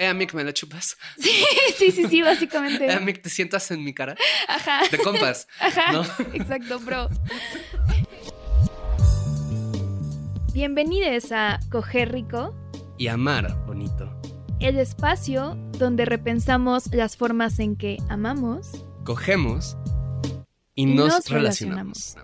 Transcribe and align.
Eh, 0.00 0.06
Amic, 0.06 0.32
¿me 0.32 0.44
la 0.44 0.52
chupas? 0.52 0.96
Sí, 1.18 1.32
sí, 1.76 1.90
sí, 1.90 2.06
sí, 2.08 2.22
básicamente. 2.22 2.86
Eh, 2.86 2.92
Amic, 2.92 3.20
¿te 3.20 3.28
sientas 3.28 3.68
en 3.72 3.82
mi 3.82 3.92
cara? 3.92 4.14
Ajá. 4.46 4.82
De 4.90 4.96
compas. 4.98 5.48
Ajá. 5.60 5.92
¿no? 5.92 6.02
Exacto, 6.34 6.78
bro. 6.78 7.08
Bienvenidos 10.52 11.32
a 11.32 11.58
Coger 11.70 12.12
Rico, 12.12 12.54
Y 12.96 13.08
amar 13.08 13.56
bonito. 13.66 14.08
el 14.60 14.78
espacio 14.78 15.56
donde 15.78 16.04
repensamos 16.04 16.94
las 16.94 17.16
formas 17.16 17.58
en 17.58 17.76
que 17.76 17.96
amamos 18.08 18.84
Cogemos 19.04 19.76
y, 20.76 20.82
y 20.82 20.86
nos, 20.94 21.28
relacionamos. 21.28 22.16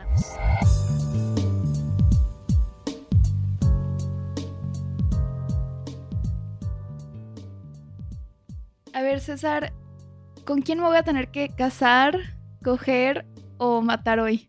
Ver, 9.14 9.20
César, 9.20 9.72
¿con 10.44 10.60
quién 10.62 10.80
me 10.80 10.86
voy 10.86 10.96
a 10.96 11.04
tener 11.04 11.30
que 11.30 11.48
casar, 11.48 12.18
coger 12.64 13.24
o 13.58 13.80
matar 13.80 14.18
hoy? 14.18 14.48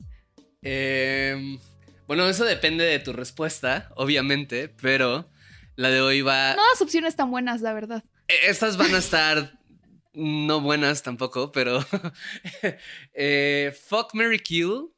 Em, 0.63 1.59
bueno, 2.07 2.27
eso 2.27 2.45
depende 2.45 2.83
de 2.83 2.97
tu 2.97 3.13
respuesta, 3.13 3.91
obviamente, 3.95 4.69
pero 4.69 5.29
la 5.75 5.89
de 5.89 6.01
hoy 6.01 6.21
va... 6.21 6.55
No 6.55 6.67
las 6.67 6.81
opciones 6.81 7.15
tan 7.15 7.29
buenas, 7.29 7.61
la 7.61 7.73
verdad. 7.73 8.03
Eh, 8.27 8.33
Estas 8.47 8.75
van 8.75 8.95
a 8.95 8.97
estar 8.97 9.59
no 10.13 10.61
buenas 10.61 11.03
tampoco, 11.03 11.51
pero... 11.51 11.85
eh, 13.13 13.71
fuck, 13.87 14.15
Mary 14.15 14.39
Kill, 14.39 14.89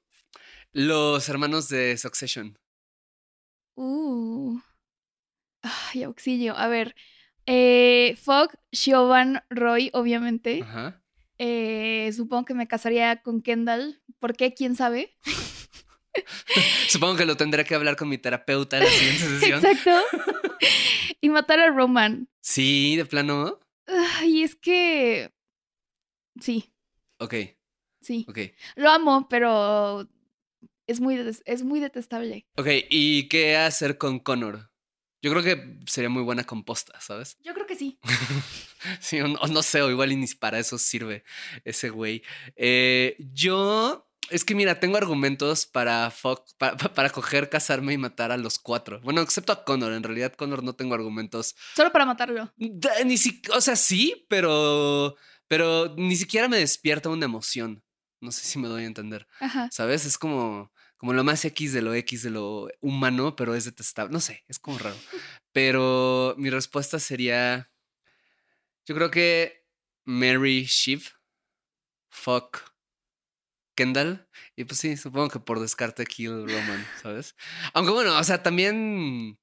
los 0.72 1.28
hermanos 1.28 1.68
de 1.68 1.98
Succession. 1.98 2.58
Uh. 3.76 4.62
Ay, 5.62 6.04
auxilio. 6.04 6.56
A 6.56 6.70
ver. 6.70 6.96
Eh, 7.48 8.16
Fogg, 8.22 8.52
Siobhan 8.72 9.42
Roy, 9.50 9.90
obviamente. 9.94 10.62
Ajá. 10.62 11.02
Eh, 11.40 12.12
supongo 12.16 12.46
que 12.46 12.54
me 12.54 12.68
casaría 12.68 13.22
con 13.22 13.42
Kendall. 13.42 14.02
¿Por 14.20 14.36
qué? 14.36 14.54
¿Quién 14.54 14.76
sabe? 14.76 15.16
Supongo 16.90 17.16
que 17.16 17.26
lo 17.26 17.38
tendré 17.38 17.64
que 17.64 17.76
hablar 17.76 17.96
con 17.96 18.10
mi 18.10 18.18
terapeuta 18.18 18.78
en 18.78 18.84
la 18.86 18.90
siguiente 18.90 19.24
sesión. 19.40 19.66
Exacto. 19.66 19.92
y 21.22 21.30
matar 21.30 21.60
a 21.60 21.70
Roman. 21.70 22.28
Sí, 22.42 22.96
de 22.96 23.06
plano. 23.06 23.60
Ay, 23.86 24.44
es 24.44 24.56
que. 24.56 25.32
Sí, 26.40 26.72
Ok, 27.20 27.34
sí. 28.02 28.26
ok. 28.30 28.38
Lo 28.76 28.90
amo, 28.92 29.28
pero 29.30 30.08
es 30.86 31.00
muy, 31.00 31.16
es 31.46 31.64
muy 31.64 31.80
detestable. 31.80 32.46
Ok, 32.58 32.68
¿y 32.90 33.28
qué 33.28 33.56
hacer 33.58 33.98
con 33.98 34.20
Connor? 34.20 34.70
Yo 35.28 35.34
creo 35.34 35.44
que 35.44 35.80
sería 35.86 36.10
muy 36.10 36.24
buena 36.24 36.46
composta, 36.46 37.00
¿sabes? 37.02 37.38
Yo 37.44 37.54
creo 37.54 37.66
que 37.68 37.76
sí. 37.76 38.00
Sí, 39.02 39.20
o 39.20 39.28
no, 39.28 39.40
no 39.52 39.62
sé, 39.64 39.82
o 39.82 39.90
igual 39.90 40.10
ni 40.18 40.28
para 40.36 40.60
eso 40.60 40.78
sirve 40.78 41.24
ese 41.66 41.90
güey. 41.90 42.24
Eh, 42.56 43.16
yo, 43.34 44.08
es 44.30 44.46
que 44.46 44.56
mira, 44.56 44.80
tengo 44.80 44.96
argumentos 44.98 45.66
para, 45.66 46.10
fuck- 46.12 46.46
pa- 46.58 46.78
pa- 46.78 46.94
para 46.94 47.10
coger, 47.10 47.50
casarme 47.50 47.94
y 47.94 47.98
matar 47.98 48.32
a 48.32 48.38
los 48.38 48.60
cuatro. 48.60 49.02
Bueno, 49.02 49.22
excepto 49.22 49.52
a 49.52 49.66
Connor, 49.66 49.92
en 49.94 50.04
realidad 50.04 50.34
Connor 50.34 50.64
no 50.64 50.76
tengo 50.76 50.94
argumentos. 50.96 51.56
Solo 51.76 51.92
para 51.92 52.06
matarlo. 52.06 52.54
Ni 53.06 53.18
si, 53.18 53.42
o 53.54 53.60
sea, 53.60 53.76
sí, 53.76 54.26
pero, 54.30 55.16
pero 55.48 55.94
ni 55.98 56.16
siquiera 56.16 56.48
me 56.48 56.58
despierta 56.58 57.10
una 57.10 57.26
emoción. 57.26 57.84
No 58.20 58.32
sé 58.32 58.46
si 58.46 58.58
me 58.60 58.68
doy 58.68 58.84
a 58.84 58.88
entender. 58.88 59.28
Ajá. 59.40 59.70
¿Sabes? 59.72 60.06
Es 60.06 60.18
como, 60.18 60.72
como 60.98 61.14
lo 61.14 61.24
más 61.24 61.44
X 61.46 61.74
de 61.74 61.82
lo 61.82 61.94
X 61.94 62.24
de 62.24 62.30
lo 62.32 62.68
humano, 62.82 63.36
pero 63.36 63.54
es 63.56 63.66
detestable. 63.66 64.12
No 64.12 64.20
sé, 64.20 64.44
es 64.48 64.60
como 64.60 64.78
raro. 64.80 64.96
Pero 65.54 66.36
mi 66.38 66.50
respuesta 66.52 67.00
sería. 67.00 67.72
Yo 68.86 68.94
creo 68.96 69.10
que 69.12 69.66
Mary 70.06 70.66
Shiv. 70.66 71.04
Fuck. 72.10 72.60
Kendall. 73.76 74.28
Y 74.56 74.64
pues 74.66 74.80
sí, 74.80 74.98
supongo 74.98 75.30
que 75.30 75.40
por 75.40 75.60
descarte 75.60 76.06
Kill 76.06 76.48
Roman, 76.48 76.86
¿sabes? 77.02 77.36
Aunque 77.74 77.92
bueno, 77.92 78.18
o 78.18 78.24
sea, 78.24 78.42
también. 78.44 79.40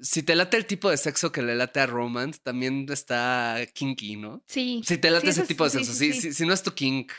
Si 0.00 0.24
te 0.24 0.34
late 0.34 0.56
el 0.56 0.66
tipo 0.66 0.90
de 0.90 0.96
sexo 0.96 1.30
que 1.30 1.40
le 1.40 1.54
late 1.54 1.78
a 1.80 1.86
Roman, 1.86 2.32
también 2.42 2.84
está 2.90 3.58
kinky, 3.74 4.16
¿no? 4.16 4.42
Sí. 4.48 4.82
Si 4.84 4.98
te 4.98 5.08
late 5.10 5.26
Sí, 5.32 5.40
ese 5.40 5.46
tipo 5.46 5.62
de 5.64 5.70
sexo, 5.70 5.92
sí, 5.92 6.12
si, 6.12 6.12
sí. 6.14 6.20
si- 6.20 6.34
si 6.34 6.46
no 6.46 6.52
es 6.52 6.64
tu 6.64 6.72
kink, 6.74 7.12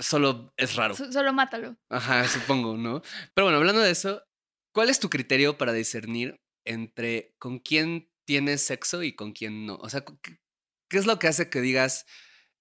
solo 0.00 0.52
es 0.56 0.76
raro. 0.76 0.94
So- 0.94 1.10
solo 1.12 1.32
mátalo. 1.32 1.76
Ajá, 1.88 2.26
supongo, 2.28 2.76
¿no? 2.76 3.02
Pero 3.34 3.46
bueno, 3.46 3.58
hablando 3.58 3.80
de 3.80 3.90
eso, 3.90 4.22
¿cuál 4.72 4.88
es 4.90 5.00
tu 5.00 5.10
criterio 5.10 5.58
para 5.58 5.72
discernir 5.72 6.40
entre 6.64 7.34
con 7.38 7.58
quién 7.58 8.10
tienes 8.24 8.62
sexo 8.62 9.02
y 9.02 9.14
con 9.14 9.32
quién 9.32 9.66
no? 9.66 9.76
O 9.76 9.88
sea, 9.88 10.04
¿qué, 10.04 10.38
qué 10.88 10.98
es 10.98 11.06
lo 11.06 11.18
que 11.18 11.28
hace 11.28 11.50
que 11.50 11.60
digas, 11.60 12.06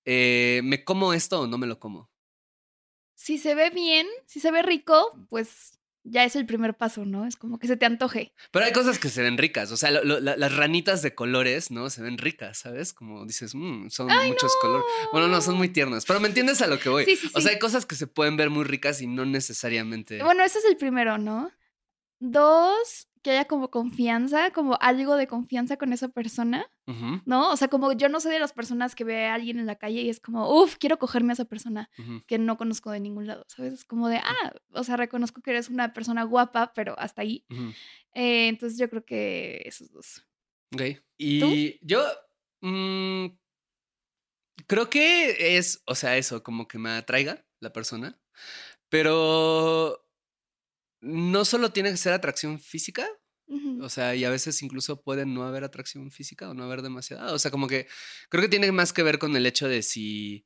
eh, 0.05 0.61
¿me 0.63 0.83
como 0.83 1.13
esto 1.13 1.41
o 1.41 1.47
no 1.47 1.57
me 1.57 1.67
lo 1.67 1.79
como? 1.79 2.11
Si 3.15 3.37
se 3.37 3.53
ve 3.53 3.69
bien, 3.69 4.07
si 4.25 4.39
se 4.39 4.51
ve 4.51 4.63
rico, 4.63 5.11
pues 5.29 5.79
ya 6.03 6.23
es 6.23 6.35
el 6.35 6.45
primer 6.45 6.75
paso, 6.75 7.05
¿no? 7.05 7.25
Es 7.27 7.35
como 7.35 7.59
que 7.59 7.67
se 7.67 7.77
te 7.77 7.85
antoje. 7.85 8.33
Pero 8.51 8.65
hay 8.65 8.71
cosas 8.73 8.97
que 8.99 9.09
se 9.09 9.21
ven 9.21 9.37
ricas, 9.37 9.71
o 9.71 9.77
sea, 9.77 9.91
lo- 9.91 10.03
lo- 10.03 10.19
la- 10.19 10.35
las 10.35 10.55
ranitas 10.55 11.01
de 11.01 11.13
colores, 11.13 11.69
¿no? 11.71 11.89
Se 11.89 12.01
ven 12.01 12.17
ricas, 12.17 12.57
¿sabes? 12.59 12.93
Como 12.93 13.25
dices, 13.25 13.53
"Mm, 13.53 13.89
son 13.89 14.07
muchos 14.27 14.51
colores. 14.61 14.85
Bueno, 15.11 15.27
no, 15.27 15.41
son 15.41 15.55
muy 15.57 15.69
tiernas, 15.69 16.05
pero 16.05 16.19
me 16.19 16.27
entiendes 16.27 16.61
a 16.61 16.67
lo 16.67 16.79
que 16.79 16.89
voy. 16.89 17.05
Sí, 17.05 17.15
sí, 17.15 17.29
O 17.33 17.41
sea, 17.41 17.51
hay 17.51 17.59
cosas 17.59 17.85
que 17.85 17.95
se 17.95 18.07
pueden 18.07 18.35
ver 18.37 18.49
muy 18.49 18.63
ricas 18.63 19.01
y 19.01 19.07
no 19.07 19.25
necesariamente... 19.25 20.23
Bueno, 20.23 20.43
ese 20.43 20.59
es 20.59 20.65
el 20.65 20.77
primero, 20.77 21.17
¿no? 21.17 21.51
Dos, 22.19 23.07
que 23.23 23.31
haya 23.31 23.45
como 23.45 23.69
confianza, 23.71 24.51
como 24.51 24.77
algo 24.81 25.15
de 25.15 25.27
confianza 25.27 25.77
con 25.77 25.93
esa 25.93 26.07
persona, 26.09 26.67
¿no? 27.25 27.51
O 27.51 27.57
sea, 27.57 27.67
como 27.67 27.93
yo 27.93 28.09
no 28.09 28.19
soy 28.19 28.33
de 28.33 28.39
las 28.39 28.53
personas 28.53 28.95
que 28.95 29.03
ve 29.03 29.25
a 29.25 29.33
alguien 29.33 29.59
en 29.59 29.65
la 29.65 29.75
calle 29.75 30.01
y 30.01 30.09
es 30.09 30.19
como, 30.19 30.61
uff, 30.61 30.77
quiero 30.77 30.99
cogerme 30.99 31.31
a 31.31 31.33
esa 31.33 31.45
persona 31.45 31.89
que 32.27 32.37
no 32.37 32.57
conozco 32.57 32.91
de 32.91 32.99
ningún 32.99 33.27
lado, 33.27 33.45
¿sabes? 33.47 33.73
Es 33.73 33.85
como 33.85 34.09
de, 34.09 34.17
ah, 34.17 34.53
o 34.71 34.83
sea, 34.83 34.97
reconozco 34.97 35.41
que 35.41 35.51
eres 35.51 35.69
una 35.69 35.93
persona 35.93 36.23
guapa, 36.23 36.73
pero 36.73 36.97
hasta 36.99 37.21
ahí. 37.21 37.45
Eh, 38.13 38.47
entonces 38.47 38.77
yo 38.77 38.89
creo 38.89 39.05
que 39.05 39.61
esos 39.65 39.91
dos. 39.91 40.25
Ok. 40.73 40.81
Y 41.17 41.79
yo 41.85 42.03
mm, 42.61 43.27
creo 44.67 44.89
que 44.89 45.57
es, 45.57 45.83
o 45.85 45.95
sea, 45.95 46.17
eso, 46.17 46.43
como 46.43 46.67
que 46.67 46.77
me 46.77 46.91
atraiga 46.91 47.45
la 47.59 47.73
persona, 47.73 48.19
pero 48.89 50.05
no 51.01 51.45
solo 51.45 51.71
tiene 51.71 51.91
que 51.91 51.97
ser 51.97 52.13
atracción 52.13 52.59
física, 52.59 53.07
O 53.81 53.89
sea, 53.89 54.15
y 54.15 54.23
a 54.23 54.29
veces 54.29 54.61
incluso 54.61 55.01
puede 55.01 55.25
no 55.25 55.43
haber 55.43 55.63
atracción 55.63 56.11
física 56.11 56.49
o 56.49 56.53
no 56.53 56.63
haber 56.63 56.81
demasiada. 56.81 57.33
O 57.33 57.39
sea, 57.39 57.51
como 57.51 57.67
que 57.67 57.87
creo 58.29 58.41
que 58.41 58.49
tiene 58.49 58.71
más 58.71 58.93
que 58.93 59.03
ver 59.03 59.19
con 59.19 59.35
el 59.35 59.45
hecho 59.45 59.67
de 59.67 59.81
si... 59.81 60.45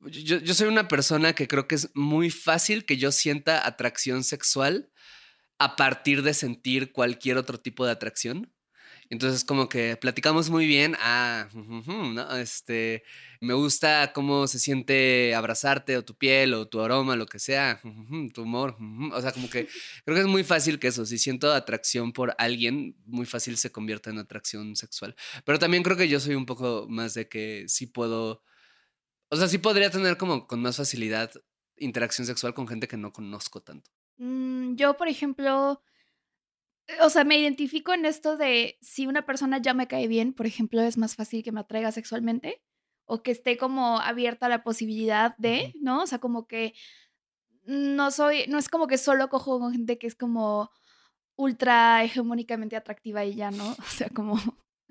Yo, 0.00 0.38
yo 0.38 0.54
soy 0.54 0.68
una 0.68 0.88
persona 0.88 1.32
que 1.32 1.48
creo 1.48 1.66
que 1.66 1.74
es 1.74 1.90
muy 1.94 2.30
fácil 2.30 2.84
que 2.84 2.98
yo 2.98 3.10
sienta 3.12 3.66
atracción 3.66 4.24
sexual 4.24 4.92
a 5.58 5.74
partir 5.76 6.22
de 6.22 6.34
sentir 6.34 6.92
cualquier 6.92 7.38
otro 7.38 7.58
tipo 7.58 7.86
de 7.86 7.92
atracción. 7.92 8.52
Entonces, 9.08 9.44
como 9.44 9.68
que 9.68 9.96
platicamos 9.96 10.50
muy 10.50 10.66
bien. 10.66 10.96
Ah, 11.00 11.48
¿no? 11.54 12.36
Este, 12.36 13.04
me 13.40 13.54
gusta 13.54 14.12
cómo 14.12 14.46
se 14.46 14.58
siente 14.58 15.34
abrazarte 15.34 15.96
o 15.96 16.04
tu 16.04 16.16
piel 16.16 16.54
o 16.54 16.66
tu 16.68 16.80
aroma, 16.80 17.16
lo 17.16 17.26
que 17.26 17.38
sea, 17.38 17.80
tu 18.34 18.42
humor. 18.42 18.76
O 19.12 19.20
sea, 19.20 19.32
como 19.32 19.48
que 19.48 19.68
creo 20.04 20.16
que 20.16 20.22
es 20.22 20.26
muy 20.26 20.44
fácil 20.44 20.78
que 20.78 20.88
eso. 20.88 21.06
Si 21.06 21.18
siento 21.18 21.52
atracción 21.52 22.12
por 22.12 22.34
alguien, 22.38 22.96
muy 23.06 23.26
fácil 23.26 23.56
se 23.56 23.70
convierta 23.70 24.10
en 24.10 24.18
atracción 24.18 24.74
sexual. 24.76 25.14
Pero 25.44 25.58
también 25.58 25.82
creo 25.82 25.96
que 25.96 26.08
yo 26.08 26.20
soy 26.20 26.34
un 26.34 26.46
poco 26.46 26.86
más 26.88 27.14
de 27.14 27.28
que 27.28 27.64
sí 27.68 27.86
puedo. 27.86 28.42
O 29.28 29.36
sea, 29.36 29.48
sí 29.48 29.58
podría 29.58 29.90
tener 29.90 30.16
como 30.16 30.46
con 30.46 30.60
más 30.62 30.76
facilidad 30.76 31.30
interacción 31.76 32.26
sexual 32.26 32.54
con 32.54 32.66
gente 32.66 32.88
que 32.88 32.96
no 32.96 33.12
conozco 33.12 33.62
tanto. 33.62 33.90
Mm, 34.18 34.76
yo, 34.76 34.96
por 34.96 35.08
ejemplo, 35.08 35.82
o 37.00 37.10
sea, 37.10 37.24
me 37.24 37.38
identifico 37.38 37.92
en 37.92 38.04
esto 38.04 38.36
de 38.36 38.78
si 38.80 39.06
una 39.06 39.26
persona 39.26 39.58
ya 39.58 39.74
me 39.74 39.88
cae 39.88 40.06
bien, 40.06 40.32
por 40.32 40.46
ejemplo, 40.46 40.80
es 40.82 40.98
más 40.98 41.16
fácil 41.16 41.42
que 41.42 41.52
me 41.52 41.60
atraiga 41.60 41.92
sexualmente 41.92 42.62
o 43.04 43.22
que 43.22 43.30
esté 43.30 43.56
como 43.56 43.98
abierta 44.00 44.46
a 44.46 44.48
la 44.48 44.62
posibilidad 44.62 45.36
de, 45.38 45.72
¿no? 45.80 46.02
O 46.02 46.06
sea, 46.06 46.18
como 46.18 46.46
que 46.46 46.74
no 47.64 48.10
soy, 48.10 48.46
no 48.48 48.58
es 48.58 48.68
como 48.68 48.86
que 48.86 48.98
solo 48.98 49.28
cojo 49.28 49.58
con 49.58 49.72
gente 49.72 49.98
que 49.98 50.06
es 50.06 50.14
como 50.14 50.70
ultra 51.36 52.02
hegemónicamente 52.04 52.76
atractiva 52.76 53.24
y 53.24 53.34
ya, 53.34 53.50
¿no? 53.50 53.64
O 53.78 53.90
sea, 53.90 54.08
como 54.10 54.38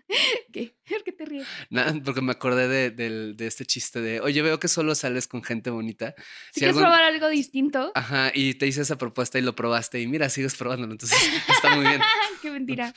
¿Qué? 0.53 0.75
¿Por 0.87 1.03
qué 1.03 1.11
te 1.11 1.25
ríes? 1.25 1.47
Nada, 1.69 1.93
porque 2.03 2.21
me 2.21 2.31
acordé 2.31 2.91
de, 2.91 3.35
este 3.39 3.65
chiste 3.65 4.01
de, 4.01 4.19
oye, 4.19 4.41
veo 4.41 4.59
que 4.59 4.67
solo 4.67 4.95
sales 4.95 5.27
con 5.27 5.43
gente 5.43 5.69
bonita. 5.69 6.15
Si, 6.51 6.61
quieres 6.61 6.77
probar 6.77 7.03
algo 7.03 7.27
distinto. 7.29 7.91
Ajá, 7.95 8.31
y 8.33 8.55
te 8.55 8.67
hice 8.67 8.81
esa 8.81 8.97
propuesta 8.97 9.39
y 9.39 9.41
lo 9.41 9.55
probaste 9.55 10.01
y 10.01 10.07
mira, 10.07 10.29
sigues 10.29 10.55
probándolo, 10.55 10.93
entonces 10.93 11.17
está 11.49 11.75
muy 11.75 11.85
bien. 11.85 12.01
qué 12.41 12.51
mentira. 12.51 12.93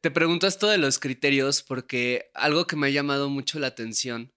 te 0.00 0.10
pregunto 0.10 0.46
esto 0.46 0.68
de 0.68 0.78
los 0.78 0.98
criterios 0.98 1.62
porque 1.62 2.30
algo 2.34 2.66
que 2.66 2.76
me 2.76 2.88
ha 2.88 2.90
llamado 2.90 3.28
mucho 3.28 3.58
la 3.58 3.68
atención 3.68 4.32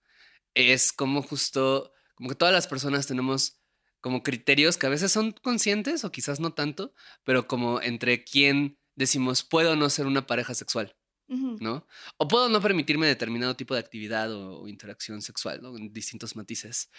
es 0.54 0.92
como 0.92 1.22
justo, 1.22 1.94
como 2.16 2.30
que 2.30 2.36
todas 2.36 2.54
las 2.54 2.68
personas 2.68 3.08
tenemos 3.08 3.62
como 4.02 4.24
criterios 4.24 4.78
que 4.78 4.88
a 4.88 4.90
veces 4.90 5.12
son 5.12 5.31
conscientes 5.31 6.04
o 6.04 6.12
quizás 6.12 6.40
no 6.40 6.54
tanto, 6.54 6.94
pero 7.24 7.48
como 7.48 7.81
entre 7.81 8.24
quién 8.24 8.81
decimos, 9.01 9.44
puedo 9.44 9.75
no 9.75 9.89
ser 9.89 10.06
una 10.06 10.25
pareja 10.25 10.53
sexual, 10.53 10.95
¿no? 11.27 11.88
O 12.18 12.27
puedo 12.27 12.50
no 12.50 12.62
permitirme 12.62 13.07
determinado 13.07 13.56
tipo 13.56 13.74
de 13.74 13.80
actividad 13.80 14.33
o, 14.33 14.68
interacción 14.68 15.21
sexual, 15.21 15.62
¿no? 15.62 15.75
En 15.77 15.92
distintos 15.94 16.36
matices. 16.36 16.89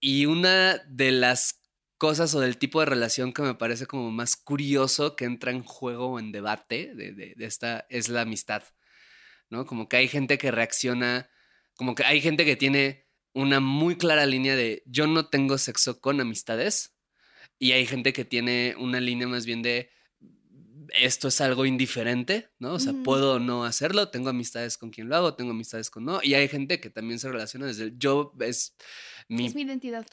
Y 0.00 0.26
una 0.26 0.78
de 0.88 1.12
las 1.12 1.62
cosas 1.98 2.34
o 2.34 2.40
del 2.40 2.58
tipo 2.58 2.80
de 2.80 2.86
relación 2.86 3.32
que 3.32 3.42
me 3.42 3.54
parece 3.54 3.86
como 3.86 4.10
más 4.10 4.36
curioso 4.36 5.16
que 5.16 5.24
entra 5.24 5.50
en 5.50 5.62
juego 5.62 6.06
o 6.08 6.18
en 6.18 6.32
debate 6.32 6.94
de, 6.94 7.12
de, 7.12 7.34
esta 7.38 7.86
es 7.88 8.08
la 8.08 8.22
amistad, 8.22 8.62
¿no? 9.50 9.66
Como 9.66 9.88
que 9.88 9.96
hay 9.96 10.08
gente 10.08 10.38
que 10.38 10.50
reacciona, 10.50 11.30
como 11.76 11.94
que 11.94 12.04
hay 12.04 12.20
gente 12.20 12.44
que 12.44 12.56
tiene 12.56 13.06
una 13.32 13.60
muy 13.60 13.96
clara 13.96 14.26
línea 14.26 14.56
de 14.56 14.82
yo 14.86 15.06
no 15.06 15.28
tengo 15.28 15.58
sexo 15.58 16.00
con 16.00 16.20
amistades 16.20 16.96
y 17.58 17.72
hay 17.72 17.86
gente 17.86 18.12
que 18.12 18.24
tiene 18.24 18.74
una 18.78 19.00
línea 19.00 19.28
más 19.28 19.46
bien 19.46 19.62
de 19.62 19.90
esto 20.94 21.28
es 21.28 21.40
algo 21.40 21.66
indiferente, 21.66 22.50
¿no? 22.58 22.74
O 22.74 22.78
sea, 22.78 22.92
puedo 23.04 23.38
no 23.38 23.64
hacerlo, 23.64 24.08
tengo 24.08 24.28
amistades 24.28 24.78
con 24.78 24.90
quien 24.90 25.08
lo 25.08 25.16
hago, 25.16 25.34
tengo 25.34 25.52
amistades 25.52 25.90
con 25.90 26.04
no, 26.04 26.20
y 26.22 26.34
hay 26.34 26.48
gente 26.48 26.80
que 26.80 26.90
también 26.90 27.18
se 27.18 27.30
relaciona 27.30 27.66
desde 27.66 27.84
el 27.84 27.98
yo 27.98 28.32
es 28.40 28.76
mi... 29.28 29.46
Es 29.46 29.54
mi 29.54 29.62
identidad. 29.62 30.06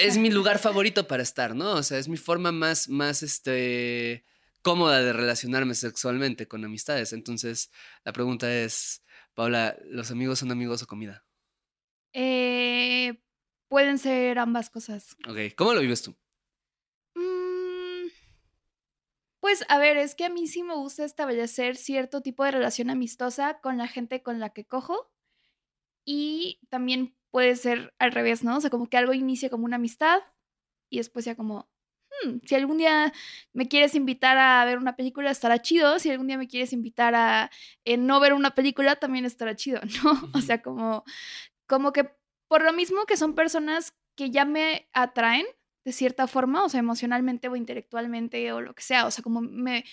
Es 0.00 0.16
mi 0.16 0.30
lugar 0.30 0.58
favorito 0.58 1.06
para 1.06 1.22
estar, 1.22 1.54
¿no? 1.54 1.72
O 1.72 1.82
sea, 1.82 1.98
es 1.98 2.08
mi 2.08 2.16
forma 2.16 2.52
más, 2.52 2.88
más, 2.88 3.22
este, 3.22 4.24
cómoda 4.62 5.02
de 5.02 5.12
relacionarme 5.12 5.74
sexualmente 5.74 6.48
con 6.48 6.64
amistades. 6.64 7.12
Entonces, 7.12 7.70
la 8.02 8.12
pregunta 8.12 8.52
es, 8.52 9.04
Paula, 9.34 9.76
¿los 9.84 10.10
amigos 10.10 10.38
son 10.38 10.50
amigos 10.50 10.82
o 10.82 10.86
comida? 10.86 11.24
Eh, 12.12 13.20
pueden 13.68 13.98
ser 13.98 14.38
ambas 14.38 14.70
cosas. 14.70 15.16
Ok, 15.28 15.54
¿cómo 15.56 15.74
lo 15.74 15.80
vives 15.80 16.02
tú? 16.02 16.16
Pues 19.44 19.62
a 19.68 19.76
ver, 19.76 19.98
es 19.98 20.14
que 20.14 20.24
a 20.24 20.30
mí 20.30 20.46
sí 20.46 20.62
me 20.62 20.74
gusta 20.74 21.04
establecer 21.04 21.76
cierto 21.76 22.22
tipo 22.22 22.44
de 22.44 22.50
relación 22.50 22.88
amistosa 22.88 23.60
con 23.60 23.76
la 23.76 23.86
gente 23.86 24.22
con 24.22 24.40
la 24.40 24.48
que 24.54 24.64
cojo 24.64 25.12
y 26.02 26.60
también 26.70 27.14
puede 27.30 27.54
ser 27.56 27.92
al 27.98 28.12
revés, 28.12 28.42
¿no? 28.42 28.56
O 28.56 28.60
sea, 28.62 28.70
como 28.70 28.88
que 28.88 28.96
algo 28.96 29.12
inicie 29.12 29.50
como 29.50 29.66
una 29.66 29.76
amistad 29.76 30.22
y 30.88 30.96
después 30.96 31.26
ya 31.26 31.34
como, 31.36 31.68
hmm, 32.24 32.38
si 32.46 32.54
algún 32.54 32.78
día 32.78 33.12
me 33.52 33.68
quieres 33.68 33.94
invitar 33.94 34.38
a 34.38 34.64
ver 34.64 34.78
una 34.78 34.96
película, 34.96 35.30
estará 35.30 35.60
chido. 35.60 35.98
Si 35.98 36.08
algún 36.08 36.28
día 36.28 36.38
me 36.38 36.48
quieres 36.48 36.72
invitar 36.72 37.14
a 37.14 37.50
eh, 37.84 37.98
no 37.98 38.20
ver 38.20 38.32
una 38.32 38.54
película, 38.54 38.96
también 38.96 39.26
estará 39.26 39.54
chido, 39.54 39.82
¿no? 40.04 40.30
O 40.32 40.40
sea, 40.40 40.62
como, 40.62 41.04
como 41.66 41.92
que 41.92 42.08
por 42.48 42.64
lo 42.64 42.72
mismo 42.72 43.04
que 43.04 43.18
son 43.18 43.34
personas 43.34 43.94
que 44.16 44.30
ya 44.30 44.46
me 44.46 44.88
atraen, 44.94 45.44
de 45.84 45.92
cierta 45.92 46.26
forma, 46.26 46.64
o 46.64 46.68
sea, 46.68 46.80
emocionalmente 46.80 47.48
o 47.48 47.56
intelectualmente 47.56 48.52
o 48.52 48.60
lo 48.60 48.74
que 48.74 48.82
sea, 48.82 49.06
o 49.06 49.10
sea, 49.10 49.22
como 49.22 49.40
me, 49.40 49.84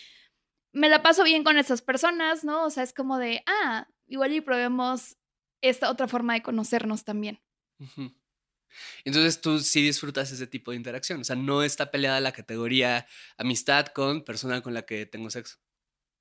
me 0.71 0.89
la 0.89 1.03
paso 1.03 1.23
bien 1.23 1.43
con 1.43 1.57
esas 1.57 1.81
personas, 1.81 2.43
¿no? 2.43 2.65
O 2.65 2.69
sea, 2.69 2.83
es 2.83 2.93
como 2.93 3.17
de, 3.17 3.43
ah, 3.45 3.87
igual 4.07 4.33
y 4.33 4.41
probemos 4.41 5.17
esta 5.61 5.89
otra 5.91 6.07
forma 6.07 6.33
de 6.33 6.41
conocernos 6.41 7.03
también. 7.03 7.41
Entonces 9.03 9.41
tú 9.41 9.59
sí 9.59 9.81
disfrutas 9.81 10.31
ese 10.31 10.47
tipo 10.47 10.71
de 10.71 10.77
interacción, 10.77 11.21
o 11.21 11.23
sea, 11.23 11.35
no 11.35 11.61
está 11.63 11.91
peleada 11.91 12.21
la 12.21 12.31
categoría 12.31 13.05
amistad 13.37 13.87
con 13.87 14.23
persona 14.23 14.61
con 14.61 14.73
la 14.73 14.83
que 14.83 15.05
tengo 15.05 15.29
sexo. 15.29 15.57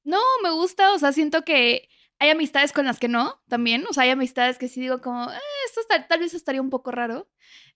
No, 0.03 0.21
me 0.43 0.51
gusta, 0.51 0.93
o 0.95 0.99
sea, 0.99 1.13
siento 1.13 1.45
que 1.45 1.89
hay 2.19 2.31
amistades 2.31 2.73
con 2.73 2.85
las 2.85 2.99
que 2.99 3.09
no, 3.09 3.41
también. 3.49 3.85
O 3.89 3.93
sea, 3.93 4.05
hay 4.05 4.11
amistades 4.11 4.59
que 4.59 4.69
sí 4.69 4.81
digo 4.81 5.01
como, 5.01 5.31
eh, 5.31 5.39
esto 5.71 5.81
tal 6.09 6.21
vez 6.21 6.35
estaría 6.35 6.61
un 6.61 6.71
poco 6.71 6.91
raro. 6.91 7.29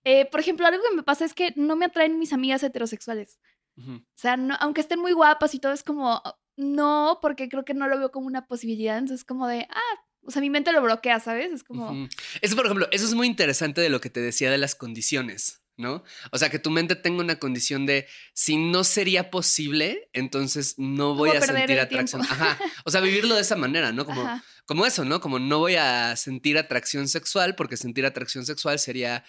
Eh, 0.05 0.26
por 0.26 0.41
ejemplo, 0.41 0.67
algo 0.67 0.82
que 0.82 0.96
me 0.96 1.02
pasa 1.02 1.25
es 1.25 1.35
que 1.35 1.52
no 1.56 1.76
me 1.76 1.87
atraen 1.87 2.19
mis 2.19 2.32
amigas 2.32 2.62
heterosexuales. 2.62 3.38
O 3.76 4.00
sea, 4.14 4.38
aunque 4.61 4.81
estén 4.81 5.00
muy 5.00 5.12
guapas 5.12 5.52
y 5.55 5.58
todo, 5.58 5.73
es 5.73 5.82
como, 5.82 6.23
no, 6.56 7.19
porque 7.20 7.49
creo 7.49 7.64
que 7.64 7.75
no 7.75 7.88
lo 7.88 7.99
veo 7.99 8.12
como 8.12 8.26
una 8.26 8.46
posibilidad. 8.46 8.99
Entonces, 8.99 9.20
es 9.20 9.25
como 9.25 9.49
de, 9.49 9.67
ah, 9.69 10.05
o 10.23 10.31
sea, 10.31 10.41
mi 10.41 10.50
mente 10.50 10.73
lo 10.73 10.82
bloquea, 10.82 11.19
¿sabes? 11.20 11.52
Es 11.52 11.64
como... 11.64 12.08
Eso, 12.41 12.56
por 12.56 12.67
ejemplo, 12.67 12.88
eso 12.93 13.05
es 13.05 13.14
muy 13.14 13.26
interesante 13.26 13.81
de 13.81 13.89
lo 13.89 14.01
que 14.01 14.10
te 14.10 14.20
decía 14.20 14.51
de 14.51 14.58
las 14.58 14.74
condiciones. 14.74 15.65
¿no? 15.77 16.05
O 16.31 16.39
sea, 16.39 16.51
que 16.51 16.58
tu 16.58 16.70
mente 16.70 16.94
tenga 16.94 17.20
una 17.20 17.39
condición 17.39 17.86
de 17.86 18.06
si 18.32 18.56
no 18.56 18.84
sería 18.84 19.31
posible, 19.31 20.08
entonces 20.13 20.74
no 20.79 21.15
voy 21.15 21.31
a 21.31 21.41
sentir 21.41 21.81
atracción. 21.81 22.22
Ajá. 22.22 22.58
O 22.84 22.91
sea, 22.91 23.01
vivirlo 23.01 23.34
de 23.34 23.41
esa 23.41 23.56
manera, 23.56 23.93
¿no? 23.93 24.05
Como, 24.06 24.41
como 24.66 24.86
eso, 24.86 25.04
¿no? 25.04 25.20
Como 25.20 25.38
no 25.38 25.58
voy 25.58 25.76
a 25.76 26.16
sentir 26.16 26.58
atracción 26.58 27.08
sexual, 27.08 27.54
porque 27.54 27.76
sentir 27.76 28.06
atracción 28.06 28.46
sexual 28.46 28.78
sería 28.78 29.24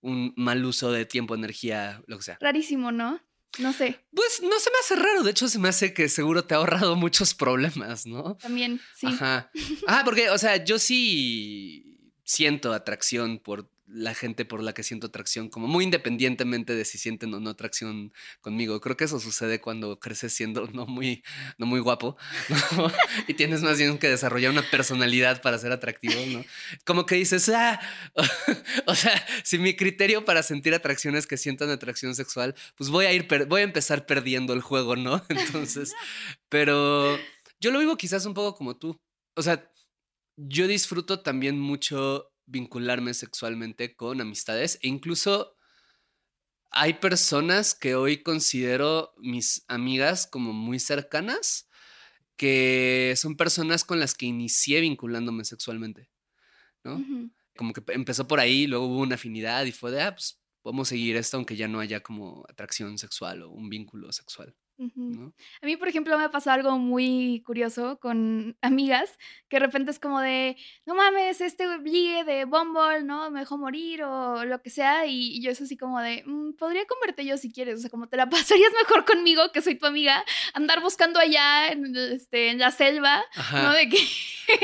un 0.00 0.34
mal 0.36 0.64
uso 0.64 0.92
de 0.92 1.06
tiempo, 1.06 1.34
energía, 1.34 2.02
lo 2.06 2.18
que 2.18 2.24
sea. 2.24 2.38
Rarísimo, 2.40 2.92
¿no? 2.92 3.20
No 3.58 3.72
sé. 3.72 4.04
Pues 4.12 4.42
no 4.42 4.58
se 4.58 4.70
me 4.70 4.76
hace 4.80 4.96
raro, 4.96 5.22
de 5.22 5.30
hecho 5.30 5.48
se 5.48 5.58
me 5.58 5.68
hace 5.68 5.94
que 5.94 6.08
seguro 6.08 6.44
te 6.44 6.54
ha 6.54 6.58
ahorrado 6.58 6.96
muchos 6.96 7.34
problemas, 7.34 8.06
¿no? 8.06 8.36
También, 8.36 8.80
sí. 8.94 9.06
Ajá. 9.06 9.50
Ajá, 9.86 10.04
porque, 10.04 10.30
o 10.30 10.38
sea, 10.38 10.62
yo 10.62 10.78
sí 10.78 12.00
siento 12.24 12.72
atracción 12.72 13.38
por 13.38 13.70
la 13.86 14.14
gente 14.14 14.44
por 14.44 14.62
la 14.62 14.72
que 14.72 14.82
siento 14.82 15.08
atracción, 15.08 15.48
como 15.48 15.66
muy 15.66 15.84
independientemente 15.84 16.74
de 16.74 16.84
si 16.84 16.96
sienten 16.98 17.34
o 17.34 17.40
no 17.40 17.50
atracción 17.50 18.12
conmigo. 18.40 18.80
Creo 18.80 18.96
que 18.96 19.04
eso 19.04 19.20
sucede 19.20 19.60
cuando 19.60 19.98
creces 20.00 20.32
siendo 20.32 20.66
no 20.72 20.86
muy, 20.86 21.22
no 21.58 21.66
muy 21.66 21.80
guapo 21.80 22.16
y 23.28 23.34
tienes 23.34 23.62
más 23.62 23.78
bien 23.78 23.98
que 23.98 24.08
desarrollar 24.08 24.52
una 24.52 24.68
personalidad 24.70 25.42
para 25.42 25.58
ser 25.58 25.72
atractivo, 25.72 26.14
¿no? 26.26 26.44
Como 26.84 27.06
que 27.06 27.16
dices, 27.16 27.48
ah, 27.50 27.80
o 28.86 28.94
sea, 28.94 29.26
si 29.44 29.58
mi 29.58 29.76
criterio 29.76 30.24
para 30.24 30.42
sentir 30.42 30.74
atracción 30.74 31.16
es 31.16 31.26
que 31.26 31.36
sientan 31.36 31.70
atracción 31.70 32.14
sexual, 32.14 32.54
pues 32.76 32.90
voy 32.90 33.06
a 33.06 33.12
ir, 33.12 33.28
voy 33.46 33.60
a 33.60 33.64
empezar 33.64 34.06
perdiendo 34.06 34.52
el 34.54 34.62
juego, 34.62 34.96
¿no? 34.96 35.22
Entonces, 35.28 35.94
pero 36.48 37.18
yo 37.60 37.70
lo 37.70 37.78
vivo 37.78 37.96
quizás 37.96 38.24
un 38.26 38.34
poco 38.34 38.56
como 38.56 38.76
tú. 38.76 39.00
O 39.36 39.42
sea, 39.42 39.70
yo 40.36 40.66
disfruto 40.66 41.20
también 41.20 41.58
mucho 41.58 42.33
vincularme 42.46 43.14
sexualmente 43.14 43.96
con 43.96 44.20
amistades 44.20 44.78
e 44.82 44.88
incluso 44.88 45.56
hay 46.70 46.94
personas 46.94 47.74
que 47.74 47.94
hoy 47.94 48.22
considero 48.22 49.14
mis 49.18 49.64
amigas 49.68 50.26
como 50.26 50.52
muy 50.52 50.80
cercanas, 50.80 51.68
que 52.36 53.14
son 53.16 53.36
personas 53.36 53.84
con 53.84 54.00
las 54.00 54.14
que 54.14 54.26
inicié 54.26 54.80
vinculándome 54.80 55.44
sexualmente, 55.44 56.10
¿no? 56.82 57.00
Como 57.56 57.72
que 57.72 57.82
empezó 57.92 58.26
por 58.26 58.40
ahí, 58.40 58.66
luego 58.66 58.86
hubo 58.86 59.00
una 59.02 59.14
afinidad 59.14 59.64
y 59.64 59.72
fue 59.72 59.92
de, 59.92 60.02
ah, 60.02 60.14
pues 60.14 60.40
podemos 60.62 60.88
seguir 60.88 61.16
esto 61.16 61.36
aunque 61.36 61.54
ya 61.54 61.68
no 61.68 61.78
haya 61.78 62.00
como 62.00 62.44
atracción 62.48 62.98
sexual 62.98 63.42
o 63.42 63.50
un 63.50 63.70
vínculo 63.70 64.10
sexual. 64.12 64.56
A 64.76 65.66
mí, 65.66 65.76
por 65.76 65.88
ejemplo, 65.88 66.18
me 66.18 66.24
ha 66.24 66.30
pasado 66.30 66.54
algo 66.54 66.78
muy 66.78 67.42
curioso 67.46 67.98
con 68.00 68.56
amigas, 68.62 69.18
que 69.48 69.56
de 69.56 69.66
repente 69.66 69.92
es 69.92 70.00
como 70.00 70.20
de, 70.20 70.56
no 70.84 70.94
mames, 70.94 71.40
este 71.40 71.78
ligue 71.78 72.24
de 72.24 72.44
Bumble, 72.44 73.04
¿no? 73.04 73.30
Me 73.30 73.40
dejó 73.40 73.56
morir 73.56 74.02
o 74.02 74.44
lo 74.44 74.60
que 74.62 74.70
sea, 74.70 75.06
y, 75.06 75.40
yo 75.40 75.50
es 75.50 75.60
así 75.60 75.76
como 75.76 76.00
de, 76.00 76.24
mm, 76.26 76.54
podría 76.54 76.84
converte 76.86 77.24
yo 77.24 77.36
si 77.36 77.52
quieres, 77.52 77.78
o 77.78 77.82
sea, 77.82 77.90
como 77.90 78.08
te 78.08 78.16
la 78.16 78.28
pasarías 78.30 78.72
mejor 78.82 79.04
conmigo, 79.04 79.52
que 79.52 79.62
soy 79.62 79.76
tu 79.76 79.86
amiga, 79.86 80.24
andar 80.54 80.80
buscando 80.80 81.20
allá 81.20 81.68
en, 81.68 81.94
este, 81.96 82.50
en 82.50 82.58
la 82.58 82.70
selva, 82.72 83.24
¿no? 83.52 83.72
De 83.72 83.88
que... 83.88 83.98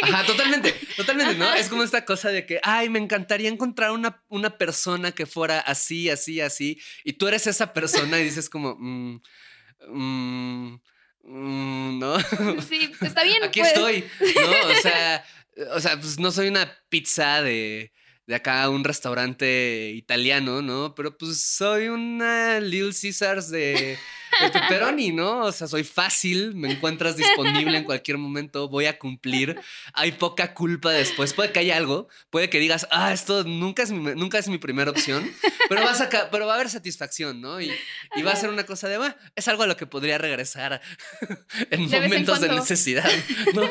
Ajá, 0.02 0.26
totalmente, 0.26 0.72
totalmente, 0.96 1.34
¿no? 1.36 1.54
Es 1.54 1.68
como 1.68 1.84
esta 1.84 2.04
cosa 2.04 2.30
de 2.30 2.46
que, 2.46 2.58
ay, 2.64 2.88
me 2.88 2.98
encantaría 2.98 3.48
encontrar 3.48 3.92
una, 3.92 4.22
una 4.28 4.58
persona 4.58 5.12
que 5.12 5.26
fuera 5.26 5.60
así, 5.60 6.10
así, 6.10 6.40
así, 6.40 6.80
y 7.04 7.12
tú 7.12 7.28
eres 7.28 7.46
esa 7.46 7.72
persona 7.72 8.18
y 8.18 8.24
dices 8.24 8.50
como... 8.50 8.74
Mm, 8.76 9.20
Mm, 9.88 10.74
mm, 11.22 11.98
¿no? 11.98 12.20
Sí, 12.62 12.92
está 13.00 13.22
bien. 13.24 13.42
Aquí 13.44 13.60
pues. 13.60 13.72
estoy, 13.72 14.04
¿no? 14.20 14.68
O 14.68 14.74
sea, 14.82 15.24
o 15.74 15.80
sea, 15.80 16.00
pues 16.00 16.18
no 16.18 16.30
soy 16.30 16.48
una 16.48 16.70
pizza 16.88 17.42
de, 17.42 17.92
de 18.30 18.36
acá, 18.36 18.68
un 18.68 18.84
restaurante 18.84 19.90
italiano, 19.90 20.62
¿no? 20.62 20.94
Pero 20.94 21.18
pues 21.18 21.42
soy 21.42 21.88
una 21.88 22.60
Little 22.60 22.92
Caesars 22.92 23.50
de 23.50 23.98
de 24.40 24.50
pepperoni, 24.50 25.12
¿no? 25.12 25.40
O 25.40 25.52
sea, 25.52 25.66
soy 25.66 25.84
fácil, 25.84 26.54
me 26.54 26.70
encuentras 26.70 27.16
disponible 27.16 27.76
en 27.76 27.84
cualquier 27.84 28.18
momento, 28.18 28.68
voy 28.68 28.86
a 28.86 28.98
cumplir. 28.98 29.60
Hay 29.92 30.12
poca 30.12 30.54
culpa 30.54 30.90
después. 30.90 31.32
Puede 31.32 31.52
que 31.52 31.60
haya 31.60 31.76
algo, 31.76 32.08
puede 32.30 32.48
que 32.48 32.60
digas, 32.60 32.86
ah, 32.90 33.12
esto 33.12 33.44
nunca 33.44 33.82
es 33.82 33.90
mi, 33.90 34.14
nunca 34.14 34.38
es 34.38 34.48
mi 34.48 34.58
primera 34.58 34.90
opción, 34.90 35.30
pero, 35.68 35.82
vas 35.82 36.00
a, 36.00 36.08
pero 36.30 36.46
va 36.46 36.52
a 36.52 36.56
haber 36.56 36.70
satisfacción, 36.70 37.40
¿no? 37.40 37.60
Y, 37.60 37.70
va 38.24 38.32
a 38.32 38.36
ser 38.36 38.50
una 38.50 38.64
cosa 38.64 38.88
de, 38.88 38.98
bueno, 38.98 39.14
es 39.34 39.48
algo 39.48 39.62
a 39.62 39.66
lo 39.66 39.76
que 39.76 39.86
podría 39.86 40.18
regresar 40.18 40.80
en 41.70 41.90
momentos 41.90 42.40
de 42.40 42.48
necesidad, 42.48 43.10
¿no? 43.54 43.62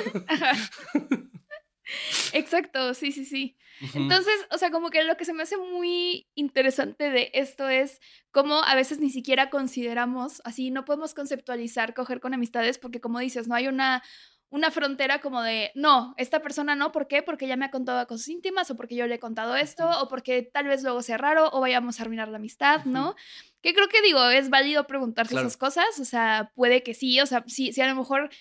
Exacto, 2.33 2.93
sí, 2.93 3.11
sí, 3.11 3.25
sí. 3.25 3.57
Entonces, 3.93 4.33
o 4.51 4.57
sea, 4.57 4.71
como 4.71 4.89
que 4.89 5.03
lo 5.03 5.15
que 5.15 5.23
se 5.23 5.33
me 5.33 5.43
hace 5.43 5.57
muy 5.57 6.27
interesante 6.35 7.11
de 7.11 7.31
esto 7.33 7.69
es 7.69 8.01
cómo 8.31 8.61
a 8.63 8.75
veces 8.75 8.99
ni 8.99 9.09
siquiera 9.09 9.49
consideramos, 9.49 10.41
así 10.43 10.69
no 10.69 10.83
podemos 10.83 11.13
conceptualizar 11.13 11.93
coger 11.93 12.19
con 12.19 12.33
amistades 12.33 12.77
porque 12.77 12.99
como 12.99 13.19
dices, 13.19 13.47
no 13.47 13.55
hay 13.55 13.67
una 13.67 14.03
una 14.51 14.71
frontera 14.71 15.21
como 15.21 15.43
de, 15.43 15.71
no, 15.75 16.15
esta 16.17 16.41
persona 16.41 16.75
no, 16.75 16.91
¿por 16.91 17.07
qué? 17.07 17.21
Porque 17.21 17.47
ya 17.47 17.55
me 17.55 17.65
ha 17.65 17.71
contado 17.71 18.05
cosas 18.07 18.27
íntimas 18.29 18.69
o 18.71 18.75
porque 18.75 18.95
yo 18.95 19.05
le 19.05 19.15
he 19.15 19.19
contado 19.19 19.55
esto 19.55 19.87
o 20.01 20.07
porque 20.07 20.41
tal 20.41 20.67
vez 20.67 20.81
luego 20.81 21.03
sea 21.03 21.17
raro 21.17 21.49
o 21.51 21.61
vayamos 21.61 21.99
a 21.99 22.03
arruinar 22.03 22.29
la 22.29 22.37
amistad, 22.37 22.83
¿no? 22.85 23.15
Que 23.61 23.73
creo 23.73 23.87
que 23.89 24.01
digo, 24.01 24.27
es 24.29 24.49
válido 24.49 24.87
preguntarse 24.87 25.35
esas 25.35 25.57
cosas, 25.57 25.99
o 25.99 26.05
sea, 26.05 26.51
puede 26.55 26.81
que 26.81 26.95
sí, 26.95 27.19
o 27.21 27.27
sea, 27.27 27.43
si, 27.45 27.73
si 27.73 27.81
a 27.81 27.87
lo 27.87 27.95
mejor 27.95 28.31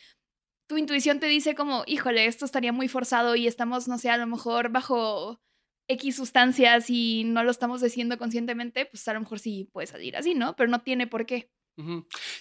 tu 0.69 0.77
intuición 0.77 1.19
te 1.19 1.27
dice 1.27 1.55
como, 1.55 1.83
híjole, 1.87 2.27
esto 2.27 2.45
estaría 2.45 2.73
muy 2.73 2.89
forzado 2.89 3.35
y 3.35 3.47
estamos, 3.47 3.89
no 3.89 3.99
sé, 3.99 4.11
a 4.11 4.19
lo 4.19 4.27
mejor 4.27 4.71
bajo 4.71 5.41
X 5.89 6.17
sustancias 6.17 6.91
y 6.91 7.25
no 7.25 7.43
lo 7.43 7.51
estamos 7.51 7.81
diciendo 7.81 8.19
conscientemente, 8.19 8.87
pues 8.87 9.09
a 9.09 9.15
lo 9.15 9.21
mejor 9.21 9.41
sí 9.41 9.69
puede 9.73 9.87
salir 9.87 10.17
así, 10.17 10.35
¿no? 10.35 10.55
Pero 10.55 10.71
no 10.71 10.83
tiene 10.83 11.07
por 11.07 11.27
qué. 11.27 11.51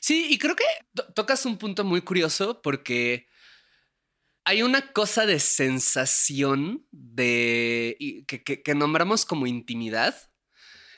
Sí, 0.01 0.27
y 0.29 0.38
creo 0.39 0.55
que 0.55 0.65
tocas 1.13 1.46
un 1.46 1.57
punto 1.57 1.84
muy 1.84 2.01
curioso 2.01 2.62
porque 2.62 3.27
hay 4.43 4.63
una 4.63 4.91
cosa 4.93 5.25
de 5.25 5.39
sensación 5.39 6.86
de 6.91 8.25
que, 8.27 8.43
que 8.43 8.75
nombramos 8.75 9.25
como 9.25 9.46
intimidad 9.46 10.15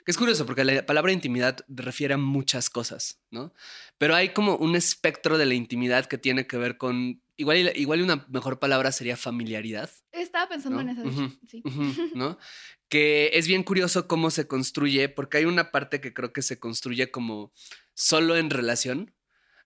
es 0.10 0.18
curioso 0.18 0.48
porque 0.48 0.63
la 0.63 0.84
palabra 0.88 1.12
intimidad 1.12 1.63
refiere 1.68 2.16
a 2.16 2.18
muchas 2.18 2.72
cosas, 2.72 3.22
¿no? 3.30 3.54
Pero 4.00 4.16
hay 4.16 4.30
como 4.30 4.56
un 4.56 4.75
espectro 4.75 5.38
de 5.38 5.46
la 5.46 5.54
intimidad 5.54 6.08
que 6.08 6.18
tiene 6.18 6.48
que 6.48 6.58
ver 6.58 6.78
con. 6.78 7.22
Igual, 7.38 7.72
igual 7.75 8.01
una 8.01 8.25
mejor 8.28 8.58
palabra 8.58 8.92
sería 8.92 9.16
familiaridad. 9.18 9.92
Estaba 10.12 10.50
pensando 10.50 10.82
en 10.82 10.89
eso, 10.89 11.38
sí. 11.48 11.62
¿No? 12.16 12.39
Que 12.88 13.30
es 13.34 13.48
bien 13.48 13.62
curioso 13.62 14.08
cómo 14.08 14.32
se 14.32 14.48
construye, 14.48 15.10
porque 15.10 15.38
hay 15.38 15.46
una 15.46 15.70
parte 15.70 16.01
que 16.01 16.12
creo 16.12 16.34
que 16.34 16.42
se 16.42 16.58
construye 16.58 17.12
como 17.12 17.54
solo 17.94 18.36
en 18.36 18.50
relación. 18.50 19.13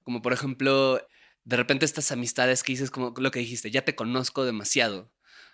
Como 0.04 0.22
por 0.22 0.34
ejemplo, 0.34 1.08
de 1.46 1.56
repente 1.56 1.86
estas 1.86 2.12
amistades 2.12 2.64
que 2.64 2.74
dices, 2.74 2.92
como 2.92 3.14
lo 3.18 3.32
que 3.32 3.40
dijiste, 3.40 3.72
ya 3.72 3.86
te 3.86 3.96
conozco 3.96 4.44
demasiado. 4.44 5.10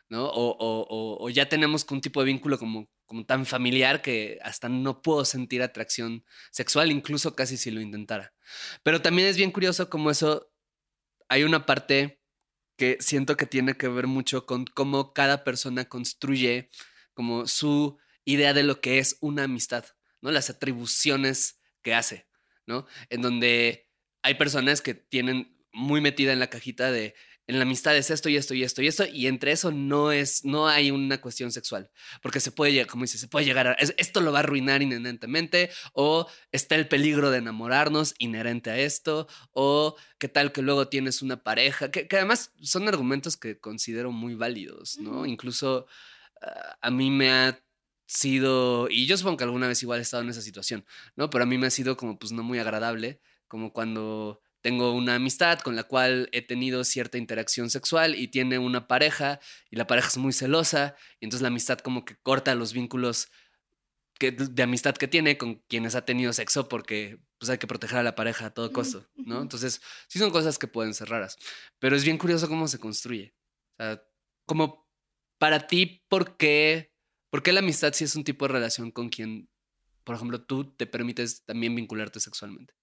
¿No? 0.09 0.29
O, 0.33 1.29
ya 1.29 1.47
tenemos 1.47 1.85
un 1.89 2.01
tipo 2.01 2.19
de 2.19 2.25
vínculo 2.25 2.57
como, 2.57 2.89
como 3.05 3.25
tan 3.25 3.45
familiar 3.45 4.01
que 4.01 4.39
hasta 4.41 4.67
no 4.67 5.01
puedo 5.01 5.23
sentir 5.23 5.61
atracción 5.61 6.25
sexual, 6.51 6.91
incluso 6.91 7.35
casi 7.35 7.57
si 7.57 7.71
lo 7.71 7.79
intentara. 7.79 8.33
Pero 8.83 9.01
también 9.01 9.27
es 9.27 9.37
bien 9.37 9.51
curioso 9.51 9.89
como 9.89 10.09
eso, 10.09 10.51
hay 11.29 11.43
una 11.43 11.65
parte 11.65 12.21
que 12.75 12.97
siento 12.99 13.37
que 13.37 13.45
tiene 13.45 13.75
que 13.75 13.87
ver 13.87 14.07
mucho 14.07 14.45
con 14.45 14.65
cómo 14.65 15.13
cada 15.13 15.43
persona 15.43 15.85
construye 15.85 16.69
como 17.13 17.45
su 17.45 17.99
idea 18.25 18.53
de 18.53 18.63
lo 18.63 18.81
que 18.81 18.99
es 18.99 19.17
una 19.21 19.43
amistad, 19.43 19.85
¿no? 20.21 20.31
Las 20.31 20.49
atribuciones 20.49 21.59
que 21.83 21.93
hace, 21.93 22.27
¿no? 22.65 22.87
En 23.09 23.21
donde 23.21 23.89
hay 24.23 24.35
personas 24.35 24.81
que 24.81 24.93
tienen 24.93 25.57
muy 25.71 26.01
metida 26.01 26.33
en 26.33 26.39
la 26.39 26.49
cajita 26.49 26.91
de 26.91 27.15
en 27.49 27.57
la 27.57 27.63
amistad 27.63 27.97
es 27.97 28.11
esto 28.11 28.29
y 28.29 28.37
esto 28.37 28.53
y 28.53 28.63
esto 28.63 28.83
y 28.83 28.87
esto, 28.87 29.05
y 29.07 29.25
entre 29.25 29.51
eso 29.51 29.71
no 29.71 30.11
es, 30.11 30.45
no 30.45 30.67
hay 30.67 30.91
una 30.91 31.19
cuestión 31.19 31.51
sexual, 31.51 31.89
porque 32.21 32.39
se 32.39 32.51
puede, 32.51 32.85
como 32.85 33.05
dice, 33.05 33.17
se 33.17 33.27
puede 33.27 33.43
llegar 33.43 33.67
a, 33.67 33.73
esto 33.73 34.21
lo 34.21 34.31
va 34.31 34.37
a 34.37 34.41
arruinar 34.41 34.83
inherentemente, 34.83 35.71
o 35.93 36.27
está 36.51 36.75
el 36.75 36.87
peligro 36.87 37.31
de 37.31 37.39
enamorarnos 37.39 38.13
inherente 38.19 38.69
a 38.69 38.77
esto, 38.77 39.27
o 39.51 39.95
qué 40.19 40.27
tal 40.27 40.51
que 40.51 40.61
luego 40.61 40.89
tienes 40.89 41.23
una 41.23 41.41
pareja, 41.41 41.89
que, 41.89 42.07
además 42.11 42.53
son 42.61 42.87
argumentos 42.87 43.35
que 43.35 43.57
considero 43.57 44.11
muy 44.11 44.35
válidos, 44.35 44.99
¿no? 44.99 45.25
Incluso 45.25 45.87
ah, 46.43 46.77
a 46.81 46.91
mí 46.91 47.09
me 47.09 47.31
ha 47.31 47.63
sido, 48.05 48.91
y 48.91 49.07
yo 49.07 49.17
supongo 49.17 49.37
que 49.37 49.45
alguna 49.45 49.67
vez 49.67 49.81
igual 49.81 49.97
he 49.97 50.03
estado 50.03 50.21
en 50.21 50.29
esa 50.29 50.43
situación, 50.43 50.85
¿no? 51.15 51.31
Pero 51.31 51.45
a 51.45 51.47
mí 51.47 51.57
me 51.57 51.65
ha 51.65 51.71
sido 51.71 51.97
como 51.97 52.19
pues 52.19 52.31
no 52.31 52.43
muy 52.43 52.59
agradable, 52.59 53.19
como 53.47 53.73
cuando 53.73 54.39
tengo 54.61 54.93
una 54.93 55.15
amistad 55.15 55.59
con 55.59 55.75
la 55.75 55.83
cual 55.83 56.29
he 56.31 56.41
tenido 56.41 56.83
cierta 56.83 57.17
interacción 57.17 57.69
sexual 57.69 58.15
y 58.15 58.27
tiene 58.27 58.59
una 58.59 58.87
pareja 58.87 59.39
y 59.69 59.77
la 59.77 59.87
pareja 59.87 60.09
es 60.09 60.17
muy 60.17 60.33
celosa 60.33 60.95
y 61.19 61.25
entonces 61.25 61.41
la 61.41 61.47
amistad 61.47 61.79
como 61.79 62.05
que 62.05 62.17
corta 62.17 62.55
los 62.55 62.73
vínculos 62.73 63.29
que, 64.19 64.31
de 64.31 64.63
amistad 64.63 64.95
que 64.95 65.07
tiene 65.07 65.37
con 65.37 65.55
quienes 65.67 65.95
ha 65.95 66.05
tenido 66.05 66.33
sexo 66.33 66.67
porque 66.67 67.19
pues 67.37 67.49
hay 67.49 67.57
que 67.57 67.67
proteger 67.67 67.99
a 67.99 68.03
la 68.03 68.15
pareja 68.15 68.47
a 68.47 68.53
todo 68.53 68.73
costo, 68.73 69.09
¿no? 69.15 69.41
Entonces 69.41 69.81
sí 70.09 70.19
son 70.19 70.29
cosas 70.29 70.59
que 70.59 70.67
pueden 70.67 70.93
ser 70.93 71.07
raras, 71.07 71.37
pero 71.79 71.95
es 71.95 72.03
bien 72.03 72.17
curioso 72.17 72.49
cómo 72.49 72.67
se 72.67 72.79
construye. 72.79 73.33
O 73.77 73.83
sea, 73.83 74.03
como 74.45 74.89
para 75.37 75.67
ti, 75.67 76.03
¿por 76.09 76.35
qué, 76.35 76.91
¿por 77.29 77.41
qué 77.41 77.53
la 77.53 77.61
amistad 77.61 77.93
sí 77.93 78.03
es 78.03 78.15
un 78.17 78.25
tipo 78.25 78.45
de 78.45 78.53
relación 78.53 78.91
con 78.91 79.07
quien, 79.07 79.49
por 80.03 80.15
ejemplo, 80.15 80.43
tú 80.43 80.75
te 80.75 80.85
permites 80.85 81.45
también 81.45 81.73
vincularte 81.73 82.19
sexualmente? 82.19 82.73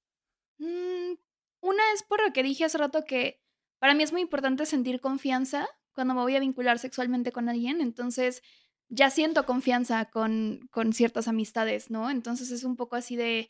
Una 1.66 1.82
es 1.94 2.04
por 2.04 2.24
lo 2.24 2.32
que 2.32 2.44
dije 2.44 2.64
hace 2.64 2.78
rato 2.78 3.04
que 3.04 3.42
para 3.80 3.92
mí 3.92 4.04
es 4.04 4.12
muy 4.12 4.20
importante 4.20 4.66
sentir 4.66 5.00
confianza 5.00 5.68
cuando 5.94 6.14
me 6.14 6.20
voy 6.20 6.36
a 6.36 6.40
vincular 6.40 6.78
sexualmente 6.78 7.32
con 7.32 7.48
alguien. 7.48 7.80
Entonces, 7.80 8.40
ya 8.88 9.10
siento 9.10 9.44
confianza 9.46 10.04
con, 10.04 10.68
con 10.70 10.92
ciertas 10.92 11.26
amistades, 11.26 11.90
¿no? 11.90 12.08
Entonces 12.08 12.52
es 12.52 12.62
un 12.62 12.76
poco 12.76 12.94
así 12.94 13.16
de, 13.16 13.48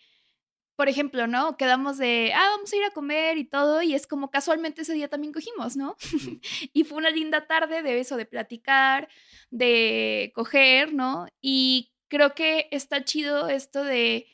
por 0.76 0.88
ejemplo, 0.88 1.26
¿no? 1.26 1.58
Quedamos 1.58 1.99
de, 1.99 2.32
ah, 2.35 2.52
vamos 2.54 2.73
a 2.73 2.76
ir 2.76 2.85
a 2.85 2.90
comer 2.90 3.37
y 3.37 3.44
todo, 3.44 3.82
y 3.82 3.94
es 3.94 4.06
como 4.06 4.30
casualmente 4.30 4.80
ese 4.80 4.94
día 4.94 5.08
también 5.08 5.35
cogimos, 5.35 5.76
¿no? 5.76 5.96
y 6.73 6.85
fue 6.85 6.96
una 6.96 7.11
linda 7.11 7.46
tarde 7.46 7.82
de 7.82 8.00
eso, 8.00 8.16
de 8.16 8.25
platicar, 8.25 9.11
de 9.50 10.32
coger, 10.35 10.94
¿no? 10.94 11.26
Y 11.42 11.92
creo 12.08 12.35
que 12.35 12.68
está 12.70 13.04
chido 13.04 13.50
esto 13.50 13.85
de 13.85 14.26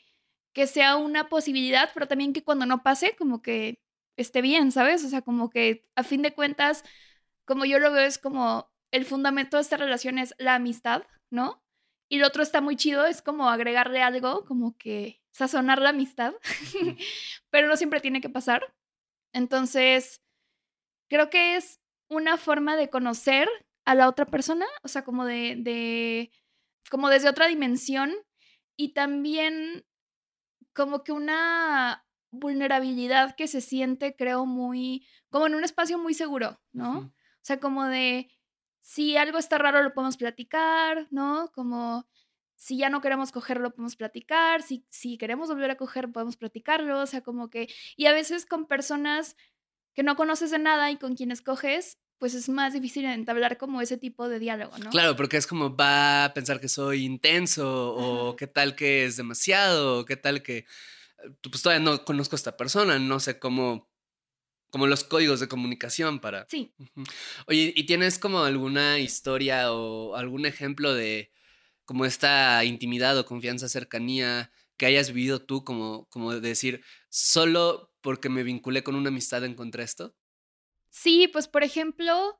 que 0.53 0.67
sea 0.67 0.97
una 0.97 1.29
posibilidad, 1.29 1.89
pero 1.93 2.07
también 2.07 2.33
que 2.33 2.43
cuando 2.43 2.65
no 2.65 2.83
pase, 2.83 3.15
como 3.17 3.41
que 3.41 3.79
esté 4.17 4.41
bien, 4.41 4.71
¿sabes? 4.71 5.03
O 5.03 5.09
sea, 5.09 5.21
como 5.21 5.49
que 5.49 5.87
a 5.95 6.03
fin 6.03 6.21
de 6.21 6.33
cuentas, 6.33 6.83
como 7.45 7.65
yo 7.65 7.79
lo 7.79 7.91
veo, 7.91 8.05
es 8.05 8.17
como 8.17 8.71
el 8.91 9.05
fundamento 9.05 9.57
de 9.57 9.61
esta 9.63 9.77
relación 9.77 10.19
es 10.19 10.35
la 10.37 10.55
amistad, 10.55 11.03
¿no? 11.31 11.63
Y 12.09 12.19
lo 12.19 12.27
otro 12.27 12.43
está 12.43 12.61
muy 12.61 12.75
chido, 12.75 13.05
es 13.05 13.21
como 13.21 13.49
agregarle 13.49 14.03
algo, 14.03 14.45
como 14.45 14.77
que 14.77 15.21
sazonar 15.31 15.81
la 15.81 15.89
amistad, 15.89 16.33
pero 17.49 17.67
no 17.67 17.75
siempre 17.75 18.01
tiene 18.01 18.21
que 18.21 18.29
pasar. 18.29 18.73
Entonces, 19.33 20.21
creo 21.09 21.29
que 21.31 21.55
es 21.55 21.79
una 22.07 22.37
forma 22.37 22.75
de 22.75 22.89
conocer 22.89 23.49
a 23.85 23.95
la 23.95 24.07
otra 24.07 24.25
persona, 24.25 24.67
o 24.83 24.87
sea, 24.87 25.03
como 25.03 25.25
de, 25.25 25.55
de 25.57 26.31
como 26.91 27.09
desde 27.09 27.29
otra 27.29 27.47
dimensión 27.47 28.13
y 28.77 28.93
también 28.93 29.85
como 30.73 31.03
que 31.03 31.11
una 31.11 32.05
vulnerabilidad 32.31 33.35
que 33.35 33.47
se 33.47 33.61
siente, 33.61 34.15
creo, 34.15 34.45
muy, 34.45 35.05
como 35.29 35.47
en 35.47 35.55
un 35.55 35.63
espacio 35.63 35.97
muy 35.97 36.13
seguro, 36.13 36.59
¿no? 36.71 36.99
O 36.99 37.45
sea, 37.45 37.59
como 37.59 37.85
de, 37.85 38.29
si 38.81 39.17
algo 39.17 39.37
está 39.37 39.57
raro 39.57 39.83
lo 39.83 39.93
podemos 39.93 40.17
platicar, 40.17 41.07
¿no? 41.11 41.51
Como, 41.53 42.07
si 42.55 42.77
ya 42.77 42.89
no 42.89 43.01
queremos 43.01 43.31
cogerlo, 43.31 43.71
podemos 43.71 43.95
platicar, 43.95 44.61
si, 44.61 44.85
si 44.89 45.17
queremos 45.17 45.49
volver 45.49 45.71
a 45.71 45.77
coger, 45.77 46.11
podemos 46.11 46.37
platicarlo, 46.37 46.99
o 46.99 47.05
sea, 47.05 47.21
como 47.21 47.49
que, 47.49 47.67
y 47.95 48.07
a 48.07 48.13
veces 48.13 48.45
con 48.45 48.67
personas 48.67 49.35
que 49.93 50.03
no 50.03 50.15
conoces 50.15 50.51
de 50.51 50.59
nada 50.59 50.89
y 50.89 50.97
con 50.97 51.15
quienes 51.15 51.41
coges, 51.41 51.99
pues 52.23 52.35
es 52.35 52.47
más 52.47 52.71
difícil 52.71 53.03
entablar 53.03 53.57
como 53.57 53.81
ese 53.81 53.97
tipo 53.97 54.29
de 54.29 54.39
diálogo, 54.39 54.77
¿no? 54.77 54.91
Claro, 54.91 55.17
porque 55.17 55.35
es 55.35 55.45
como 55.45 55.75
va 55.75 56.23
a 56.23 56.33
pensar 56.33 56.61
que 56.61 56.69
soy 56.69 57.03
intenso 57.03 57.93
o 57.93 58.37
qué 58.37 58.47
tal 58.47 58.77
que 58.77 59.03
es 59.03 59.17
demasiado, 59.17 59.99
o 59.99 60.05
qué 60.05 60.15
tal 60.15 60.41
que 60.41 60.59
eh, 60.59 60.65
pues 61.51 61.61
todavía 61.61 61.83
no 61.83 62.05
conozco 62.05 62.35
a 62.35 62.37
esta 62.37 62.55
persona, 62.55 62.97
no 62.97 63.19
sé 63.19 63.39
cómo 63.39 63.91
como 64.69 64.87
los 64.87 65.03
códigos 65.03 65.41
de 65.41 65.49
comunicación 65.49 66.21
para 66.21 66.47
Sí. 66.49 66.73
Oye, 67.47 67.73
¿y 67.75 67.85
tienes 67.87 68.19
como 68.19 68.45
alguna 68.45 68.99
historia 68.99 69.73
o 69.73 70.15
algún 70.15 70.45
ejemplo 70.45 70.93
de 70.93 71.33
como 71.83 72.05
esta 72.05 72.63
intimidad 72.63 73.17
o 73.17 73.25
confianza, 73.25 73.67
cercanía 73.67 74.49
que 74.77 74.85
hayas 74.85 75.11
vivido 75.11 75.41
tú 75.45 75.65
como 75.65 76.07
como 76.07 76.31
de 76.31 76.39
decir, 76.39 76.85
solo 77.09 77.91
porque 77.99 78.29
me 78.29 78.43
vinculé 78.43 78.81
con 78.81 78.95
una 78.95 79.09
amistad 79.09 79.43
encontré 79.43 79.83
esto? 79.83 80.15
Sí, 80.93 81.27
pues 81.27 81.47
por 81.47 81.63
ejemplo, 81.63 82.39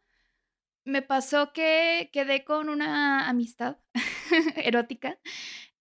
me 0.86 1.02
pasó 1.02 1.52
que 1.54 2.12
quedé 2.14 2.44
con 2.46 2.70
una 2.70 3.28
amistad 3.28 3.78
erótica. 4.56 5.20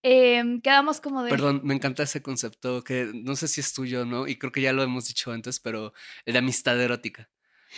em, 0.03 0.61
quedamos 0.63 1.01
como 1.01 1.23
de... 1.23 1.31
Perdón, 1.31 1.61
me 1.65 1.75
encanta 1.75 2.03
ese 2.03 2.23
concepto 2.23 2.83
que 2.83 3.11
no 3.15 3.37
sé 3.37 3.47
si 3.47 3.61
es 3.61 3.75
tuyo, 3.75 4.07
¿no? 4.07 4.27
Y 4.27 4.39
creo 4.39 4.53
que 4.53 4.63
ya 4.63 4.73
lo 4.73 4.83
hemos 4.83 5.07
dicho 5.07 5.33
antes, 5.33 5.61
pero 5.61 5.93
de 6.25 6.39
amistad 6.39 6.81
erótica, 6.81 7.31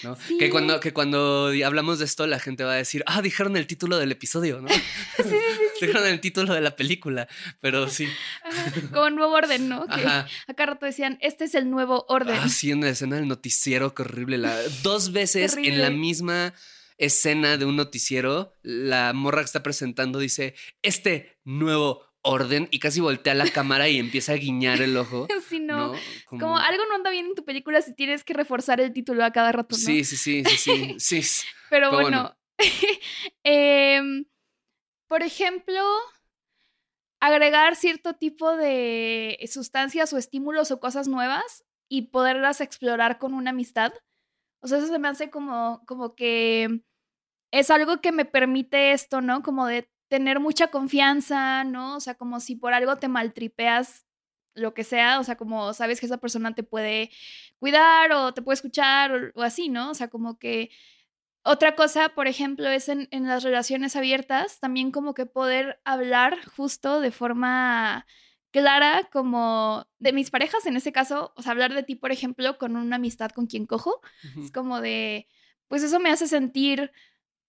¿no? 0.02 0.16
Que 0.38 0.50
cuando, 0.50 0.80
que 0.80 0.92
cuando 0.92 1.52
hablamos 1.64 1.98
de 1.98 2.04
esto, 2.04 2.26
la 2.26 2.38
gente 2.38 2.64
va 2.64 2.72
a 2.72 2.76
decir, 2.76 3.02
ah, 3.06 3.22
dijeron 3.22 3.56
el 3.56 3.66
título 3.66 3.98
del 3.98 4.12
episodio, 4.12 4.60
¿no? 4.60 4.68
Sí, 5.16 5.22
sí, 5.22 5.86
dijeron 5.86 6.06
el 6.06 6.20
título 6.20 6.54
de 6.54 6.60
la 6.60 6.76
película, 6.76 7.28
pero 7.60 7.88
sí. 7.88 8.08
Ajá, 8.42 8.72
Como 8.92 9.10
nuevo 9.10 9.34
orden, 9.34 9.68
¿no? 9.68 9.86
Que 9.86 9.94
Ajá. 10.04 10.26
acá 10.48 10.66
rato 10.66 10.86
decían, 10.86 11.18
este 11.20 11.44
es 11.44 11.54
el 11.54 11.70
nuevo 11.70 12.04
orden. 12.08 12.36
Ah, 12.40 12.48
sí, 12.48 12.70
en 12.70 12.80
la 12.80 12.90
escena 12.90 13.16
del 13.16 13.28
noticiero, 13.28 13.94
qué 13.94 14.02
horrible. 14.02 14.38
La, 14.38 14.58
dos 14.82 15.12
veces 15.12 15.56
en 15.56 15.80
la 15.80 15.90
misma 15.90 16.52
escena 16.98 17.56
de 17.56 17.64
un 17.64 17.76
noticiero, 17.76 18.56
la 18.62 19.12
morra 19.12 19.40
que 19.40 19.46
está 19.46 19.62
presentando 19.62 20.18
dice, 20.18 20.54
este 20.82 21.38
nuevo 21.44 22.13
orden, 22.24 22.68
y 22.70 22.78
casi 22.80 23.00
voltea 23.00 23.34
la 23.34 23.48
cámara 23.50 23.88
y 23.88 23.98
empieza 23.98 24.32
a 24.32 24.36
guiñar 24.36 24.80
el 24.82 24.96
ojo. 24.96 25.28
Sí, 25.48 25.60
no. 25.60 25.92
¿no? 25.92 25.98
Como 26.28 26.58
algo 26.58 26.82
no 26.88 26.94
anda 26.96 27.10
bien 27.10 27.26
en 27.26 27.34
tu 27.34 27.44
película 27.44 27.80
si 27.82 27.94
tienes 27.94 28.24
que 28.24 28.34
reforzar 28.34 28.80
el 28.80 28.92
título 28.92 29.24
a 29.24 29.30
cada 29.32 29.52
rato, 29.52 29.76
¿no? 29.76 29.78
Sí, 29.84 30.02
sí, 30.04 30.16
sí, 30.16 30.44
sí, 30.44 30.56
sí, 30.56 30.94
sí. 30.98 31.18
s- 31.18 31.46
Pero 31.70 31.90
Pero 31.90 32.02
bueno, 32.02 32.36
em, 33.44 34.24
por 35.06 35.22
ejemplo, 35.22 35.80
agregar 37.20 37.76
cierto 37.76 38.14
tipo 38.14 38.56
de 38.56 39.38
sustancias 39.50 40.12
o 40.12 40.18
estímulos 40.18 40.70
o 40.70 40.80
cosas 40.80 41.08
nuevas 41.08 41.64
y 41.88 42.08
poderlas 42.08 42.60
explorar 42.60 43.18
con 43.18 43.34
una 43.34 43.50
amistad. 43.50 43.92
O 44.60 44.68
sea, 44.68 44.78
eso 44.78 44.86
se 44.88 44.98
me 44.98 45.08
hace 45.08 45.30
como, 45.30 45.82
como 45.86 46.14
que 46.14 46.80
es 47.52 47.70
algo 47.70 48.00
que 48.00 48.12
me 48.12 48.24
permite 48.24 48.92
esto, 48.92 49.20
¿no? 49.20 49.42
Como 49.42 49.66
de 49.66 49.88
tener 50.08 50.40
mucha 50.40 50.68
confianza, 50.68 51.64
¿no? 51.64 51.96
O 51.96 52.00
sea, 52.00 52.14
como 52.14 52.40
si 52.40 52.56
por 52.56 52.74
algo 52.74 52.96
te 52.96 53.08
maltripeas, 53.08 54.06
lo 54.54 54.72
que 54.72 54.84
sea, 54.84 55.18
o 55.18 55.24
sea, 55.24 55.36
como 55.36 55.72
sabes 55.74 55.98
que 56.00 56.06
esa 56.06 56.18
persona 56.18 56.54
te 56.54 56.62
puede 56.62 57.10
cuidar 57.58 58.12
o 58.12 58.32
te 58.34 58.42
puede 58.42 58.54
escuchar 58.54 59.12
o, 59.12 59.40
o 59.40 59.42
así, 59.42 59.68
¿no? 59.68 59.90
O 59.90 59.94
sea, 59.94 60.08
como 60.08 60.38
que 60.38 60.70
otra 61.42 61.74
cosa, 61.74 62.10
por 62.10 62.26
ejemplo, 62.26 62.68
es 62.68 62.88
en, 62.88 63.06
en 63.10 63.26
las 63.26 63.42
relaciones 63.42 63.96
abiertas, 63.96 64.60
también 64.60 64.90
como 64.90 65.12
que 65.12 65.26
poder 65.26 65.80
hablar 65.84 66.38
justo 66.56 67.00
de 67.00 67.10
forma 67.10 68.06
clara, 68.50 69.08
como 69.12 69.86
de 69.98 70.12
mis 70.12 70.30
parejas, 70.30 70.64
en 70.64 70.76
este 70.76 70.92
caso, 70.92 71.32
o 71.36 71.42
sea, 71.42 71.52
hablar 71.52 71.74
de 71.74 71.82
ti, 71.82 71.96
por 71.96 72.12
ejemplo, 72.12 72.56
con 72.56 72.76
una 72.76 72.96
amistad 72.96 73.30
con 73.32 73.46
quien 73.46 73.66
cojo, 73.66 74.00
es 74.42 74.52
como 74.52 74.80
de, 74.80 75.26
pues 75.66 75.82
eso 75.82 75.98
me 75.98 76.10
hace 76.10 76.28
sentir 76.28 76.92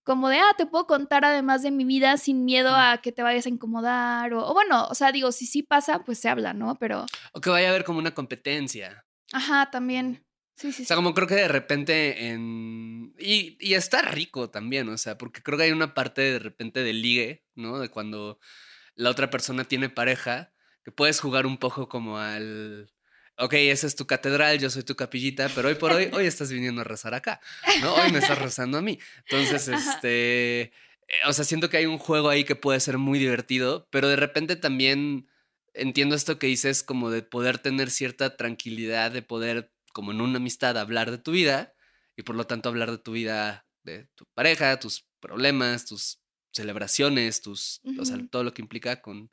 como 0.06 0.30
de, 0.30 0.38
ah, 0.40 0.54
te 0.58 0.66
puedo 0.68 0.88
contar 0.88 1.26
además 1.26 1.62
de 1.64 1.72
mi 1.72 1.84
vida 1.84 2.16
sin 2.18 2.46
miedo 2.46 2.74
a 2.76 3.00
que 3.02 3.12
te 3.12 3.24
vayas 3.24 3.46
a 3.48 3.50
incomodar, 3.50 4.34
o, 4.34 4.48
o 4.48 4.54
bueno, 4.54 4.88
o 4.88 4.96
sea, 4.96 5.12
digo, 5.12 5.32
si 5.34 5.46
sí 5.48 5.64
pasa, 5.64 6.04
pues 6.06 6.20
se 6.20 6.30
habla, 6.30 6.54
¿no? 6.54 6.78
Pero, 6.80 7.06
O 7.34 7.42
que 7.42 7.50
vaya 7.50 7.68
a 7.68 7.72
haber 7.72 7.84
como 7.84 8.00
una 8.00 8.14
competencia. 8.14 9.06
ajá, 9.34 9.70
también. 9.72 10.24
Sí, 10.58 10.72
sí, 10.72 10.84
O 10.84 10.86
sí. 10.86 10.86
sea, 10.86 10.96
como 10.96 11.14
creo 11.14 11.28
que 11.28 11.36
de 11.36 11.48
repente 11.50 12.28
en... 12.30 13.14
Y, 13.20 13.58
y 13.60 13.74
está 13.74 14.02
rico 14.04 14.50
también, 14.50 14.88
o 14.88 14.98
sea, 14.98 15.18
porque 15.18 15.42
creo 15.44 15.58
que 15.58 15.66
hay 15.66 15.72
una 15.72 15.94
parte 15.94 16.22
de 16.22 16.40
repente 16.40 16.82
de 16.82 16.94
ligue, 16.94 17.44
¿no? 17.56 17.80
De 17.80 17.90
cuando 17.90 18.40
la 18.96 19.10
otra 19.10 19.30
persona 19.30 19.66
tiene 19.66 19.90
pareja, 19.90 20.54
que 20.84 20.92
puedes 20.92 21.20
jugar 21.20 21.46
un 21.46 21.58
poco 21.58 21.90
como 21.90 22.20
al... 22.20 22.90
Ok, 23.38 23.54
esa 23.54 23.88
es 23.88 23.96
tu 23.96 24.08
catedral, 24.08 24.60
yo 24.60 24.70
soy 24.70 24.84
tu 24.84 24.96
capillita, 24.96 25.50
pero 25.54 25.68
hoy 25.68 25.76
por 25.76 25.92
hoy, 25.92 26.10
hoy 26.14 26.26
estás 26.26 26.52
viniendo 26.52 26.82
a 26.82 26.84
rezar 26.86 27.14
acá, 27.14 27.42
¿no? 27.82 27.94
Hoy 27.96 28.12
me 28.12 28.20
estás 28.20 28.40
rezando 28.40 28.78
a 28.78 28.82
mí. 28.82 28.98
Entonces, 29.30 29.68
este... 29.68 30.62
eh, 30.62 30.72
O 31.28 31.34
sea, 31.34 31.44
siento 31.44 31.70
que 31.70 31.78
hay 31.78 31.86
un 31.86 31.98
juego 31.98 32.30
ahí 32.30 32.46
que 32.46 32.56
puede 32.56 32.80
ser 32.80 32.98
muy 32.98 33.20
divertido, 33.20 33.88
pero 33.92 34.08
de 34.08 34.16
repente 34.16 34.56
también 34.56 35.28
entiendo 35.74 36.16
esto 36.16 36.40
que 36.40 36.48
dices 36.48 36.82
como 36.84 37.10
de 37.12 37.24
poder 37.24 37.60
tener 37.60 37.92
cierta 37.92 38.38
tranquilidad, 38.38 39.12
de 39.12 39.22
poder, 39.22 39.72
como 39.92 40.12
en 40.14 40.22
una 40.22 40.38
amistad, 40.38 40.78
hablar 40.78 41.12
de 41.12 41.18
tu 41.18 41.32
vida 41.32 41.74
y 42.16 42.24
por 42.24 42.36
lo 42.38 42.48
tanto 42.48 42.70
hablar 42.70 42.90
de 42.92 43.00
tu 43.00 43.12
vida, 43.12 43.66
de 43.84 44.08
tu 44.16 44.26
pareja, 44.34 44.80
tus 44.80 45.06
problemas, 45.20 45.86
tus 45.86 46.22
celebraciones, 46.54 47.42
tus, 47.42 47.82
o 48.00 48.06
sea, 48.06 48.18
todo 48.32 48.46
lo 48.46 48.54
que 48.54 48.62
implica 48.62 49.02
con 49.02 49.30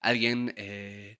alguien 0.00 0.52
eh, 0.58 1.18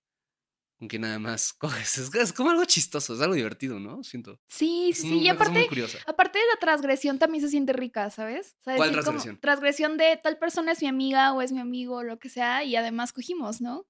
con 0.78 0.88
quien 0.88 1.02
nada 1.02 1.18
más 1.18 1.52
coges. 1.58 1.98
Es, 1.98 2.32
como 2.32 2.50
algo 2.50 2.64
chistoso, 2.64 3.14
es 3.14 3.20
algo 3.20 3.34
divertido, 3.34 3.78
¿no? 3.78 4.02
Siento. 4.04 4.40
Sí, 4.48 4.92
sí, 4.94 5.02
sí. 5.02 5.18
Y 5.20 5.28
aparte, 5.28 5.68
aparte 6.06 6.38
de 6.38 6.44
la 6.52 6.60
transgresión 6.60 7.18
también 7.18 7.42
se 7.42 7.50
siente 7.50 7.72
rica, 7.72 8.10
¿sabes? 8.10 8.56
O 8.60 8.64
sea, 8.64 8.76
¿Cuál 8.76 8.90
como, 8.90 9.02
transgresión? 9.02 9.40
transgresión 9.40 9.96
de 9.96 10.20
tal 10.22 10.38
persona 10.38 10.72
es 10.72 10.82
mi 10.82 10.88
amiga 10.88 11.32
o 11.32 11.42
es 11.42 11.52
mi 11.52 11.60
amigo 11.60 11.96
o 11.96 12.02
lo 12.02 12.18
que 12.18 12.28
sea 12.28 12.64
y 12.64 12.76
además 12.76 13.12
cogimos, 13.12 13.60
¿no? 13.60 13.86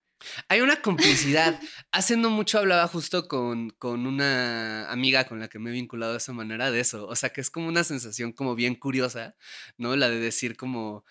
Hay 0.48 0.60
una 0.60 0.80
complicidad. 0.80 1.60
Hace 1.92 2.16
no 2.16 2.30
mucho 2.30 2.58
hablaba 2.58 2.88
justo 2.88 3.28
con, 3.28 3.70
con 3.70 4.06
una 4.06 4.90
amiga 4.90 5.24
con 5.26 5.40
la 5.40 5.48
que 5.48 5.58
me 5.58 5.70
he 5.70 5.72
vinculado 5.74 6.12
de 6.12 6.18
esa 6.18 6.32
manera 6.32 6.70
de 6.70 6.80
eso. 6.80 7.06
O 7.06 7.16
sea, 7.16 7.30
que 7.30 7.40
es 7.40 7.50
como 7.50 7.68
una 7.68 7.84
sensación 7.84 8.32
como 8.32 8.54
bien 8.54 8.76
curiosa, 8.76 9.36
¿no? 9.76 9.94
La 9.94 10.08
de 10.08 10.18
decir 10.18 10.56
como, 10.56 11.04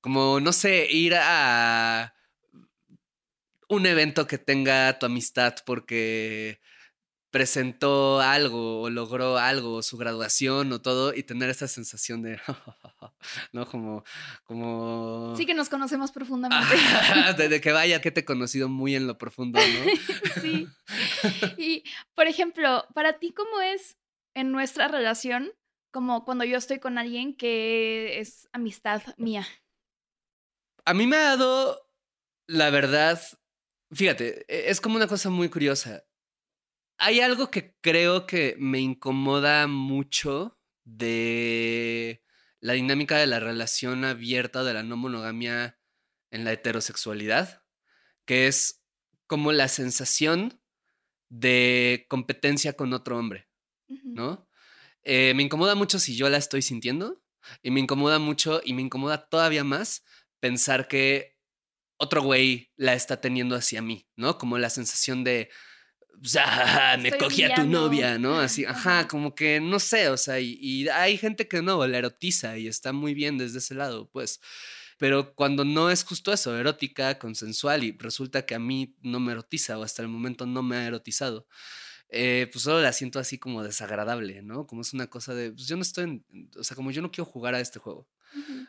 como, 0.00 0.40
no 0.40 0.52
sé, 0.52 0.90
ir 0.90 1.14
a 1.14 2.14
un 3.70 3.86
evento 3.86 4.26
que 4.26 4.36
tenga 4.36 4.98
tu 4.98 5.06
amistad 5.06 5.54
porque 5.64 6.60
presentó 7.30 8.20
algo 8.20 8.82
o 8.82 8.90
logró 8.90 9.38
algo, 9.38 9.74
o 9.74 9.82
su 9.82 9.96
graduación 9.96 10.72
o 10.72 10.82
todo, 10.82 11.14
y 11.14 11.22
tener 11.22 11.48
esa 11.48 11.68
sensación 11.68 12.22
de, 12.22 12.40
¿no? 13.52 13.66
Como, 13.68 14.04
como... 14.42 15.34
Sí 15.36 15.46
que 15.46 15.54
nos 15.54 15.68
conocemos 15.68 16.10
profundamente. 16.10 16.74
Ah, 17.14 17.32
de, 17.38 17.48
de 17.48 17.60
que 17.60 17.70
vaya 17.70 18.00
que 18.00 18.10
te 18.10 18.20
he 18.20 18.24
conocido 18.24 18.68
muy 18.68 18.96
en 18.96 19.06
lo 19.06 19.16
profundo, 19.16 19.60
¿no? 19.60 20.40
sí. 20.42 20.66
Y, 21.56 21.84
por 22.14 22.26
ejemplo, 22.26 22.86
para 22.92 23.18
ti, 23.18 23.32
¿cómo 23.32 23.60
es 23.60 23.96
en 24.34 24.50
nuestra 24.50 24.88
relación? 24.88 25.52
Como 25.92 26.24
cuando 26.24 26.44
yo 26.44 26.56
estoy 26.56 26.80
con 26.80 26.98
alguien 26.98 27.36
que 27.36 28.18
es 28.18 28.48
amistad 28.52 29.02
mía. 29.16 29.46
A 30.84 30.94
mí 30.94 31.06
me 31.06 31.16
ha 31.16 31.36
dado, 31.36 31.88
la 32.48 32.70
verdad, 32.70 33.20
fíjate, 33.92 34.44
e- 34.48 34.70
es 34.70 34.80
como 34.80 34.96
una 34.96 35.06
cosa 35.06 35.30
muy 35.30 35.48
curiosa. 35.48 36.04
Hay 36.98 37.20
algo 37.20 37.50
que 37.50 37.74
creo 37.80 38.26
que 38.26 38.56
me 38.58 38.80
incomoda 38.80 39.66
mucho 39.66 40.58
de 40.84 42.22
la 42.60 42.74
dinámica 42.74 43.16
de 43.18 43.26
la 43.26 43.40
relación 43.40 44.04
abierta 44.04 44.60
o 44.60 44.64
de 44.64 44.74
la 44.74 44.82
no 44.82 44.96
monogamia 44.96 45.78
en 46.30 46.44
la 46.44 46.52
heterosexualidad, 46.52 47.64
que 48.26 48.46
es 48.46 48.82
como 49.26 49.52
la 49.52 49.68
sensación 49.68 50.60
de 51.28 52.06
competencia 52.08 52.74
con 52.74 52.92
otro 52.92 53.18
hombre. 53.18 53.48
¿no? 53.88 54.48
Eh, 55.02 55.32
me 55.34 55.42
incomoda 55.42 55.74
mucho 55.74 55.98
si 55.98 56.16
yo 56.16 56.28
la 56.28 56.38
estoy 56.38 56.62
sintiendo 56.62 57.22
y 57.62 57.70
me 57.70 57.80
incomoda 57.80 58.18
mucho 58.18 58.60
y 58.64 58.74
me 58.74 58.82
incomoda 58.82 59.28
todavía 59.28 59.64
más 59.64 60.04
pensar 60.40 60.88
que 60.88 61.38
otro 62.00 62.22
güey 62.22 62.72
la 62.76 62.94
está 62.94 63.20
teniendo 63.20 63.54
hacia 63.54 63.82
mí, 63.82 64.06
¿no? 64.16 64.38
Como 64.38 64.58
la 64.58 64.70
sensación 64.70 65.22
de, 65.22 65.50
sea, 66.22 66.96
me 67.00 67.08
Estoy 67.08 67.20
cogí 67.28 67.42
a 67.44 67.54
tu 67.54 67.66
novia, 67.66 68.18
¿no? 68.18 68.38
Así, 68.40 68.64
ajá, 68.64 69.06
como 69.08 69.34
que 69.34 69.60
no 69.60 69.78
sé, 69.78 70.08
o 70.08 70.16
sea, 70.16 70.40
y, 70.40 70.58
y 70.60 70.88
hay 70.88 71.16
gente 71.18 71.46
que 71.48 71.62
no, 71.62 71.86
la 71.86 71.98
erotiza 71.98 72.58
y 72.58 72.66
está 72.68 72.92
muy 72.92 73.14
bien 73.14 73.38
desde 73.38 73.58
ese 73.58 73.74
lado, 73.74 74.08
pues. 74.10 74.40
Pero 74.98 75.34
cuando 75.34 75.64
no 75.64 75.90
es 75.90 76.04
justo 76.04 76.32
eso, 76.32 76.56
erótica, 76.58 77.18
consensual, 77.18 77.84
y 77.84 77.92
resulta 77.98 78.44
que 78.44 78.54
a 78.54 78.58
mí 78.58 78.96
no 79.02 79.18
me 79.20 79.32
erotiza 79.32 79.78
o 79.78 79.82
hasta 79.82 80.02
el 80.02 80.08
momento 80.08 80.44
no 80.46 80.62
me 80.62 80.76
ha 80.76 80.86
erotizado, 80.86 81.46
eh, 82.10 82.48
pues 82.52 82.64
solo 82.64 82.80
la 82.82 82.92
siento 82.92 83.18
así 83.18 83.38
como 83.38 83.62
desagradable, 83.62 84.42
¿no? 84.42 84.66
Como 84.66 84.82
es 84.82 84.92
una 84.92 85.06
cosa 85.08 85.34
de, 85.34 85.52
pues 85.52 85.66
yo 85.68 85.76
no 85.76 85.82
estoy, 85.82 86.04
en- 86.04 86.50
o 86.58 86.64
sea, 86.64 86.76
como 86.76 86.90
yo 86.90 87.02
no 87.02 87.10
quiero 87.10 87.24
jugar 87.30 87.54
a 87.54 87.60
este 87.60 87.78
juego. 87.78 88.08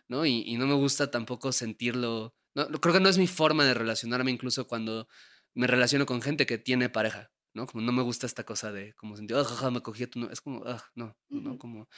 ¿no? 0.08 0.26
Y, 0.26 0.44
y 0.46 0.58
no 0.58 0.68
me 0.68 0.74
gusta 0.74 1.12
tampoco 1.12 1.52
sentirlo 1.52 2.36
No, 2.56 2.68
creo 2.68 2.94
que 2.94 3.00
no 3.00 3.10
es 3.10 3.18
mi 3.18 3.28
forma 3.28 3.66
de 3.66 3.74
relacionarme 3.74 4.32
incluso 4.32 4.68
cuando 4.68 5.08
me 5.54 5.68
relaciono 5.68 6.06
con 6.06 6.22
gente 6.22 6.46
que 6.46 6.58
tiene 6.58 6.90
pareja, 6.90 7.32
¿no? 7.54 7.66
Como 7.68 7.84
no 7.84 7.92
me 7.92 8.02
gusta 8.02 8.26
esta 8.26 8.46
cosa 8.46 8.72
de 8.72 8.94
como 8.94 9.16
sentir, 9.16 9.38
oh, 9.38 9.72
me 9.72 9.82
cogí 9.82 10.04
a 10.04 10.10
tu 10.10 10.20
no, 10.20 10.30
es 10.30 10.42
como, 10.42 10.64
ah, 10.66 10.84
no, 10.96 11.18
no, 11.30 11.58
como... 11.58 11.90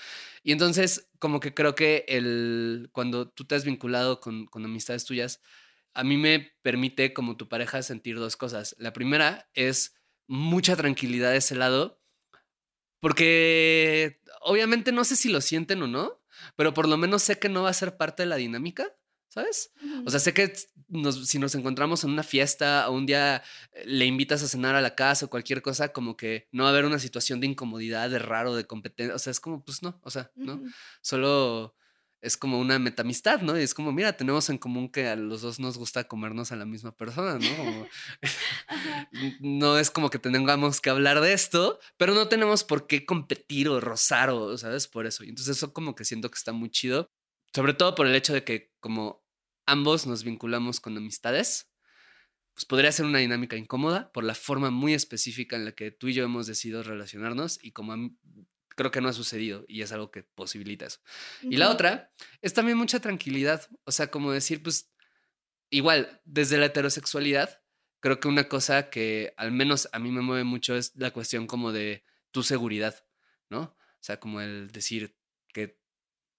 Y 0.44 0.52
entonces, 0.52 1.10
como 1.20 1.40
que 1.40 1.54
creo 1.54 1.76
que 1.76 2.06
el, 2.08 2.90
cuando 2.92 3.30
tú 3.30 3.46
te 3.46 3.56
has 3.56 3.66
vinculado 3.66 4.20
con, 4.20 4.46
con 4.46 4.66
amistades 4.66 5.06
tuyas, 5.06 5.42
a 5.94 6.04
mí 6.04 6.18
me 6.18 6.54
permite 6.62 7.14
como 7.14 7.38
tu 7.38 7.48
pareja 7.48 7.82
sentir 7.84 8.18
dos 8.18 8.36
cosas. 8.38 8.76
La 8.80 8.94
primera 8.94 9.50
es 9.54 9.96
mucha 10.28 10.76
tranquilidad 10.76 11.32
de 11.32 11.38
ese 11.38 11.56
lado, 11.56 12.02
porque 13.00 14.22
obviamente 14.42 14.92
no 14.92 15.04
sé 15.04 15.16
si 15.16 15.30
lo 15.30 15.42
sienten 15.42 15.82
o 15.84 15.88
no, 15.88 16.22
pero 16.56 16.74
por 16.74 16.88
lo 16.88 16.98
menos 16.98 17.24
sé 17.24 17.38
que 17.38 17.50
no 17.50 17.64
va 17.64 17.70
a 17.70 17.74
ser 17.74 17.98
parte 17.98 18.24
de 18.24 18.28
la 18.28 18.38
dinámica, 18.38 18.96
¿sabes? 19.34 19.72
O 20.06 20.10
sea, 20.12 20.20
sé 20.20 20.34
que 20.34 20.54
nos- 20.90 21.28
si 21.28 21.40
nos 21.40 21.56
encontramos 21.56 22.04
en 22.04 22.12
una 22.12 22.22
fiesta 22.24 22.88
o 22.90 22.94
un 22.94 23.06
día 23.08 23.42
eh, 23.72 23.84
le 23.86 24.06
invitas 24.06 24.44
a 24.44 24.48
cenar 24.48 24.76
a 24.76 24.82
la 24.82 24.94
casa 24.96 25.26
o 25.26 25.30
cualquier 25.30 25.62
cosa, 25.64 25.90
como 25.92 26.16
que 26.16 26.48
no 26.52 26.64
va 26.64 26.70
a 26.70 26.72
haber 26.72 26.86
una 26.86 27.00
situación 27.00 27.40
de 27.40 27.48
incomodidad, 27.48 28.10
de 28.12 28.20
raro, 28.20 28.54
de 28.56 28.66
competencia. 28.66 29.16
O 29.16 29.20
sea, 29.20 29.32
es 29.32 29.40
como, 29.40 29.64
pues 29.64 29.82
no, 29.82 30.00
o 30.04 30.12
sea, 30.12 30.32
¿no? 30.36 30.62
Solo 31.02 31.76
es 32.22 32.38
como 32.38 32.58
una 32.60 32.80
metamistad, 32.80 33.42
¿no? 33.42 33.60
Y 33.60 33.64
es 33.64 33.74
como, 33.74 33.92
mira, 33.92 34.16
tenemos 34.16 34.50
en 34.50 34.58
común 34.58 34.90
que 34.90 35.08
a 35.08 35.16
los 35.18 35.42
dos 35.42 35.60
nos 35.60 35.78
gusta 35.78 36.06
comernos 36.06 36.52
a 36.54 36.56
la 36.56 36.66
misma 36.66 36.96
persona, 36.96 37.38
¿no? 37.40 37.58
Como- 37.58 37.88
no 39.42 39.78
es 39.78 39.90
como 39.92 40.10
que 40.10 40.20
tengamos 40.20 40.80
que 40.82 40.90
hablar 40.90 41.22
de 41.22 41.34
esto, 41.34 41.80
pero 41.98 42.14
no 42.14 42.28
tenemos 42.30 42.64
por 42.64 42.88
qué 42.88 43.06
competir 43.06 43.68
o 43.70 43.80
rozar 43.80 44.30
o, 44.30 44.58
¿sabes? 44.58 44.88
Por 44.88 45.06
eso. 45.06 45.24
Y 45.24 45.30
entonces 45.30 45.58
eso 45.58 45.74
como 45.74 45.96
que 45.96 46.06
siento 46.06 46.30
que 46.30 46.38
está 46.38 46.52
muy 46.54 46.70
chido, 46.70 47.10
sobre 47.54 47.74
todo 47.74 47.96
por 47.96 48.08
el 48.08 48.16
hecho 48.16 48.34
de 48.34 48.44
que 48.44 48.72
como 48.80 49.23
ambos 49.66 50.06
nos 50.08 50.24
vinculamos 50.24 50.80
con 50.80 50.98
amistades, 50.98 51.72
pues 52.54 52.66
podría 52.66 52.92
ser 52.92 53.06
una 53.06 53.20
dinámica 53.20 53.56
incómoda 53.58 54.12
por 54.12 54.24
la 54.24 54.36
forma 54.36 54.70
muy 54.70 54.94
específica 54.94 55.56
en 55.56 55.66
la 55.66 55.72
que 55.74 55.92
tú 55.92 56.08
y 56.10 56.14
yo 56.14 56.24
hemos 56.24 56.46
decidido 56.48 56.84
relacionarnos 56.84 57.60
y 57.64 57.72
como 57.72 57.98
mí- 57.98 58.18
creo 58.76 58.92
que 58.92 59.02
no 59.02 59.10
ha 59.10 59.14
sucedido 59.14 59.66
y 59.68 59.82
es 59.82 59.92
algo 59.92 60.12
que 60.12 60.24
posibilita 60.24 60.86
eso. 60.86 61.00
Y 61.44 61.58
la 61.58 61.70
otra 61.72 62.12
es 62.42 62.54
también 62.54 62.78
mucha 62.78 63.00
tranquilidad, 63.00 63.68
o 63.86 63.92
sea, 63.92 64.08
como 64.12 64.32
decir, 64.32 64.62
pues, 64.64 64.92
igual, 65.70 66.22
desde 66.26 66.58
la 66.58 66.68
heterosexualidad, 66.68 67.62
creo 68.00 68.20
que 68.20 68.28
una 68.28 68.48
cosa 68.50 68.90
que 68.90 69.34
al 69.38 69.52
menos 69.52 69.90
a 69.92 70.00
mí 70.00 70.12
me 70.12 70.22
mueve 70.22 70.44
mucho 70.44 70.76
es 70.76 70.96
la 70.96 71.12
cuestión 71.12 71.48
como 71.48 71.72
de 71.72 72.04
tu 72.32 72.44
seguridad, 72.44 73.06
¿no? 73.50 73.62
O 73.62 73.78
sea, 74.02 74.20
como 74.20 74.42
el 74.42 74.72
decir 74.72 75.16
que 75.54 75.80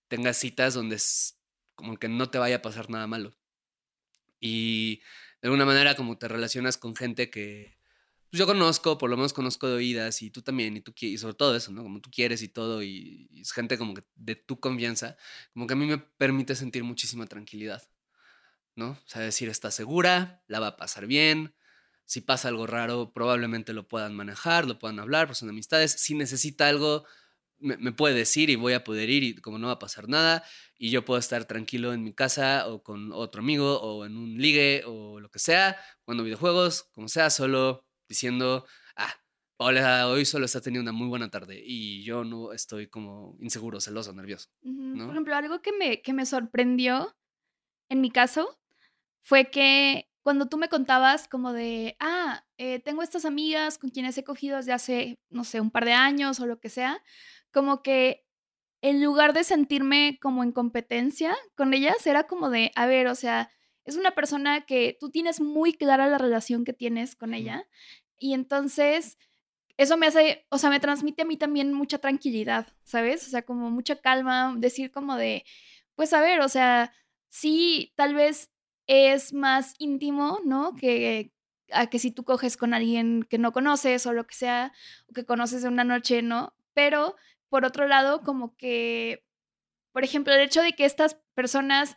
tengas 0.09 0.37
citas 0.37 0.75
donde 0.75 0.99
como 1.75 1.97
que 1.97 2.09
no 2.09 2.31
te 2.31 2.39
vaya 2.39 2.57
a 2.57 2.63
pasar 2.63 2.91
nada 2.91 3.07
malo. 3.07 3.37
Y 4.41 4.97
de 5.41 5.49
alguna 5.49 5.65
manera 5.65 5.95
como 5.97 6.19
te 6.19 6.29
relacionas 6.29 6.77
con 6.77 6.97
gente 6.97 7.31
que 7.31 7.79
pues, 8.35 8.41
yo 8.41 8.47
conozco, 8.47 8.99
por 8.99 9.11
lo 9.11 9.17
menos 9.17 9.33
conozco 9.33 9.69
de 9.69 9.75
oídas 9.75 10.21
y 10.23 10.31
tú 10.31 10.43
también, 10.43 10.77
y 10.77 10.81
tú 10.81 10.93
y 11.01 11.19
sobre 11.19 11.35
todo 11.35 11.55
eso, 11.57 11.71
¿no? 11.71 11.85
Como 11.85 12.01
tú 12.01 12.11
quieres 12.11 12.43
y 12.43 12.49
todo, 12.49 12.83
y, 12.83 13.29
y 13.31 13.43
es 13.43 13.53
gente 13.53 13.79
como 13.79 13.95
que 13.95 14.03
de 14.17 14.35
tu 14.35 14.59
confianza, 14.59 15.17
como 15.53 15.69
que 15.69 15.75
a 15.75 15.77
mí 15.77 15.87
me 15.87 15.99
permite 15.99 16.57
sentir 16.57 16.83
muchísima 16.83 17.27
tranquilidad, 17.27 17.89
¿no? 18.75 18.91
O 18.91 19.03
sea, 19.07 19.23
decir, 19.23 19.49
está 19.49 19.71
segura, 19.71 20.43
la 20.49 20.59
va 20.59 20.67
a 20.69 20.77
pasar 20.77 21.07
bien, 21.07 21.55
si 22.07 22.21
pasa 22.21 22.49
algo 22.49 22.67
raro, 22.67 23.13
probablemente 23.13 23.73
lo 23.73 23.89
puedan 23.89 24.15
manejar, 24.15 24.67
lo 24.67 24.79
puedan 24.79 24.99
hablar, 24.99 25.27
pues 25.27 25.39
son 25.39 25.49
amistades, 25.49 25.93
si 25.93 26.15
necesita 26.15 26.69
algo, 26.69 27.05
me, 27.65 27.77
me 27.79 27.93
puede 27.93 28.15
decir 28.15 28.51
y 28.51 28.57
voy 28.57 28.75
a 28.75 28.85
poder 28.85 29.11
ir 29.11 29.25
y 29.25 29.35
como 29.37 29.59
no 29.59 29.69
va 29.69 29.75
a 29.75 29.79
pasar 29.79 30.09
nada, 30.09 30.45
y 30.79 30.91
yo 30.91 31.05
puedo 31.05 31.19
estar 31.19 31.45
tranquilo 31.47 31.93
en 31.93 32.05
mi 32.05 32.13
casa 32.13 32.69
o 32.69 32.83
con 32.83 33.13
otro 33.13 33.41
amigo 33.41 33.81
o 33.81 34.05
en 34.05 34.17
un 34.17 34.37
ligue 34.37 34.83
o 34.87 35.21
lo 35.21 35.31
que 35.31 35.39
sea, 35.39 35.77
jugando 36.05 36.25
videojuegos, 36.25 36.85
como 36.93 37.09
sea, 37.09 37.31
solo 37.31 37.85
diciendo, 38.09 38.67
ah, 38.97 39.15
hola, 39.57 40.09
hoy 40.09 40.25
solo 40.25 40.45
está 40.45 40.61
teniendo 40.61 40.91
una 40.91 40.97
muy 40.97 41.09
buena 41.09 41.31
tarde 41.31 41.63
y 41.65 42.05
yo 42.05 42.25
no 42.25 42.53
estoy 42.53 42.89
como 42.89 43.37
inseguro, 43.41 43.81
celoso, 43.81 44.13
nervioso. 44.13 44.51
¿no? 44.63 45.07
Por 45.07 45.15
ejemplo, 45.15 45.35
algo 45.35 45.63
que 45.63 45.73
me, 45.73 46.03
que 46.03 46.13
me 46.13 46.27
sorprendió 46.27 47.17
en 47.89 48.01
mi 48.01 48.11
caso 48.11 48.59
fue 49.23 49.51
que 49.51 50.09
cuando 50.23 50.49
tú 50.49 50.57
me 50.57 50.69
contabas 50.69 51.29
como 51.29 51.53
de, 51.53 51.97
ah, 52.01 52.45
eh, 52.57 52.81
tengo 52.81 53.03
estas 53.03 53.27
amigas 53.27 53.79
con 53.79 53.91
quienes 53.91 54.17
he 54.17 54.25
cogido 54.25 54.57
desde 54.57 54.73
hace, 54.73 55.19
no 55.29 55.45
sé, 55.45 55.61
un 55.61 55.71
par 55.71 55.85
de 55.85 55.93
años 55.93 56.41
o 56.41 56.47
lo 56.47 56.59
que 56.59 56.71
sea, 56.71 57.03
como 57.55 57.83
que 57.83 58.27
en 58.83 59.03
lugar 59.03 59.33
de 59.33 59.45
sentirme 59.45 60.19
como 60.21 60.43
en 60.43 60.53
competencia 60.53 61.35
con 61.57 61.73
ellas, 61.73 62.07
era 62.07 62.25
como 62.25 62.51
de, 62.51 62.71
a 62.75 62.85
ver, 62.85 63.07
o 63.07 63.15
sea, 63.15 63.51
es 63.87 63.97
una 63.97 64.11
persona 64.11 64.67
que 64.67 64.97
tú 65.01 65.11
tienes 65.11 65.41
muy 65.41 65.73
clara 65.73 66.07
la 66.07 66.19
relación 66.19 66.65
que 66.65 66.75
tienes 66.75 67.17
con 67.17 67.33
ella 67.33 67.67
y 68.19 68.35
entonces 68.35 69.17
eso 69.77 69.97
me 69.97 70.07
hace, 70.07 70.47
o 70.51 70.59
sea, 70.59 70.71
me 70.71 70.81
transmite 70.81 71.23
a 71.23 71.25
mí 71.25 71.37
también 71.37 71.73
mucha 71.73 71.99
tranquilidad, 71.99 72.69
¿sabes? 72.83 73.27
O 73.27 73.31
sea, 73.31 73.43
como 73.43 73.71
mucha 73.71 73.97
calma, 73.97 74.55
decir 74.57 74.91
como 74.93 75.17
de, 75.17 75.45
pues 75.95 76.13
a 76.13 76.21
ver, 76.21 76.41
o 76.41 76.49
sea, 76.49 76.93
sí, 77.29 77.93
tal 77.97 78.15
vez 78.15 78.51
es 78.87 79.33
más 79.33 79.75
íntimo, 79.79 80.41
¿no? 80.45 80.75
Que 80.75 81.33
a 81.73 81.87
que 81.89 81.99
si 81.99 82.11
tú 82.11 82.25
coges 82.25 82.57
con 82.57 82.75
alguien 82.75 83.25
que 83.29 83.39
no 83.39 83.53
conoces 83.53 84.07
o 84.07 84.13
lo 84.13 84.27
que 84.27 84.35
sea, 84.35 84.73
o 85.09 85.13
que 85.15 85.25
conoces 85.25 85.63
de 85.63 85.69
una 85.69 85.85
noche, 85.85 86.23
¿no? 86.23 86.55
Pero 86.75 87.17
por 87.55 87.65
otro 87.65 87.87
lado, 87.87 88.23
como 88.23 88.57
que, 88.57 89.25
por 89.93 90.03
ejemplo, 90.03 90.35
el 90.35 90.41
hecho 90.41 90.61
de 90.61 90.73
que 90.73 90.85
estas 90.85 91.21
personas 91.35 91.95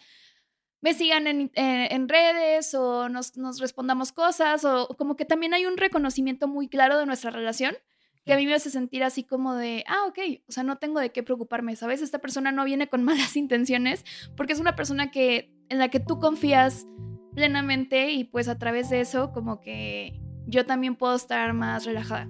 me 0.82 0.94
sigan 0.94 1.26
en, 1.26 1.52
eh, 1.56 1.88
en 1.90 2.08
redes 2.08 2.76
o 2.76 3.10
nos, 3.10 3.38
nos 3.38 3.60
respondamos 3.60 4.12
cosas 4.12 4.64
o 4.66 4.88
como 5.00 5.16
que 5.16 5.26
también 5.26 5.56
hay 5.56 5.66
un 5.66 5.78
reconocimiento 5.78 6.48
muy 6.48 6.70
claro 6.70 7.00
de 7.00 7.08
nuestra 7.08 7.32
relación 7.32 7.76
que 8.24 8.34
a 8.34 8.38
mí 8.38 8.46
me 8.46 8.54
hace 8.54 8.70
sentir 8.70 9.04
así 9.04 9.24
como 9.24 9.56
de, 9.56 9.84
ah, 9.88 10.06
ok, 10.08 10.20
o 10.48 10.52
sea, 10.52 10.62
no 10.62 10.78
tengo 10.78 11.00
de 11.00 11.12
qué 11.12 11.24
preocuparme, 11.24 11.76
¿sabes? 11.76 12.04
Esta 12.04 12.20
persona 12.20 12.52
no 12.52 12.64
viene 12.64 12.88
con 12.88 13.04
malas 13.04 13.36
intenciones 13.36 14.06
porque 14.36 14.54
es 14.54 14.60
una 14.60 14.76
persona 14.76 15.10
que, 15.10 15.52
en 15.70 15.80
la 15.80 15.90
que 15.90 16.00
tú 16.00 16.20
confías 16.20 16.86
plenamente 17.34 18.12
y 18.12 18.26
pues 18.26 18.48
a 18.48 18.60
través 18.60 18.92
de 18.92 19.00
eso 19.00 19.32
como 19.32 19.60
que 19.60 20.22
yo 20.46 20.68
también 20.68 20.96
puedo 20.96 21.16
estar 21.16 21.52
más 21.54 21.84
relajada. 21.84 22.30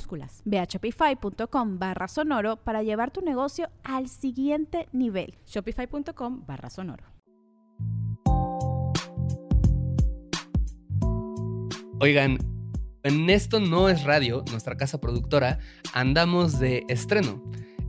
Ve 0.45 0.59
a 0.59 0.65
shopify.com 0.65 1.79
barra 1.79 2.07
sonoro 2.07 2.57
para 2.57 2.83
llevar 2.83 3.11
tu 3.11 3.21
negocio 3.21 3.69
al 3.83 4.07
siguiente 4.07 4.87
nivel. 4.91 5.35
Shopify.com 5.45 6.45
barra 6.45 6.69
sonoro. 6.69 7.05
Oigan, 11.99 12.39
en 13.03 13.29
esto 13.29 13.59
no 13.59 13.89
es 13.89 14.03
radio, 14.03 14.43
nuestra 14.49 14.75
casa 14.75 14.99
productora, 14.99 15.59
andamos 15.93 16.59
de 16.59 16.83
estreno. 16.87 17.43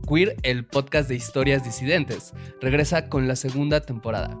Queer, 0.07 0.35
el 0.43 0.65
podcast 0.65 1.09
de 1.09 1.15
historias 1.15 1.63
disidentes, 1.63 2.33
regresa 2.61 3.09
con 3.09 3.27
la 3.27 3.35
segunda 3.35 3.81
temporada. 3.81 4.39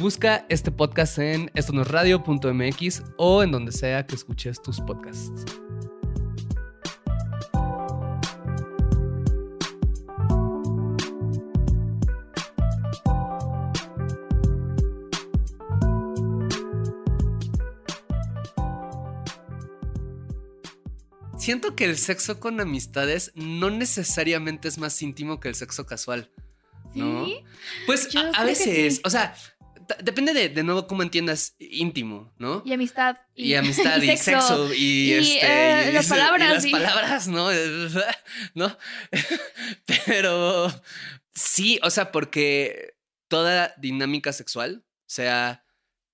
Busca 0.00 0.46
este 0.48 0.72
podcast 0.72 1.18
en 1.18 1.50
estonosradio.mx 1.54 3.02
o 3.18 3.42
en 3.42 3.52
donde 3.52 3.72
sea 3.72 4.06
que 4.06 4.14
escuches 4.14 4.60
tus 4.60 4.80
podcasts. 4.80 5.61
Siento 21.42 21.74
que 21.74 21.84
el 21.84 21.98
sexo 21.98 22.38
con 22.38 22.60
amistades 22.60 23.32
no 23.34 23.68
necesariamente 23.68 24.68
es 24.68 24.78
más 24.78 25.00
íntimo 25.02 25.40
que 25.40 25.48
el 25.48 25.56
sexo 25.56 25.86
casual. 25.86 26.30
¿no? 26.94 27.26
¿Sí? 27.26 27.44
Pues 27.86 28.14
a, 28.14 28.44
veces, 28.44 28.96
sí. 28.96 29.02
o 29.04 29.10
sea, 29.10 29.34
depende 30.02 30.34
de, 30.34 30.50
de 30.50 30.62
nuevo 30.62 30.86
cómo 30.86 31.02
entiendas 31.02 31.56
íntimo, 31.58 32.32
¿no? 32.38 32.62
Y 32.64 32.72
amistad. 32.72 33.16
Y, 33.34 33.54
amistad 33.54 34.00
y, 34.00 34.16
sexo, 34.16 34.72
y, 34.72 34.76
y, 34.76 35.12
este, 35.14 35.46
eh, 35.46 35.88
y- 35.90 35.92
las 35.92 36.06
y 36.06 36.10
palabras, 36.10 36.64
las 36.64 36.66
palabras, 36.66 37.28
¿no? 37.28 37.48
¿No? 38.54 38.78
Pero 40.06 40.72
sí, 41.34 41.80
o 41.82 41.90
sea, 41.90 42.12
porque 42.12 42.94
toda 43.26 43.74
dinámica 43.78 44.32
sexual, 44.32 44.84
sea 45.06 45.64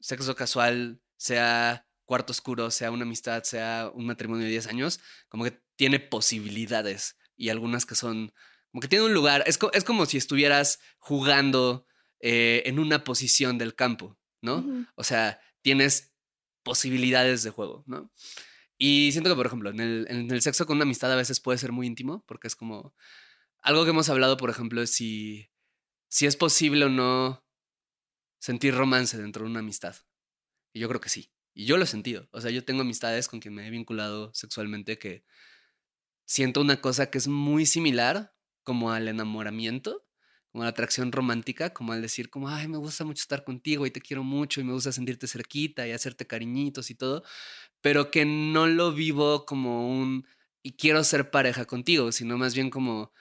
sexo 0.01 0.35
casual, 0.37 1.01
sea 1.17 1.88
cuarto 2.09 2.33
oscuro, 2.33 2.71
sea 2.71 2.91
una 2.91 3.03
amistad, 3.05 3.43
sea 3.45 3.91
un 3.95 4.07
matrimonio 4.07 4.45
de 4.45 4.51
10 4.51 4.67
años, 4.67 4.99
como 5.29 5.45
que 5.45 5.61
tiene 5.77 6.01
posibilidades 6.01 7.19
y 7.37 7.51
algunas 7.51 7.85
que 7.85 7.95
son, 7.95 8.33
como 8.73 8.81
que 8.81 8.89
tiene 8.89 9.05
un 9.05 9.13
lugar, 9.13 9.45
es, 9.47 9.59
co- 9.59 9.71
es 9.75 9.85
como 9.85 10.07
si 10.07 10.17
estuvieras 10.17 10.81
jugando 10.99 11.87
eh, 12.21 12.63
en 12.65 12.79
una 12.79 13.05
posición 13.05 13.59
del 13.59 13.75
campo, 13.75 14.19
¿no? 14.41 14.65
O 14.97 15.05
sea, 15.05 15.39
tienes 15.61 16.15
posibilidades 16.63 17.43
de 17.43 17.51
juego, 17.51 17.85
¿no? 17.87 18.11
Y 18.79 19.13
siento 19.13 19.29
que, 19.29 19.37
por 19.37 19.47
ejemplo, 19.47 19.69
en 19.71 19.81
el, 19.81 20.07
en 20.09 20.31
el 20.31 20.41
sexo 20.41 20.65
con 20.67 20.77
una 20.79 20.85
amistad 20.85 21.13
a 21.13 21.17
veces 21.17 21.41
puede 21.41 21.59
ser 21.59 21.73
muy 21.73 21.87
íntimo, 21.87 22.25
porque 22.27 22.47
es 22.49 22.57
como 22.57 22.95
algo 23.61 23.85
que 23.85 23.91
hemos 23.91 24.09
hablado, 24.09 24.37
por 24.39 24.49
ejemplo, 24.51 24.81
es 24.81 24.91
si, 24.93 25.51
si 26.09 26.27
es 26.27 26.37
posible 26.37 26.87
o 26.87 26.89
no 26.89 27.45
sentir 28.41 28.75
romance 28.75 29.19
dentro 29.19 29.45
de 29.45 29.51
una 29.51 29.61
amistad. 29.61 29.97
Y 30.73 30.81
yo 30.81 30.89
creo 30.89 31.01
que 31.01 31.09
sí. 31.11 31.31
Y 31.55 31.67
yo 31.67 31.77
lo 31.77 31.85
he 31.85 31.87
sentido. 31.87 32.29
O 32.33 32.41
sea, 32.41 32.51
yo 32.51 32.65
tengo 32.65 32.83
amistades 32.83 33.29
con 33.29 33.41
quien 33.41 33.55
me 33.55 33.67
he 33.67 33.71
vinculado 33.71 34.33
sexualmente 34.35 34.99
que 34.99 35.25
siento 36.27 36.61
una 36.61 36.81
cosa 36.81 37.11
que 37.11 37.19
es 37.19 37.27
muy 37.29 37.67
similar 37.67 38.35
como 38.63 38.93
al 38.93 39.09
enamoramiento, 39.09 40.05
como 40.53 40.63
a 40.63 40.67
la 40.67 40.71
atracción 40.71 41.11
romántica, 41.11 41.73
como 41.73 41.93
al 41.93 42.03
decir 42.03 42.31
como, 42.31 42.49
ay, 42.49 42.69
me 42.69 42.77
gusta 42.79 43.05
mucho 43.05 43.23
estar 43.23 43.45
contigo 43.45 43.87
y 43.87 43.91
te 43.91 44.01
quiero 44.01 44.23
mucho 44.25 44.61
y 44.61 44.65
me 44.65 44.73
gusta 44.73 44.93
sentirte 44.93 45.27
cerquita 45.27 45.87
y 45.89 45.93
hacerte 45.93 46.27
cariñitos 46.27 46.91
y 46.91 46.95
todo, 46.95 47.23
pero 47.81 48.11
que 48.11 48.25
no 48.27 48.67
lo 48.67 48.93
vivo 48.93 49.47
como 49.47 49.89
un, 49.89 50.27
y 50.63 50.73
quiero 50.73 51.03
ser 51.05 51.31
pareja 51.31 51.65
contigo, 51.65 52.13
sino 52.13 52.39
más 52.39 52.55
bien 52.55 52.71
como 52.71 53.13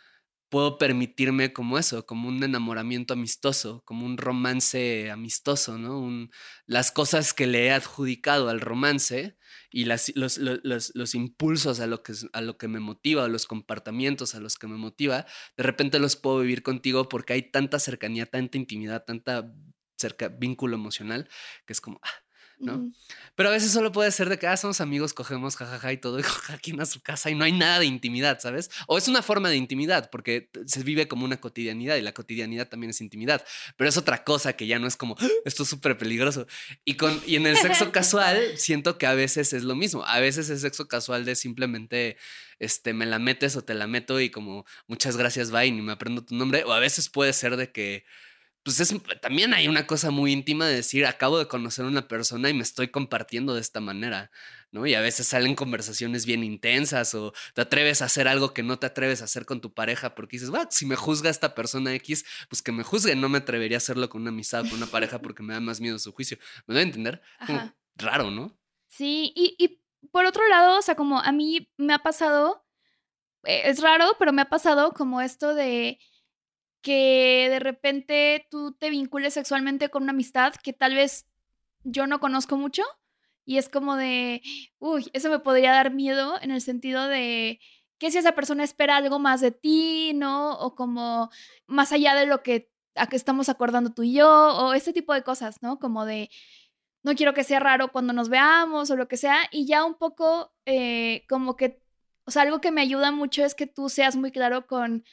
puedo 0.50 0.78
permitirme 0.78 1.54
como 1.54 1.78
eso, 1.78 2.06
como 2.06 2.30
un 2.30 2.44
enamoramiento 2.44 3.14
amistoso, 3.14 3.84
como 3.86 4.06
un 4.06 4.18
romance 4.18 5.12
amistoso, 5.12 5.78
¿no? 5.78 6.00
Un, 6.00 6.32
las 6.66 6.92
cosas 6.92 7.34
que 7.34 7.48
le 7.48 7.66
he 7.68 7.72
adjudicado 7.72 8.50
al 8.50 8.62
romance 8.62 9.38
y 9.72 9.86
los, 9.86 10.10
lo- 10.16 10.60
los, 10.64 10.92
los 10.96 11.16
impulsos 11.16 11.80
a 11.80 11.88
lo, 11.88 12.04
que, 12.04 12.14
a 12.34 12.42
lo 12.42 12.58
que 12.58 12.68
me 12.68 12.80
motiva, 12.80 13.24
o 13.24 13.28
los 13.28 13.46
comportamientos 13.46 14.36
a 14.36 14.40
los 14.40 14.56
que 14.58 14.68
me 14.68 14.78
motiva, 14.78 15.26
de 15.58 15.64
repente 15.64 16.00
los 16.00 16.16
puedo 16.16 16.40
vivir 16.40 16.64
contigo 16.64 17.10
porque 17.10 17.34
hay 17.34 17.52
tanta 17.52 17.80
cercanía, 17.80 18.26
tanta 18.26 18.58
intimidad, 18.58 19.04
tanta 19.06 19.52
vínculo 20.40 20.76
emocional, 20.76 21.28
que 21.66 21.74
es 21.74 21.82
como, 21.82 22.00
ah, 22.04 22.10
pero 23.36 23.50
a 23.50 23.52
veces 23.52 23.72
solo 23.72 23.92
puede 23.92 24.12
ser 24.12 24.30
de 24.30 24.40
que 24.40 24.48
ah, 24.48 24.58
somos 24.58 24.82
amigos, 24.82 25.14
cogemos 25.14 25.56
jajaja 25.56 25.94
y 25.94 25.98
todo, 25.98 26.20
y 26.20 26.24
cada 26.48 26.58
quien 26.58 26.82
a 26.82 26.86
su 26.86 27.02
casa 27.02 27.30
y 27.30 27.36
no 27.36 27.44
hay 27.44 27.52
nada 27.52 27.80
de 27.80 27.86
intimidad, 27.86 28.40
¿sabes? 28.40 28.70
O 28.88 28.98
es 28.98 29.08
una 29.08 29.22
forma 29.22 29.50
de 29.50 29.58
intimidad, 29.58 30.10
porque 30.10 30.50
se 30.66 30.84
vive 30.84 31.08
como 31.08 31.26
una 31.26 31.40
cotidianidad 31.40 31.98
y 31.98 32.02
la 32.02 32.14
cotidianidad 32.14 32.68
también 32.68 32.90
es 32.90 33.02
intimidad, 33.02 33.46
pero 33.78 33.90
es 33.90 33.98
otra 33.98 34.24
cosa 34.24 34.54
que 34.54 34.68
ya 34.68 34.80
no 34.80 34.88
es 34.88 34.96
como 34.98 35.16
"Ah, 35.20 35.28
esto 35.46 35.64
es 35.64 35.70
súper 35.70 35.98
peligroso. 35.98 36.48
Y, 36.86 36.96
con, 36.96 37.22
y 37.26 37.36
en 37.36 37.46
el 37.48 37.58
sexo 37.58 37.92
casual 37.92 38.40
siento 38.58 38.98
que 38.98 39.06
a 39.06 39.14
veces 39.14 39.54
es 39.54 39.64
lo 39.64 39.76
mismo, 39.76 40.04
a 40.06 40.20
veces 40.20 40.50
es 40.50 40.62
sexo 40.62 40.88
casual 40.88 41.26
de 41.26 41.36
simplemente 41.36 42.18
este, 42.60 42.94
me 42.94 43.06
la 43.06 43.20
metes 43.20 43.56
o 43.56 43.64
te 43.64 43.74
la 43.76 43.88
meto 43.88 44.20
y 44.20 44.30
como 44.30 44.66
muchas 44.88 45.18
gracias, 45.18 45.52
bye, 45.52 45.68
y 45.68 45.72
ni 45.72 45.82
me 45.82 45.92
aprendo 45.92 46.24
tu 46.26 46.36
nombre, 46.36 46.64
o 46.64 46.72
a 46.74 46.80
veces 46.80 47.10
puede 47.10 47.34
ser 47.34 47.56
de 47.56 47.72
que 47.72 48.04
pues 48.68 48.82
es, 48.82 48.94
también 49.22 49.54
hay 49.54 49.70
una 49.70 49.88
cosa 49.88 50.12
muy 50.12 50.34
íntima 50.34 50.68
de 50.68 50.76
decir, 50.76 51.06
acabo 51.06 51.40
de 51.40 51.48
conocer 51.48 51.86
a 51.86 51.88
una 51.88 52.10
persona 52.10 52.50
y 52.50 52.54
me 52.54 52.64
estoy 52.64 52.90
compartiendo 52.90 53.56
de 53.56 53.62
esta 53.62 53.80
manera, 53.80 54.30
¿no? 54.72 54.86
Y 54.86 54.94
a 54.94 55.00
veces 55.00 55.26
salen 55.26 55.56
conversaciones 55.56 56.26
bien 56.26 56.44
intensas 56.44 57.16
o 57.16 57.32
te 57.54 57.62
atreves 57.62 58.02
a 58.02 58.06
hacer 58.08 58.28
algo 58.28 58.54
que 58.54 58.64
no 58.64 58.78
te 58.78 58.86
atreves 58.86 59.22
a 59.22 59.24
hacer 59.24 59.46
con 59.46 59.62
tu 59.62 59.74
pareja 59.74 60.16
porque 60.16 60.36
dices, 60.36 60.54
va, 60.54 60.68
si 60.70 60.86
me 60.86 60.98
juzga 60.98 61.30
esta 61.30 61.56
persona 61.56 61.94
X, 61.94 62.26
pues 62.50 62.62
que 62.62 62.74
me 62.74 62.84
juzgue, 62.84 63.16
no 63.16 63.30
me 63.30 63.38
atrevería 63.38 63.78
a 63.78 63.80
hacerlo 63.80 64.10
con 64.10 64.24
una 64.24 64.32
amistad 64.32 64.66
o 64.66 64.70
con 64.70 64.80
una 64.80 64.88
pareja 64.88 65.22
porque 65.22 65.44
me 65.44 65.54
da 65.54 65.62
más 65.62 65.80
miedo 65.80 65.98
su 65.98 66.12
juicio. 66.12 66.38
¿Me 66.66 66.74
doy 66.74 66.84
a 66.84 66.88
entender? 66.88 67.22
Como 67.46 67.74
raro, 67.96 68.32
¿no? 68.32 68.60
Sí, 68.90 69.32
y, 69.34 69.56
y 69.58 69.82
por 70.12 70.26
otro 70.26 70.46
lado, 70.50 70.80
o 70.80 70.82
sea, 70.82 70.96
como 70.96 71.22
a 71.22 71.32
mí 71.32 71.72
me 71.78 71.94
ha 71.94 72.00
pasado, 72.00 72.66
eh, 73.46 73.62
es 73.64 73.80
raro, 73.82 74.18
pero 74.20 74.34
me 74.34 74.42
ha 74.42 74.50
pasado 74.50 74.92
como 74.92 75.22
esto 75.22 75.56
de 75.56 76.00
que 76.82 77.48
de 77.50 77.60
repente 77.60 78.48
tú 78.50 78.74
te 78.74 78.90
vincules 78.90 79.34
sexualmente 79.34 79.90
con 79.90 80.04
una 80.04 80.12
amistad 80.12 80.54
que 80.56 80.74
tal 80.74 80.96
vez 80.96 81.28
yo 81.84 82.08
no 82.08 82.20
conozco 82.20 82.58
mucho 82.58 82.84
y 83.46 83.58
es 83.58 83.70
como 83.70 83.96
de, 83.96 84.42
uy, 84.80 85.10
eso 85.14 85.30
me 85.30 85.40
podría 85.40 85.72
dar 85.72 85.94
miedo 85.94 86.36
en 86.42 86.52
el 86.52 86.62
sentido 86.62 87.08
de 87.08 87.60
que 87.98 88.12
si 88.12 88.18
esa 88.18 88.34
persona 88.34 88.64
espera 88.64 88.98
algo 88.98 89.20
más 89.20 89.42
de 89.42 89.52
ti, 89.52 90.12
¿no? 90.14 90.54
O 90.60 90.76
como 90.76 91.30
más 91.66 91.92
allá 91.92 92.14
de 92.14 92.26
lo 92.26 92.44
que 92.44 92.70
estamos 93.12 93.50
acordando 93.50 93.94
tú 93.94 94.04
y 94.04 94.14
yo, 94.14 94.28
o 94.30 94.74
este 94.74 94.94
tipo 94.94 95.14
de 95.14 95.24
cosas, 95.24 95.62
¿no? 95.62 95.80
Como 95.80 96.06
de, 96.06 96.30
no 97.04 97.16
quiero 97.16 97.34
que 97.34 97.44
sea 97.44 97.60
raro 97.60 97.92
cuando 97.92 98.14
nos 98.14 98.30
veamos 98.30 98.92
o 98.92 98.96
lo 98.98 99.08
que 99.08 99.18
sea, 99.18 99.38
y 99.52 99.66
ya 99.66 99.86
un 99.86 99.96
poco 99.96 100.54
eh, 100.66 101.26
como 101.30 101.56
que, 101.56 101.82
o 102.26 102.32
sea, 102.32 102.42
algo 102.44 102.62
que 102.62 102.72
me 102.72 102.82
ayuda 102.82 103.12
mucho 103.12 103.46
es 103.46 103.56
que 103.56 103.68
tú 103.68 103.90
seas 103.90 104.16
muy 104.16 104.32
claro 104.32 104.68
con, 104.68 105.06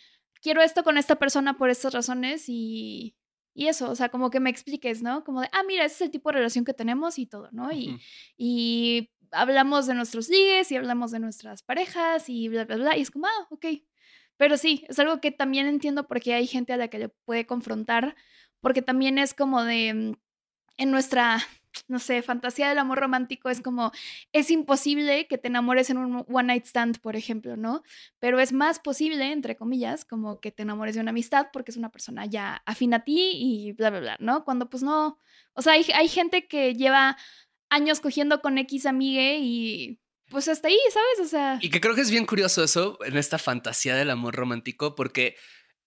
quiero 0.45 0.61
esto 0.61 0.85
con 0.85 0.99
esta 0.99 1.17
persona 1.17 1.57
por 1.57 1.71
estas 1.71 1.95
razones 1.95 2.45
y, 2.49 3.17
y 3.55 3.69
eso, 3.69 3.91
o 3.91 3.95
sea, 3.95 4.11
como 4.11 4.29
que 4.31 4.41
me 4.41 4.51
expliques, 4.51 5.03
¿no? 5.03 5.25
Como 5.25 5.41
de, 5.41 5.49
ah, 5.53 5.63
mira, 5.67 5.87
ese 5.87 5.95
es 5.95 6.01
el 6.03 6.11
tipo 6.11 6.29
de 6.29 6.35
relación 6.35 6.67
que 6.67 6.75
tenemos 6.75 7.19
y 7.19 7.25
todo, 7.25 7.49
¿no? 7.51 7.73
Y, 7.73 7.89
Ujú. 7.89 7.99
y 8.37 9.11
hablamos 9.31 9.87
de 9.87 9.95
nuestros 9.95 10.29
ligues 10.29 10.71
y 10.71 10.77
hablamos 10.77 11.13
de 11.13 11.19
nuestras 11.19 11.63
parejas 11.63 12.29
y 12.29 12.49
bla, 12.49 12.67
bla, 12.67 12.77
bla, 12.77 12.97
y 12.97 13.01
es 13.01 13.11
como, 13.11 13.27
ah, 13.27 13.47
ok. 13.51 13.65
Pero 14.37 14.59
sí, 14.59 14.85
es 14.87 14.99
algo 14.99 15.19
que 15.19 15.31
también 15.31 15.67
entiendo 15.67 16.07
porque 16.07 16.35
hay 16.35 16.47
gente 16.47 16.75
a 16.75 16.77
la 16.77 16.89
que 16.89 16.99
le 16.99 17.09
puede 17.09 17.47
confrontar, 17.47 18.15
porque 18.61 18.83
también 18.83 19.17
es 19.17 19.33
como 19.33 19.65
de, 19.65 19.95
mm, 19.95 20.13
en 20.77 20.91
nuestra, 20.91 21.39
no 21.89 21.99
sé, 21.99 22.23
fantasía 22.23 22.69
del 22.69 22.79
amor 22.79 22.99
romántico 22.99 23.51
es 23.51 23.61
como, 23.61 23.93
es 24.33 24.51
imposible 24.51 25.27
que 25.27 25.39
te 25.39 25.49
enamores 25.49 25.91
en 25.91 25.99
un 25.99 26.25
one 26.29 26.47
night 26.49 26.65
stand, 26.67 27.01
por 27.01 27.17
ejemplo, 27.17 27.57
¿no? 27.57 27.83
Pero 28.19 28.41
es 28.41 28.53
más 28.53 28.79
posible, 28.79 29.33
entre 29.33 29.57
comillas, 29.57 30.05
como 30.05 30.41
que 30.41 30.53
te 30.53 30.63
enamores 30.63 30.95
de 30.95 31.01
una 31.01 31.11
amistad 31.11 31.49
porque 31.53 31.71
es 31.71 31.77
una 31.77 31.91
persona 31.91 32.27
ya 32.27 32.63
afín 32.67 32.95
a 32.95 33.05
ti 33.05 33.33
y 33.35 33.73
bla, 33.73 33.91
bla, 33.91 34.01
bla, 34.01 34.17
¿no? 34.21 34.45
Cuando 34.45 34.69
pues 34.71 34.83
no, 34.83 35.19
o 35.55 35.63
sea, 35.63 35.75
hay, 35.75 35.87
hay 35.95 36.09
gente 36.09 36.47
que 36.47 36.75
lleva 36.75 37.17
años 37.71 38.01
cogiendo 38.01 38.41
con 38.41 38.59
X 38.59 38.87
amigue 38.87 39.39
y 39.41 39.99
pues 40.31 40.49
hasta 40.49 40.69
ahí, 40.69 40.79
¿sabes? 40.91 41.27
O 41.27 41.29
sea, 41.29 41.59
Y 41.61 41.71
que 41.71 41.81
creo 41.81 41.95
que 41.95 42.01
es 42.01 42.11
bien 42.11 42.27
curioso 42.27 42.65
eso 42.65 42.99
en 43.05 43.17
esta 43.17 43.39
fantasía 43.39 43.95
del 43.95 44.11
amor 44.11 44.35
romántico, 44.35 44.95
porque 44.95 45.37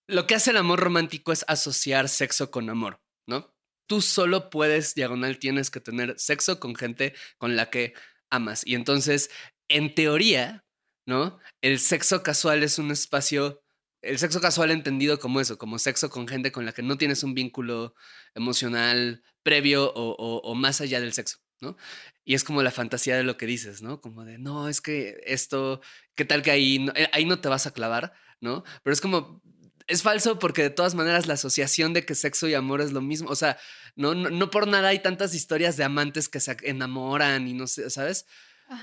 lo 0.07 0.27
que 0.27 0.35
hace 0.35 0.51
el 0.51 0.57
amor 0.57 0.79
romántico 0.79 1.31
es 1.31 1.43
asociar 1.47 2.07
sexo 2.07 2.51
con 2.51 2.69
amor, 2.69 3.01
¿no? 3.25 3.53
Tú 3.87 4.01
solo 4.01 4.49
puedes, 4.49 4.95
diagonal, 4.95 5.39
tienes 5.39 5.71
que 5.71 5.79
tener 5.81 6.15
sexo 6.19 6.59
con 6.59 6.75
gente 6.75 7.13
con 7.37 7.55
la 7.55 7.69
que 7.69 7.93
amas. 8.29 8.63
Y 8.65 8.75
entonces, 8.75 9.29
en 9.69 9.95
teoría, 9.95 10.65
¿no? 11.05 11.39
El 11.61 11.79
sexo 11.79 12.23
casual 12.23 12.63
es 12.63 12.79
un 12.79 12.91
espacio, 12.91 13.63
el 14.01 14.19
sexo 14.19 14.41
casual 14.41 14.71
entendido 14.71 15.19
como 15.19 15.39
eso, 15.41 15.57
como 15.57 15.79
sexo 15.79 16.09
con 16.09 16.27
gente 16.27 16.51
con 16.51 16.65
la 16.65 16.73
que 16.73 16.83
no 16.83 16.97
tienes 16.97 17.23
un 17.23 17.33
vínculo 17.33 17.95
emocional 18.35 19.23
previo 19.43 19.91
o, 19.93 20.11
o- 20.41 20.55
más 20.55 20.81
allá 20.81 20.99
del 20.99 21.13
sexo, 21.13 21.37
¿no? 21.61 21.77
Y 22.25 22.35
es 22.35 22.43
como 22.43 22.61
la 22.63 22.71
fantasía 22.71 23.15
de 23.17 23.23
lo 23.23 23.37
que 23.37 23.45
dices, 23.45 23.81
¿no? 23.81 24.01
Como 24.01 24.25
de, 24.25 24.37
no, 24.37 24.67
es 24.69 24.81
que 24.81 25.19
esto, 25.25 25.81
¿qué 26.15 26.25
tal 26.25 26.43
que 26.43 26.51
ahí 26.51 26.87
eh, 26.95 27.09
ahí 27.13 27.25
no 27.25 27.39
te 27.41 27.47
vas 27.49 27.67
a 27.67 27.71
clavar, 27.73 28.13
¿no? 28.41 28.63
Pero 28.83 28.93
es 28.93 29.01
como, 29.01 29.41
es 29.87 30.03
falso 30.03 30.37
porque 30.39 30.63
de 30.63 30.69
todas 30.69 30.95
maneras 30.95 31.27
la 31.27 31.35
asociación 31.35 31.93
de 31.93 32.05
que 32.05 32.15
sexo 32.15 32.47
y 32.47 32.53
amor 32.53 32.81
es 32.81 32.91
lo 32.91 33.01
mismo, 33.01 33.29
o 33.29 33.35
sea, 33.35 33.57
no, 33.95 34.13
no, 34.13 34.29
no 34.29 34.49
por 34.51 34.67
nada 34.67 34.89
hay 34.89 34.99
tantas 34.99 35.33
historias 35.33 35.77
de 35.77 35.83
amantes 35.83 36.29
que 36.29 36.39
se 36.39 36.55
enamoran 36.63 37.47
y 37.47 37.53
no 37.53 37.67
sé, 37.67 37.89
¿sabes? 37.89 38.25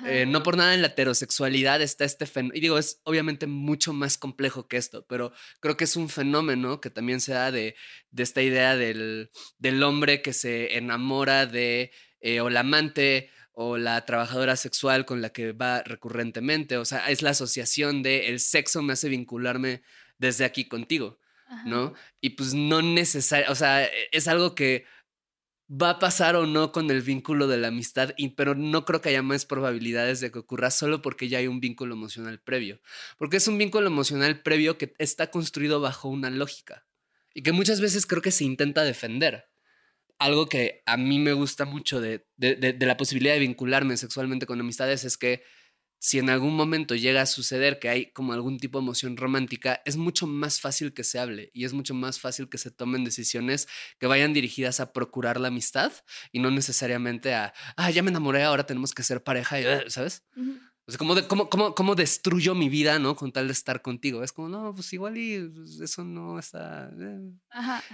Eh, 0.07 0.25
no 0.27 0.43
por 0.43 0.57
nada 0.57 0.73
en 0.73 0.81
la 0.81 0.89
heterosexualidad 0.89 1.83
está 1.83 2.07
este 2.07 2.25
fenómeno. 2.25 2.57
Y 2.57 2.61
digo, 2.63 2.79
es 2.79 3.01
obviamente 3.05 3.47
mucho 3.47 3.93
más 3.93 4.17
complejo 4.17 4.67
que 4.67 4.79
esto, 4.79 5.05
pero 5.07 5.33
creo 5.61 5.77
que 5.77 5.85
es 5.85 5.97
un 5.97 6.09
fenómeno 6.09 6.81
que 6.81 6.89
también 6.89 7.21
se 7.21 7.35
da 7.35 7.51
de, 7.51 7.77
de 8.11 8.23
esta 8.23 8.41
idea 8.41 8.77
del, 8.77 9.31
del 9.59 9.83
hombre 9.83 10.23
que 10.23 10.33
se 10.33 10.79
enamora 10.79 11.45
de 11.47 11.93
eh, 12.21 12.41
o 12.41 12.49
la 12.49 12.61
amante 12.61 13.31
o 13.53 13.77
la 13.77 14.05
trabajadora 14.07 14.57
sexual 14.57 15.05
con 15.05 15.21
la 15.21 15.31
que 15.31 15.53
va 15.53 15.83
recurrentemente. 15.83 16.79
O 16.79 16.85
sea, 16.87 17.11
es 17.11 17.21
la 17.21 17.31
asociación 17.31 18.03
de 18.03 18.29
el 18.29 18.41
sexo 18.41 18.83
me 18.83 18.95
hace 18.95 19.11
vincularme 19.11 19.83
desde 20.19 20.45
aquí 20.45 20.67
contigo, 20.67 21.19
Ajá. 21.47 21.65
¿no? 21.67 21.95
Y 22.21 22.31
pues 22.31 22.55
no 22.55 22.83
necesario, 22.83 23.51
o 23.51 23.55
sea, 23.55 23.85
e- 23.85 23.91
es 24.13 24.29
algo 24.29 24.55
que 24.55 24.85
va 25.71 25.91
a 25.91 25.99
pasar 25.99 26.37
o 26.37 26.47
no 26.47 26.73
con 26.73 26.91
el 26.91 27.01
vínculo 27.03 27.47
de 27.47 27.57
la 27.57 27.69
amistad, 27.69 28.13
y, 28.17 28.31
pero 28.31 28.55
no 28.55 28.85
creo 28.85 29.01
que 29.01 29.09
haya 29.09 29.23
más 29.23 29.47
probabilidades 29.47 30.21
de 30.21 30.31
que 30.31 30.39
ocurra 30.39 30.71
solo 30.71 31.01
porque 31.01 31.29
ya 31.29 31.39
hay 31.39 31.47
un 31.47 31.61
vínculo 31.61 31.95
emocional 31.95 32.41
previo. 32.41 32.81
Porque 33.17 33.39
es 33.39 33.49
un 33.49 33.59
vínculo 33.59 33.87
emocional 33.87 34.43
previo 34.43 34.77
que 34.79 34.95
está 34.99 35.31
construido 35.31 35.81
bajo 35.81 36.09
una 36.09 36.31
lógica 36.31 36.87
y 37.33 37.43
que 37.43 37.53
muchas 37.53 37.81
veces 37.81 38.07
creo 38.07 38.23
que 38.23 38.31
se 38.31 38.45
intenta 38.45 38.85
defender. 38.85 39.47
Algo 40.19 40.47
que 40.47 40.83
a 40.87 40.97
mí 40.97 41.19
me 41.19 41.33
gusta 41.33 41.65
mucho 41.65 42.01
de, 42.01 42.27
de, 42.37 42.55
de 42.57 42.87
la 42.87 42.97
posibilidad 42.97 43.35
de 43.35 43.41
vincularme 43.41 43.97
sexualmente 43.97 44.47
con 44.47 44.61
amistades 44.61 45.05
es 45.05 45.17
que 45.17 45.43
si 46.05 46.19
en 46.19 46.29
algún 46.29 46.55
momento 46.55 46.95
llega 46.95 47.23
a 47.23 47.27
suceder 47.27 47.79
que 47.79 47.89
hay 47.89 48.13
como 48.13 48.35
algún 48.35 48.59
tipo 48.59 48.79
de 48.79 48.85
emoción 48.85 49.17
romántica, 49.17 49.81
es 49.87 49.97
mucho 49.97 50.27
más 50.27 50.61
fácil 50.61 50.93
que 50.93 51.03
se 51.03 51.19
hable 51.19 51.51
y 51.55 51.65
es 51.65 51.73
mucho 51.73 51.95
más 51.95 52.21
fácil 52.21 52.51
que 52.51 52.59
se 52.59 52.71
tomen 52.71 53.05
decisiones 53.05 53.69
que 53.99 54.07
vayan 54.07 54.35
dirigidas 54.35 54.81
a 54.81 54.93
procurar 54.93 55.41
la 55.41 55.49
amistad 55.49 55.93
y 56.31 56.41
no 56.41 56.51
necesariamente 56.51 57.33
a, 57.33 57.55
ah, 57.79 57.91
ya 57.91 58.03
me 58.03 58.11
enamoré, 58.11 58.43
ahora 58.43 58.67
tenemos 58.67 58.93
que 58.93 59.03
ser 59.03 59.23
pareja, 59.23 59.57
¿sabes? 59.89 60.27
O 60.87 60.91
sea, 60.93 60.99
¿cómo, 60.99 61.49
cómo, 61.49 61.75
cómo, 61.75 61.95
destruyo 61.95 62.55
mi 62.55 62.69
vida, 62.69 62.99
¿no? 62.99 63.17
Con 63.17 63.33
tal 63.33 63.47
de 63.47 63.55
estar 63.55 63.81
contigo. 63.81 64.23
Es 64.23 64.35
como, 64.35 64.51
no, 64.51 64.75
pues 64.75 64.93
igual 64.93 65.17
y 65.17 65.49
pues, 65.49 65.81
eso 65.81 66.05
no 66.05 66.39
está... 66.39 66.91
Eh, 67.01 67.33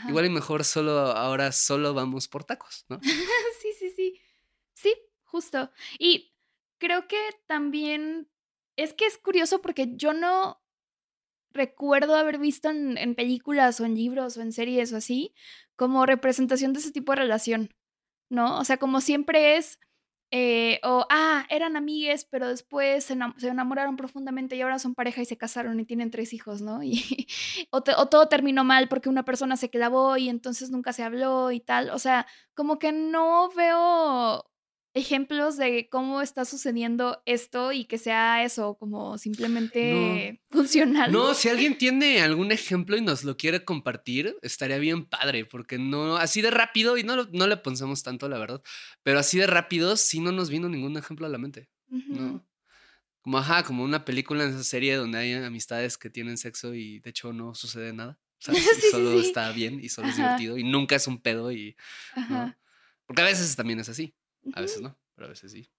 igual 0.08 0.26
y 0.26 0.30
mejor 0.30 0.64
solo, 0.64 0.98
ahora 1.12 1.52
solo 1.52 1.94
vamos 1.94 2.26
por 2.26 2.42
tacos, 2.42 2.86
¿no? 2.88 2.98
sí, 3.62 3.68
sí, 3.78 3.92
sí. 3.94 4.20
Sí, 4.74 4.92
justo. 5.22 5.70
Y 5.96 6.29
creo 6.80 7.06
que 7.06 7.20
también 7.46 8.28
es 8.76 8.94
que 8.94 9.06
es 9.06 9.18
curioso 9.18 9.62
porque 9.62 9.92
yo 9.94 10.12
no 10.12 10.60
recuerdo 11.52 12.16
haber 12.16 12.38
visto 12.38 12.70
en, 12.70 13.14
películas 13.14 13.80
o 13.80 13.84
en 13.84 13.94
libros 13.94 14.36
o 14.36 14.42
en 14.42 14.52
series 14.52 14.92
o 14.92 14.96
así 14.96 15.34
como 15.76 16.06
representación 16.06 16.72
de 16.72 16.80
ese 16.80 16.92
tipo 16.92 17.12
de 17.12 17.16
relación, 17.16 17.70
¿no? 18.30 18.58
O 18.58 18.64
sea, 18.64 18.76
como 18.76 19.00
siempre 19.00 19.56
es, 19.56 19.78
eh, 20.30 20.80
o, 20.84 21.06
ah, 21.10 21.46
eran 21.50 21.76
amigues, 21.76 22.24
pero 22.24 22.48
después 22.48 23.04
se, 23.04 23.14
enamoraron 23.48 23.96
profundamente 23.96 24.56
y 24.56 24.60
ahora 24.60 24.78
son 24.78 24.94
pareja 24.94 25.22
y 25.22 25.24
se 25.24 25.38
casaron 25.38 25.80
y 25.80 25.86
tienen 25.86 26.10
tres 26.10 26.32
hijos, 26.32 26.60
¿no? 26.62 26.82
Y, 26.84 27.26
o, 27.70 27.78
o, 27.78 28.06
todo 28.08 28.28
terminó 28.28 28.62
mal 28.64 28.88
porque 28.88 29.08
una 29.08 29.24
persona 29.24 29.56
se 29.56 29.70
clavó 29.70 30.16
y 30.16 30.28
entonces 30.28 30.70
nunca 30.70 30.92
se 30.92 31.02
habló 31.02 31.50
y 31.50 31.60
tal. 31.60 31.90
O 31.90 31.98
sea, 31.98 32.26
como 32.54 32.78
que 32.78 32.92
no 32.92 33.50
veo 33.50 34.50
ejemplos 34.92 35.56
de 35.56 35.88
cómo 35.88 36.20
está 36.20 36.44
sucediendo 36.44 37.22
esto 37.24 37.72
y 37.72 37.84
que 37.84 37.98
sea 37.98 38.44
eso 38.44 38.76
como 38.78 39.18
simplemente 39.18 40.40
funcional. 40.50 41.12
No, 41.12 41.34
si 41.34 41.48
alguien 41.48 41.78
tiene 41.78 42.20
algún 42.20 42.50
ejemplo 42.52 42.96
y 42.96 43.00
nos 43.00 43.24
lo 43.24 43.36
quiere 43.36 43.64
compartir, 43.64 44.36
estaría 44.42 44.78
bien 44.78 45.04
padre, 45.06 45.44
porque 45.44 45.78
no, 45.78 46.16
así 46.16 46.42
de 46.42 46.50
rápido, 46.50 46.98
y 46.98 47.04
no, 47.04 47.16
no 47.32 47.46
le 47.46 47.56
pensamos 47.56 48.02
tanto, 48.02 48.28
la 48.28 48.38
verdad, 48.38 48.62
pero 49.02 49.18
así 49.18 49.38
de 49.38 49.46
rápido 49.46 49.96
sí 49.96 50.20
no 50.20 50.32
nos 50.32 50.50
vino 50.50 50.68
ningún 50.68 50.96
ejemplo 50.96 51.26
a 51.26 51.30
la 51.30 51.38
mente. 51.38 51.68
No. 51.88 52.44
Como, 53.20 53.38
ajá, 53.38 53.62
como 53.64 53.84
una 53.84 54.04
película 54.04 54.44
en 54.44 54.50
esa 54.50 54.64
serie 54.64 54.96
donde 54.96 55.18
hay 55.18 55.32
amistades 55.34 55.98
que 55.98 56.08
tienen 56.08 56.38
sexo 56.38 56.74
y 56.74 57.00
de 57.00 57.10
hecho 57.10 57.32
no 57.32 57.54
sucede 57.54 57.92
nada. 57.92 58.18
solo 58.90 59.20
está 59.20 59.52
bien 59.52 59.80
y 59.80 59.90
solo 59.90 60.08
es 60.08 60.16
divertido 60.16 60.56
y 60.56 60.64
nunca 60.64 60.96
es 60.96 61.06
un 61.06 61.20
pedo 61.20 61.52
y... 61.52 61.76
Porque 63.06 63.22
a 63.22 63.26
veces 63.26 63.54
también 63.56 63.80
es 63.80 63.88
así. 63.88 64.14
A 64.54 64.60
veces 64.60 64.80
no, 64.80 64.98
pero 65.14 65.26
a 65.26 65.30
veces 65.30 65.52
sí. 65.52 65.70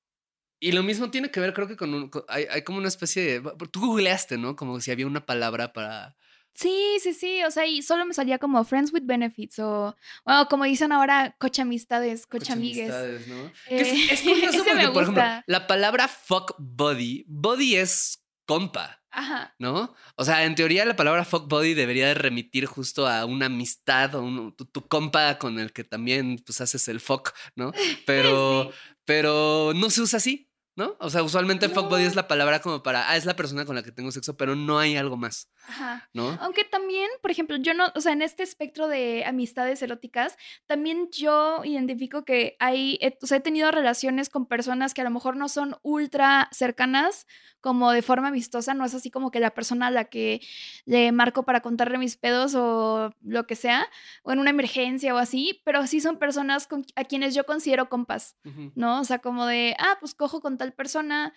Y 0.63 0.73
lo 0.73 0.83
mismo 0.83 1.09
tiene 1.09 1.31
que 1.31 1.39
ver, 1.39 1.53
creo 1.53 1.67
que 1.67 1.75
con 1.75 1.93
un. 1.93 2.11
hay, 2.27 2.45
hay, 2.49 2.63
como 2.63 2.77
una 2.77 2.87
especie 2.87 3.41
de. 3.41 3.51
Tú 3.71 3.79
googleaste, 3.79 4.37
¿no? 4.37 4.55
Como 4.55 4.79
si 4.79 4.91
había 4.91 5.07
una 5.07 5.25
palabra 5.25 5.73
para. 5.73 6.15
Sí, 6.53 6.97
sí, 7.01 7.13
sí. 7.13 7.43
O 7.43 7.49
sea, 7.49 7.65
y 7.65 7.81
solo 7.81 8.05
me 8.05 8.13
salía 8.13 8.37
como 8.37 8.63
Friends 8.63 8.93
with 8.93 9.05
Benefits 9.05 9.57
o. 9.57 9.95
Bueno, 10.23 10.47
como 10.49 10.65
dicen 10.65 10.91
ahora, 10.91 11.35
cochamistades, 11.39 12.27
cochamigues. 12.27 12.91
Cochamistades, 12.91 13.27
¿no? 13.27 13.51
es, 13.69 14.11
es, 14.11 14.21
curioso 14.21 14.63
porque, 14.69 14.87
por 14.89 15.03
ejemplo, 15.03 15.23
la 15.47 15.65
palabra 15.65 16.07
fuck 16.07 16.53
body, 16.59 17.25
body 17.27 17.77
es 17.77 18.20
compa. 18.51 19.01
Ajá. 19.11 19.55
¿No? 19.59 19.93
O 20.15 20.25
sea, 20.25 20.43
en 20.43 20.55
teoría 20.55 20.83
la 20.83 20.97
palabra 20.97 21.23
fuck 21.23 21.47
body 21.47 21.73
debería 21.73 22.07
de 22.07 22.15
remitir 22.15 22.65
justo 22.65 23.07
a 23.07 23.25
una 23.25 23.45
amistad 23.45 24.13
o 24.15 24.21
un, 24.21 24.55
tu, 24.55 24.87
compa 24.89 25.37
con 25.37 25.57
el 25.57 25.71
que 25.71 25.85
también 25.85 26.37
pues 26.45 26.59
haces 26.59 26.89
el 26.89 26.99
fuck, 26.99 27.31
¿no? 27.55 27.71
Pero, 28.05 28.71
pero 29.05 29.73
no 29.73 29.89
se 29.89 30.01
usa 30.01 30.17
así. 30.17 30.50
¿No? 30.75 30.95
O 30.99 31.09
sea, 31.09 31.23
usualmente 31.23 31.69
fuck 31.69 31.89
body 31.89 32.03
es 32.03 32.15
la 32.15 32.27
palabra 32.27 32.61
como 32.61 32.81
para, 32.81 33.09
ah, 33.09 33.17
es 33.17 33.25
la 33.25 33.35
persona 33.35 33.65
con 33.65 33.75
la 33.75 33.83
que 33.83 33.91
tengo 33.91 34.11
sexo, 34.11 34.37
pero 34.37 34.55
no 34.55 34.79
hay 34.79 34.95
algo 34.95 35.17
más. 35.17 35.49
Ajá. 35.67 36.09
¿No? 36.13 36.37
Aunque 36.41 36.63
también, 36.63 37.09
por 37.21 37.31
ejemplo, 37.31 37.57
yo 37.57 37.73
no, 37.73 37.91
o 37.95 38.01
sea, 38.01 38.13
en 38.13 38.21
este 38.21 38.43
espectro 38.43 38.87
de 38.87 39.25
amistades 39.25 39.81
eróticas, 39.81 40.37
también 40.67 41.09
yo 41.11 41.63
identifico 41.63 42.23
que 42.23 42.55
hay, 42.59 42.99
o 43.21 43.27
sea, 43.27 43.37
he 43.37 43.41
tenido 43.41 43.71
relaciones 43.71 44.29
con 44.29 44.45
personas 44.45 44.93
que 44.93 45.01
a 45.01 45.03
lo 45.03 45.11
mejor 45.11 45.35
no 45.35 45.49
son 45.49 45.77
ultra 45.83 46.47
cercanas, 46.51 47.27
como 47.61 47.91
de 47.91 48.01
forma 48.01 48.29
amistosa, 48.29 48.73
no 48.73 48.83
es 48.83 48.93
así 48.93 49.11
como 49.11 49.31
que 49.31 49.39
la 49.39 49.51
persona 49.51 49.87
a 49.87 49.91
la 49.91 50.05
que 50.05 50.41
le 50.85 51.11
marco 51.11 51.43
para 51.43 51.61
contarle 51.61 51.97
mis 51.97 52.17
pedos 52.17 52.55
o 52.55 53.13
lo 53.21 53.45
que 53.45 53.55
sea, 53.55 53.87
o 54.23 54.31
en 54.31 54.39
una 54.39 54.49
emergencia 54.49 55.13
o 55.13 55.17
así, 55.17 55.61
pero 55.63 55.85
sí 55.85 56.01
son 56.01 56.17
personas 56.17 56.67
a 56.95 57.03
quienes 57.03 57.35
yo 57.35 57.45
considero 57.45 57.87
compas, 57.87 58.35
¿no? 58.75 58.99
O 58.99 59.03
sea, 59.03 59.19
como 59.19 59.45
de, 59.45 59.75
ah, 59.77 59.97
pues 59.99 60.15
cojo 60.15 60.41
con 60.41 60.57
tal 60.57 60.70
persona, 60.71 61.33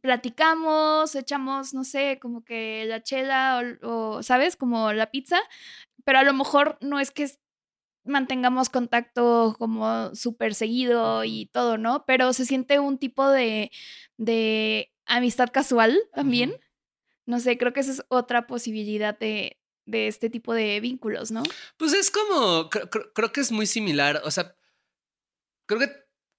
platicamos, 0.00 1.14
echamos, 1.14 1.74
no 1.74 1.84
sé, 1.84 2.18
como 2.20 2.44
que 2.44 2.84
la 2.86 3.02
chela 3.02 3.62
o, 3.82 4.22
¿sabes? 4.22 4.56
Como 4.56 4.92
la 4.92 5.10
pizza, 5.10 5.38
pero 6.04 6.18
a 6.18 6.24
lo 6.24 6.32
mejor 6.32 6.78
no 6.80 7.00
es 7.00 7.10
que 7.10 7.30
mantengamos 8.04 8.68
contacto 8.68 9.56
como 9.58 10.14
súper 10.14 10.54
seguido 10.54 11.24
y 11.24 11.46
todo, 11.46 11.76
¿no? 11.78 12.04
Pero 12.06 12.32
se 12.32 12.46
siente 12.46 12.78
un 12.78 12.98
tipo 12.98 13.28
de, 13.28 13.70
de 14.16 14.92
amistad 15.06 15.48
casual 15.52 15.98
también. 16.14 16.56
No 17.26 17.40
sé, 17.40 17.58
creo 17.58 17.72
que 17.72 17.80
esa 17.80 17.90
es 17.92 18.04
otra 18.08 18.46
posibilidad 18.46 19.18
de, 19.18 19.58
de 19.86 20.06
este 20.06 20.30
tipo 20.30 20.54
de 20.54 20.78
vínculos, 20.80 21.30
¿no? 21.30 21.42
Pues 21.76 21.92
es 21.92 22.10
como, 22.10 22.70
creo 22.70 23.32
que 23.32 23.40
es 23.40 23.50
muy 23.50 23.66
similar, 23.66 24.22
o 24.24 24.30
sea, 24.30 24.56
creo 25.66 25.80
que 25.80 25.90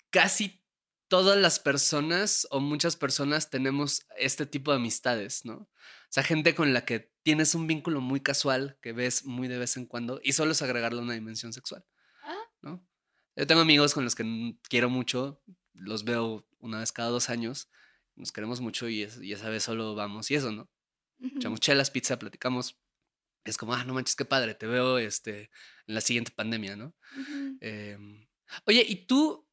casi 0.10 0.63
todas 1.08 1.38
las 1.38 1.60
personas 1.60 2.48
o 2.52 2.60
muchas 2.60 2.96
personas 2.96 3.50
tenemos 3.50 4.06
este 4.17 4.46
tipo 4.46 4.72
de 4.72 4.78
amistades, 4.78 5.46
¿no? 5.46 5.56
O 5.56 6.10
sea, 6.10 6.24
gente 6.24 6.56
con 6.56 6.74
la 6.74 6.86
que 6.86 7.12
tienes 7.24 7.56
un 7.56 7.67
vínculo 7.67 8.02
muy 8.02 8.22
casual 8.22 8.78
que 8.82 8.93
ves 8.93 9.26
muy 9.26 9.48
de 9.48 9.58
vez 9.58 9.78
en 9.78 9.86
cuando 9.86 10.20
y 10.24 10.34
solo 10.34 10.52
es 10.52 10.62
agregarle 10.62 11.02
una 11.02 11.13
dimensión 11.13 11.54
sexual, 11.54 11.86
ah. 12.24 12.36
¿no? 12.62 12.86
Yo 13.36 13.46
tengo 13.48 13.62
amigos 13.62 13.93
con 13.93 14.04
los 14.04 14.15
que 14.15 14.56
quiero 14.70 14.89
mucho, 14.89 15.41
los 15.74 16.04
veo 16.04 16.48
una 16.60 16.80
vez 16.80 16.91
cada 16.91 17.10
dos 17.10 17.30
años, 17.30 17.70
nos 18.15 18.32
queremos 18.32 18.62
mucho 18.62 18.89
y, 18.89 19.04
esa 19.04 19.50
vez 19.50 19.63
solo 19.63 19.96
vamos 19.96 20.32
y 20.32 20.36
eso, 20.36 20.52
¿no? 20.52 20.70
Echamos 21.20 21.60
chelas, 21.60 21.91
pizza, 21.91 22.17
platicamos. 22.20 22.80
Es 23.43 23.58
como, 23.58 23.74
ah, 23.74 23.84
no 23.86 23.93
manches, 23.93 24.15
qué 24.15 24.26
padre, 24.26 24.56
te 24.56 24.67
veo 24.67 24.98
este, 24.98 25.50
en 25.86 25.96
la 25.96 26.02
siguiente 26.02 26.32
pandemia, 26.36 26.76
¿no? 26.76 26.96
Em, 27.62 28.28
oye, 28.65 28.86
¿y 28.88 29.06
tú 29.06 29.46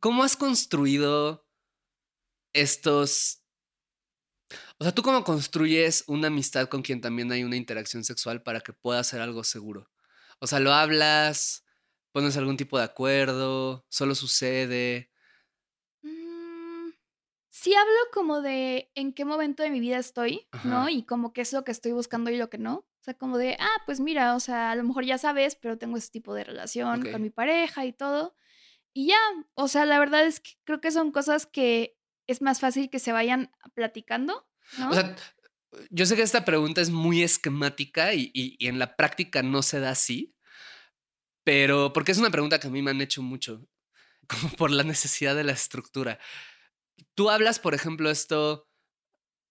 ¿Cómo 0.00 0.22
has 0.22 0.36
construido 0.36 1.46
estos... 2.52 3.42
O 4.78 4.84
sea, 4.84 4.94
¿tú 4.94 5.02
cómo 5.02 5.24
construyes 5.24 6.04
una 6.06 6.28
amistad 6.28 6.68
con 6.68 6.82
quien 6.82 7.00
también 7.00 7.30
hay 7.32 7.42
una 7.44 7.56
interacción 7.56 8.04
sexual 8.04 8.42
para 8.42 8.60
que 8.60 8.72
pueda 8.72 9.02
ser 9.02 9.20
algo 9.20 9.44
seguro? 9.44 9.90
O 10.38 10.46
sea, 10.46 10.60
¿lo 10.60 10.72
hablas? 10.72 11.64
¿Pones 12.12 12.36
algún 12.36 12.56
tipo 12.56 12.78
de 12.78 12.84
acuerdo? 12.84 13.84
¿Solo 13.88 14.14
sucede? 14.14 15.10
Mm, 16.02 16.90
sí 17.50 17.74
hablo 17.74 17.98
como 18.12 18.40
de 18.40 18.90
en 18.94 19.12
qué 19.12 19.24
momento 19.24 19.62
de 19.62 19.70
mi 19.70 19.80
vida 19.80 19.98
estoy, 19.98 20.48
¿no? 20.64 20.88
Y 20.88 21.04
como 21.04 21.32
qué 21.32 21.40
es 21.40 21.52
lo 21.52 21.64
que 21.64 21.72
estoy 21.72 21.92
buscando 21.92 22.30
y 22.30 22.38
lo 22.38 22.48
que 22.48 22.58
no. 22.58 22.76
O 22.76 23.04
sea, 23.04 23.14
como 23.14 23.36
de, 23.36 23.56
ah, 23.58 23.82
pues 23.84 24.00
mira, 24.00 24.36
o 24.36 24.40
sea, 24.40 24.70
a 24.70 24.76
lo 24.76 24.84
mejor 24.84 25.04
ya 25.04 25.18
sabes, 25.18 25.56
pero 25.56 25.76
tengo 25.76 25.96
ese 25.96 26.10
tipo 26.10 26.34
de 26.34 26.44
relación 26.44 27.02
con 27.10 27.20
mi 27.20 27.30
pareja 27.30 27.84
y 27.84 27.92
todo. 27.92 28.36
Y 28.98 29.06
ya, 29.06 29.20
o 29.54 29.68
sea, 29.68 29.86
la 29.86 30.00
verdad 30.00 30.26
es 30.26 30.40
que 30.40 30.54
creo 30.64 30.80
que 30.80 30.90
son 30.90 31.12
cosas 31.12 31.46
que 31.46 31.96
es 32.26 32.42
más 32.42 32.58
fácil 32.58 32.90
que 32.90 32.98
se 32.98 33.12
vayan 33.12 33.52
platicando. 33.72 34.44
¿no? 34.76 34.90
O 34.90 34.92
sea, 34.92 35.14
yo 35.90 36.04
sé 36.04 36.16
que 36.16 36.22
esta 36.22 36.44
pregunta 36.44 36.80
es 36.80 36.90
muy 36.90 37.22
esquemática 37.22 38.12
y, 38.12 38.56
en 38.58 38.80
la 38.80 38.96
práctica 38.96 39.44
no 39.44 39.62
se 39.62 39.78
da 39.78 39.90
así, 39.90 40.34
pero 41.44 41.92
porque 41.92 42.10
es 42.10 42.18
una 42.18 42.32
pregunta 42.32 42.58
que 42.58 42.66
a 42.66 42.70
mí 42.70 42.82
me 42.82 42.90
han 42.90 43.00
hecho 43.00 43.22
mucho, 43.22 43.68
como 44.26 44.50
por 44.54 44.72
la 44.72 44.82
necesidad 44.82 45.36
de 45.36 45.44
la 45.44 45.52
estructura. 45.52 46.18
Tú 47.14 47.30
hablas, 47.30 47.60
por 47.60 47.74
ejemplo, 47.74 48.10
esto 48.10 48.68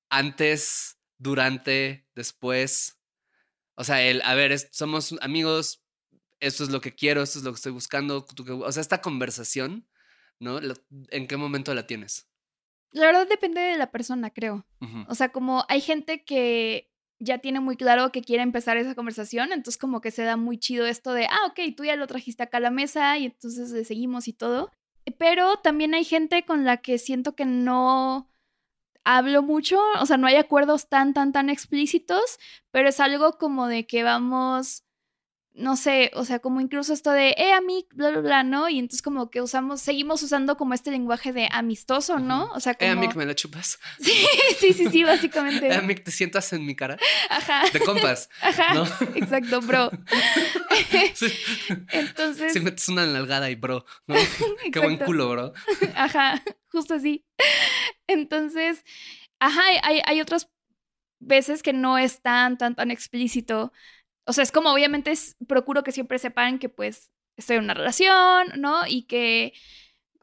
antes, 0.09 0.99
durante, 1.19 2.05
después. 2.15 2.99
O 3.75 3.85
sea, 3.85 4.01
el, 4.01 4.21
a 4.23 4.35
ver, 4.35 4.59
somos 4.73 5.15
amigos, 5.21 5.86
esto 6.39 6.63
es 6.63 6.69
lo 6.69 6.81
que 6.81 6.93
quiero, 6.93 7.21
esto 7.21 7.39
es 7.39 7.45
lo 7.45 7.51
que 7.51 7.57
estoy 7.57 7.71
buscando. 7.71 8.25
O 8.47 8.71
sea, 8.71 8.81
esta 8.81 9.01
conversación, 9.01 9.87
¿no? 10.39 10.59
¿En 11.09 11.27
qué 11.27 11.37
momento 11.37 11.73
la 11.73 11.87
tienes? 11.87 12.27
La 12.91 13.07
verdad 13.07 13.27
depende 13.27 13.61
de 13.61 13.77
la 13.77 13.91
persona, 13.91 14.29
creo. 14.29 14.65
O 15.07 15.15
sea, 15.15 15.29
como 15.29 15.65
hay 15.67 15.81
gente 15.81 16.23
que 16.23 16.91
ya 17.19 17.39
tiene 17.39 17.59
muy 17.59 17.75
claro 17.75 18.11
que 18.11 18.21
quiere 18.21 18.43
empezar 18.43 18.77
esa 18.77 18.95
conversación, 18.95 19.51
entonces 19.51 19.77
como 19.77 20.01
que 20.01 20.11
se 20.11 20.23
da 20.23 20.37
muy 20.37 20.57
chido 20.57 20.85
esto 20.85 21.13
de, 21.13 21.25
ah, 21.25 21.47
ok, 21.47 21.75
tú 21.75 21.83
ya 21.83 21.95
lo 21.95 22.07
trajiste 22.07 22.43
acá 22.43 22.57
a 22.57 22.61
la 22.61 22.71
mesa 22.71 23.17
y 23.17 23.25
entonces 23.25 23.71
le 23.71 23.83
seguimos 23.85 24.27
y 24.27 24.33
todo. 24.33 24.71
Pero 25.17 25.57
también 25.57 25.93
hay 25.93 26.03
gente 26.03 26.45
con 26.45 26.63
la 26.63 26.77
que 26.77 26.97
siento 26.97 27.35
que 27.35 27.45
no 27.45 28.29
hablo 29.03 29.41
mucho, 29.41 29.79
o 29.99 30.05
sea, 30.05 30.17
no 30.17 30.27
hay 30.27 30.35
acuerdos 30.35 30.89
tan, 30.89 31.13
tan, 31.13 31.31
tan 31.31 31.49
explícitos, 31.49 32.39
pero 32.71 32.89
es 32.89 32.99
algo 32.99 33.37
como 33.37 33.67
de 33.67 33.87
que 33.87 34.03
vamos 34.03 34.83
no 35.57 35.75
sé, 35.75 36.11
o 36.13 36.23
sea, 36.23 36.39
como 36.39 36.61
incluso 36.61 36.93
esto 36.93 37.11
de, 37.11 37.29
eh, 37.37 37.51
amic, 37.53 37.87
bla, 37.93 38.11
bla, 38.11 38.21
bla, 38.21 38.43
¿no? 38.43 38.69
Y 38.69 38.79
entonces 38.79 39.01
como 39.01 39.29
que 39.29 39.41
usamos, 39.41 39.81
seguimos 39.81 40.21
usando 40.23 40.55
como 40.55 40.73
este 40.73 40.91
lenguaje 40.91 41.33
de 41.33 41.49
amistoso, 41.51 42.19
¿no? 42.19 42.51
O 42.53 42.59
sea, 42.59 42.73
Eh, 42.73 42.77
como... 42.89 42.91
amic, 42.93 43.15
me 43.15 43.25
la 43.25 43.35
chupas. 43.35 43.79
Sí, 43.99 44.13
sí, 44.59 44.73
sí, 44.73 44.89
sí, 44.89 45.03
básicamente. 45.03 45.67
Eh, 45.67 45.73
amic, 45.75 46.03
te 46.03 46.11
sientas 46.11 46.53
en 46.53 46.65
mi 46.65 46.75
cara. 46.75 46.97
Ajá. 47.29 47.63
De 47.73 47.79
compas. 47.79 48.29
Ajá. 48.41 48.73
¿no? 48.75 48.83
Exacto, 49.15 49.61
bro. 49.61 49.89
Sí. 51.15 51.27
Entonces, 51.89 52.53
Si 52.53 52.59
metes 52.59 52.87
una 52.87 53.05
nalgada 53.07 53.49
y 53.49 53.55
bro, 53.55 53.83
¿no? 54.05 54.15
Qué 54.71 54.79
buen 54.79 54.97
culo, 54.97 55.29
bro. 55.29 55.53
ajá, 55.95 56.43
justo 56.71 56.93
así. 56.93 57.25
Entonces, 58.05 58.83
ajá, 59.39 59.61
hay, 59.83 60.01
hay 60.05 60.21
otras 60.21 60.49
veces 61.19 61.63
que 61.63 61.73
no 61.73 61.97
es 61.97 62.21
tan, 62.21 62.57
tan, 62.57 62.75
tan 62.75 62.91
explícito. 62.91 63.71
O 64.27 64.33
sea, 64.33 64.43
es 64.43 64.51
como 64.51 64.71
obviamente 64.73 65.11
es- 65.11 65.35
procuro 65.47 65.83
que 65.83 65.91
siempre 65.91 66.19
sepan 66.19 66.59
que 66.59 66.69
pues 66.69 67.11
estoy 67.37 67.57
en 67.57 67.63
una 67.65 67.73
relación, 67.75 68.47
¿no? 68.57 68.85
Y 68.87 69.03
que, 69.03 69.53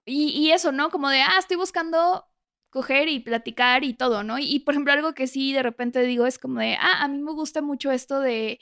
y, 0.07 0.29
y 0.31 0.53
eso, 0.53 0.73
¿no? 0.73 0.91
Como 0.91 1.09
de, 1.11 1.23
ah, 1.23 1.37
estoy 1.39 1.57
buscando 1.57 2.27
coger 2.71 3.09
y 3.09 3.21
platicar 3.21 3.85
y 3.85 3.95
todo, 3.95 4.23
¿no? 4.25 4.39
Y, 4.39 4.61
por 4.61 4.75
ejemplo, 4.75 4.93
algo 4.93 5.15
que 5.15 5.27
sí 5.29 5.53
de 5.53 5.63
repente 5.63 6.03
digo 6.03 6.27
es 6.27 6.39
como 6.39 6.61
de, 6.61 6.77
ah, 6.81 7.03
a 7.05 7.09
mí 7.09 7.19
me 7.23 7.33
gusta 7.33 7.63
mucho 7.63 7.91
esto 7.93 8.21
de 8.21 8.61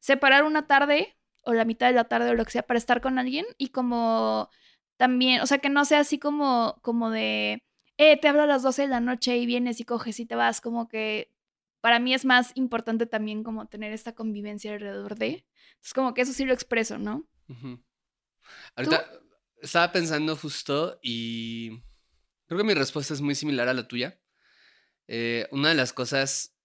separar 0.00 0.44
una 0.44 0.66
tarde 0.66 1.16
o 1.42 1.52
la 1.54 1.64
mitad 1.64 1.88
de 1.88 1.94
la 1.94 2.04
tarde 2.08 2.30
o 2.30 2.34
lo 2.34 2.44
que 2.44 2.50
sea 2.52 2.62
para 2.62 2.78
estar 2.78 3.00
con 3.00 3.18
alguien 3.18 3.46
y 3.58 3.68
como 3.70 4.50
también, 4.96 5.40
o 5.42 5.46
sea, 5.46 5.58
que 5.58 5.70
no 5.70 5.84
sea 5.84 6.00
así 6.00 6.18
como, 6.18 6.78
como 6.82 7.10
de, 7.10 7.62
eh, 7.98 8.18
te 8.20 8.28
hablo 8.28 8.42
a 8.42 8.46
las 8.46 8.62
12 8.62 8.82
de 8.82 8.88
la 8.88 9.00
noche 9.00 9.36
y 9.38 9.46
vienes 9.46 9.80
y 9.80 9.84
coges 9.84 10.20
y 10.20 10.26
te 10.26 10.36
vas, 10.36 10.60
como 10.60 10.88
que 10.88 11.30
para 11.80 11.98
mí 11.98 12.14
es 12.14 12.24
más 12.24 12.52
importante 12.54 13.06
también 13.06 13.42
como 13.44 13.66
tener 13.66 13.92
esta 13.92 14.14
convivencia 14.14 14.72
alrededor 14.72 15.16
de. 15.16 15.46
Es 15.82 15.94
como 15.94 16.14
que 16.14 16.22
eso 16.22 16.32
sí 16.32 16.44
lo 16.44 16.52
expreso, 16.54 16.98
¿no? 16.98 17.28
Ahorita 18.76 19.10
estaba 19.60 19.92
pensando 19.92 20.36
justo 20.36 20.98
y 21.02 21.80
creo 22.46 22.58
que 22.58 22.64
mi 22.64 22.74
respuesta 22.74 23.14
es 23.14 23.20
muy 23.20 23.34
similar 23.34 23.68
a 23.68 23.74
la 23.74 23.88
tuya. 23.88 24.20
Eh, 25.08 25.48
una 25.50 25.70
de 25.70 25.74
las 25.74 25.92
cosas 25.92 26.56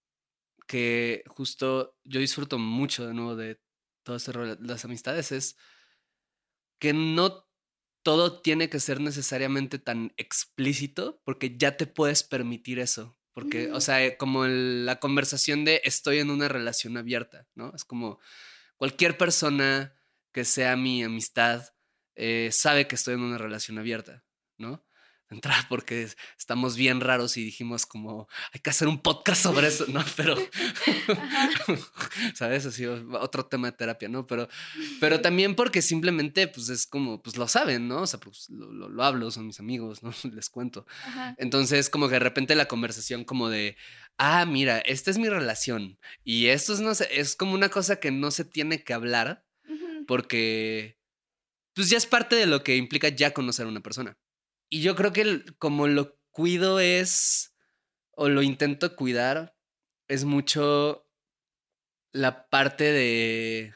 que 0.66 1.22
justo 1.28 1.96
yo 2.04 2.20
disfruto 2.20 2.58
mucho 2.58 3.06
de 3.06 3.14
nuevo 3.14 3.36
de 3.36 3.60
todas 4.02 4.22
estas 4.22 4.36
rela- 4.36 4.58
las 4.60 4.84
amistades 4.84 5.32
es 5.32 5.56
que 6.78 6.92
no 6.92 7.46
todo 8.02 8.40
tiene 8.40 8.70
que 8.70 8.78
ser 8.80 9.00
necesariamente 9.00 9.78
tan 9.78 10.12
explícito 10.16 11.20
porque 11.24 11.56
ya 11.56 11.76
te 11.76 11.86
puedes 11.86 12.22
permitir 12.22 12.78
eso. 12.78 13.15
Porque, 13.36 13.70
o 13.70 13.82
sea, 13.82 14.02
eh, 14.04 14.16
como 14.16 14.46
el- 14.46 14.86
la 14.86 14.98
conversación 14.98 15.66
de 15.66 15.82
estoy 15.84 16.20
en 16.20 16.30
una 16.30 16.48
relación 16.48 16.96
abierta, 16.96 17.46
¿no? 17.54 17.74
Es 17.76 17.84
como 17.84 18.18
cualquier 18.78 19.18
persona 19.18 19.94
que 20.32 20.46
sea 20.46 20.76
mi 20.76 21.04
amistad 21.04 21.68
eh, 22.16 22.48
sabe 22.52 22.88
que 22.88 22.94
estoy 22.94 23.14
en 23.14 23.20
una 23.20 23.36
relación 23.38 23.78
abierta, 23.78 24.24
¿no? 24.56 24.85
De 25.28 25.36
Entrada 25.36 25.66
porque 25.68 26.02
es- 26.04 26.16
estamos 26.38 26.76
bien 26.76 27.00
raros 27.00 27.36
y 27.36 27.44
dijimos 27.44 27.84
como, 27.86 28.28
hay 28.52 28.60
que 28.60 28.70
hacer 28.70 28.86
un 28.88 29.00
podcast 29.02 29.42
sobre 29.42 29.66
eso, 29.68 29.84
¿no? 29.88 30.04
Pero, 30.16 30.36
¿sabes? 32.34 32.66
Así, 32.66 32.86
otro 32.86 33.46
tema 33.46 33.70
de 33.70 33.76
terapia, 33.76 34.08
¿no? 34.08 34.26
Pero, 34.26 34.48
pero 35.00 35.20
también 35.20 35.54
porque 35.54 35.82
simplemente, 35.82 36.48
pues 36.48 36.68
es 36.68 36.86
como, 36.86 37.22
pues 37.22 37.36
lo 37.36 37.48
saben, 37.48 37.88
¿no? 37.88 38.02
O 38.02 38.06
sea, 38.06 38.20
pues 38.20 38.48
lo, 38.50 38.72
lo- 38.72 38.88
lo 38.88 39.04
hablo, 39.04 39.30
son 39.30 39.46
mis 39.46 39.60
amigos, 39.60 40.02
¿no? 40.02 40.10
Les 40.32 40.48
cuento. 40.50 40.86
Ajá. 41.04 41.34
Entonces, 41.38 41.90
como 41.90 42.06
que 42.08 42.14
de 42.14 42.20
repente 42.20 42.54
la 42.54 42.68
conversación 42.68 43.24
como 43.24 43.48
de, 43.48 43.76
ah, 44.18 44.44
mira, 44.46 44.78
esta 44.78 45.10
es 45.10 45.18
mi 45.18 45.28
relación 45.28 45.98
y 46.24 46.46
esto 46.46 46.72
es, 46.72 46.80
no 46.80 46.94
sé, 46.94 47.08
es 47.10 47.36
como 47.36 47.54
una 47.54 47.68
cosa 47.68 47.98
que 48.00 48.10
no 48.10 48.30
se 48.30 48.44
tiene 48.44 48.84
que 48.84 48.94
hablar 48.94 49.44
porque, 50.06 50.98
pues 51.74 51.90
ya 51.90 51.96
es 51.98 52.06
parte 52.06 52.36
de 52.36 52.46
lo 52.46 52.62
que 52.62 52.76
implica 52.76 53.08
ya 53.08 53.32
conocer 53.34 53.66
a 53.66 53.68
una 53.68 53.80
persona. 53.80 54.16
Y 54.68 54.82
yo 54.82 54.94
creo 54.96 55.12
que 55.12 55.44
como 55.58 55.86
lo 55.86 56.18
cuido 56.30 56.80
es, 56.80 57.54
o 58.12 58.28
lo 58.28 58.42
intento 58.42 58.96
cuidar, 58.96 59.56
es 60.08 60.24
mucho 60.24 61.08
la 62.12 62.48
parte 62.48 62.84
de... 62.84 63.74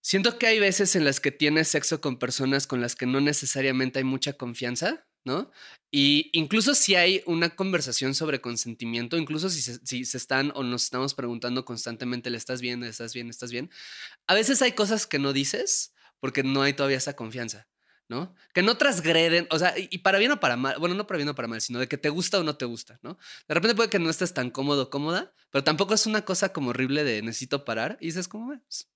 Siento 0.00 0.38
que 0.38 0.46
hay 0.46 0.60
veces 0.60 0.94
en 0.94 1.04
las 1.04 1.18
que 1.18 1.32
tienes 1.32 1.68
sexo 1.68 2.00
con 2.00 2.18
personas 2.18 2.66
con 2.66 2.80
las 2.80 2.94
que 2.94 3.06
no 3.06 3.20
necesariamente 3.20 3.98
hay 3.98 4.04
mucha 4.04 4.34
confianza, 4.34 5.06
¿no? 5.24 5.50
Y 5.90 6.30
incluso 6.32 6.74
si 6.76 6.94
hay 6.94 7.22
una 7.26 7.50
conversación 7.50 8.14
sobre 8.14 8.40
consentimiento, 8.40 9.16
incluso 9.16 9.50
si 9.50 9.62
se, 9.62 9.84
si 9.84 10.04
se 10.04 10.16
están 10.16 10.52
o 10.54 10.62
nos 10.62 10.84
estamos 10.84 11.14
preguntando 11.14 11.64
constantemente, 11.64 12.30
¿le 12.30 12.38
estás 12.38 12.60
bien? 12.60 12.80
¿Le 12.80 12.88
estás 12.88 13.14
bien? 13.14 13.28
¿Estás 13.28 13.50
bien? 13.50 13.70
A 14.28 14.34
veces 14.34 14.62
hay 14.62 14.72
cosas 14.72 15.06
que 15.08 15.18
no 15.18 15.32
dices 15.32 15.92
porque 16.20 16.44
no 16.44 16.62
hay 16.62 16.72
todavía 16.72 16.98
esa 16.98 17.16
confianza, 17.16 17.68
¿no? 18.08 18.34
Que 18.54 18.62
no 18.62 18.76
transgreden, 18.76 19.46
o 19.50 19.58
sea, 19.58 19.74
y, 19.76 19.98
para 19.98 20.18
bien 20.18 20.32
o 20.32 20.40
para 20.40 20.56
mal, 20.56 20.76
bueno, 20.78 20.94
no 20.94 21.06
para 21.06 21.18
bien 21.18 21.28
o 21.28 21.34
para 21.34 21.48
mal, 21.48 21.60
sino 21.60 21.78
de 21.80 21.88
que 21.88 21.98
te 21.98 22.08
gusta 22.10 22.38
o 22.40 22.44
no 22.44 22.56
te 22.56 22.64
gusta, 22.64 22.98
¿no? 23.02 23.18
De 23.48 23.54
repente 23.54 23.74
puede 23.74 23.90
que 23.90 23.98
no 23.98 24.10
estés 24.10 24.34
tan 24.34 24.50
cómodo 24.50 24.90
cómoda, 24.90 25.32
pero 25.50 25.64
tampoco 25.64 25.94
es 25.94 26.06
una 26.06 26.24
cosa 26.24 26.52
como 26.52 26.70
horrible 26.70 27.04
de 27.04 27.22
necesito 27.22 27.64
parar 27.64 27.98
y 28.00 28.06
dices 28.06 28.28
como, 28.28 28.46
"Bueno, 28.46 28.62
pues, 28.66 28.88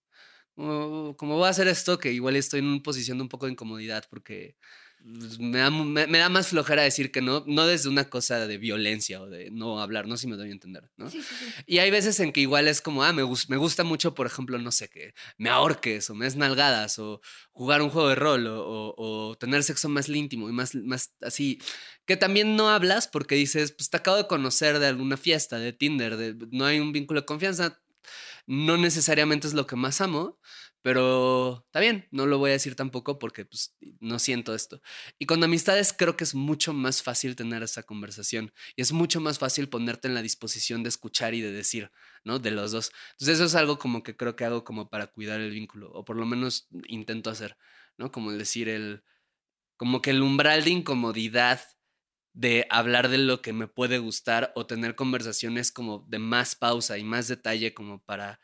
como, 0.54 1.16
como 1.16 1.36
voy 1.36 1.46
a 1.46 1.50
hacer 1.50 1.68
esto, 1.68 1.98
que 1.98 2.12
igual 2.12 2.36
estoy 2.36 2.61
en 2.61 2.66
una 2.66 2.82
posición 2.82 3.18
de 3.18 3.22
un 3.24 3.28
poco 3.30 3.46
de 3.46 3.52
incomodidad 3.52 4.04
porque 4.11 4.56
me 5.05 5.59
da, 5.59 5.70
me, 5.70 6.07
me 6.07 6.18
da 6.18 6.28
más 6.28 6.48
flojera 6.48 6.82
decir 6.82 7.11
que 7.11 7.20
no, 7.22 7.42
no 7.46 7.66
desde 7.66 7.88
una 7.88 8.09
cosa 8.11 8.46
de 8.46 8.59
violencia 8.59 9.20
o 9.22 9.26
de 9.28 9.51
no 9.51 9.80
hablar, 9.80 10.07
no 10.07 10.16
sé 10.16 10.22
si 10.22 10.26
me 10.28 10.36
doy 10.36 10.51
a 10.51 10.53
entender, 10.53 10.90
¿no? 10.96 11.11
Sí, 11.11 11.22
sí, 11.22 11.34
sí. 11.38 11.44
Y 11.66 11.78
hay 11.78 11.90
veces 11.90 12.20
en 12.20 12.32
que 12.32 12.40
igual 12.40 12.68
es 12.68 12.80
como, 12.80 13.03
ah, 13.03 13.12
me, 13.12 13.22
me 13.48 13.57
gusta 13.57 13.84
mucho, 13.84 14.14
por 14.14 14.26
ejemplo, 14.26 14.59
no 14.59 14.70
sé, 14.72 14.88
que 14.88 15.14
me 15.38 15.48
ahorques 15.51 16.11
o 16.11 16.14
me 16.14 16.26
des 16.26 16.36
nalgadas 16.36 16.98
o 16.98 17.20
jugar 17.53 17.82
un 17.82 17.90
juego 17.90 18.09
de 18.11 18.14
rol 18.14 18.46
o, 18.46 18.61
o- 18.64 19.28
o 19.30 19.34
tener 19.38 19.62
sexo 19.62 19.88
más 19.88 20.09
íntimo 20.09 20.48
y 20.48 20.53
más, 20.53 20.74
más 20.74 21.14
así, 21.22 21.59
que 22.07 22.16
también 22.16 22.57
no 22.57 22.68
hablas 22.70 23.09
porque 23.09 23.34
dices, 23.34 23.72
pues 23.72 23.90
te 23.90 23.96
acabo 23.96 24.16
de 24.16 24.26
conocer 24.26 24.78
de 24.78 24.86
alguna 24.86 25.16
fiesta, 25.16 25.59
de 25.59 25.72
Tinder, 25.72 26.16
de, 26.16 26.34
no 26.51 26.64
hay 26.66 26.80
un 26.80 26.92
vínculo 26.92 27.20
de 27.20 27.26
confianza, 27.26 27.80
no 28.51 28.76
necesariamente 28.76 29.46
es 29.46 29.55
lo 29.55 29.68
que 29.68 29.76
más 29.76 30.01
amo, 30.01 30.40
pero 30.82 31.62
está 31.66 31.78
bien, 31.78 32.09
no 32.11 32.26
lo 32.26 32.38
voy 32.38 32.51
a 32.51 32.55
decir 32.55 32.74
tampoco 32.74 33.20
porque 33.20 33.44
pues, 33.44 33.76
no 34.01 34.18
siento 34.18 34.57
esto. 34.57 34.82
Y 35.20 35.26
con 35.26 35.44
amistades 35.44 35.94
creo 35.96 36.16
que 36.16 36.24
es 36.24 36.34
mucho 36.34 36.72
más 36.72 37.01
fácil 37.01 37.36
tener 37.36 37.62
esa 37.62 37.84
conversación 37.84 38.53
y 38.74 38.82
es 38.82 38.90
mucho 38.90 39.20
más 39.20 39.38
fácil 39.38 39.68
ponerte 39.68 40.09
en 40.09 40.14
la 40.14 40.22
disposición 40.22 40.82
de 40.82 40.88
escuchar 40.88 41.32
y 41.34 41.42
de 41.42 41.53
decir, 41.53 41.92
¿no? 42.24 42.40
De 42.40 42.51
los 42.51 42.72
dos. 42.72 42.90
Entonces 43.12 43.36
eso 43.36 43.44
es 43.44 43.55
algo 43.55 43.78
como 43.78 44.03
que 44.03 44.16
creo 44.16 44.34
que 44.34 44.44
hago 44.44 44.64
como 44.64 44.90
para 44.90 45.07
cuidar 45.07 45.40
el 45.40 45.53
vínculo, 45.53 45.92
o 45.92 46.05
por 46.05 46.16
lo 46.16 46.26
menos 46.26 46.66
intento 46.88 47.30
hacer, 47.30 47.57
¿no? 47.98 48.11
Como 48.11 48.32
decir 48.32 48.68
el, 48.68 49.05
como 49.76 50.03
que 50.03 50.11
el 50.11 50.22
umbral 50.22 50.64
de 50.64 50.70
incomodidad 50.70 51.61
de 52.32 52.66
hablar 52.70 53.08
de 53.08 53.18
lo 53.18 53.42
que 53.42 53.52
me 53.52 53.66
puede 53.66 53.98
gustar 53.98 54.52
o 54.54 54.66
tener 54.66 54.94
conversaciones 54.94 55.72
como 55.72 56.04
de 56.08 56.18
más 56.18 56.54
pausa 56.54 56.98
y 56.98 57.04
más 57.04 57.28
detalle 57.28 57.74
como 57.74 58.02
para 58.02 58.40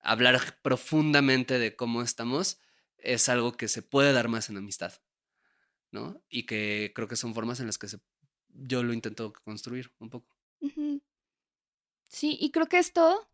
hablar 0.00 0.40
profundamente 0.62 1.58
de 1.58 1.76
cómo 1.76 2.02
estamos, 2.02 2.60
es 2.98 3.28
algo 3.28 3.52
que 3.52 3.68
se 3.68 3.82
puede 3.82 4.12
dar 4.12 4.28
más 4.28 4.48
en 4.48 4.56
amistad, 4.56 4.92
¿no? 5.90 6.22
Y 6.28 6.46
que 6.46 6.92
creo 6.94 7.08
que 7.08 7.16
son 7.16 7.34
formas 7.34 7.60
en 7.60 7.66
las 7.66 7.78
que 7.78 7.88
se, 7.88 7.98
yo 8.48 8.82
lo 8.82 8.92
intento 8.92 9.32
construir 9.44 9.92
un 9.98 10.10
poco. 10.10 10.34
Sí, 12.08 12.36
y 12.40 12.50
creo 12.50 12.66
que 12.66 12.78
esto 12.78 13.28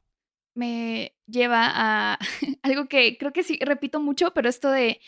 me 0.54 1.16
lleva 1.26 1.70
a 1.72 2.18
algo 2.62 2.86
que 2.86 3.16
creo 3.18 3.32
que 3.32 3.42
sí 3.42 3.58
repito 3.60 4.00
mucho, 4.00 4.32
pero 4.34 4.48
esto 4.48 4.70
de 4.70 5.00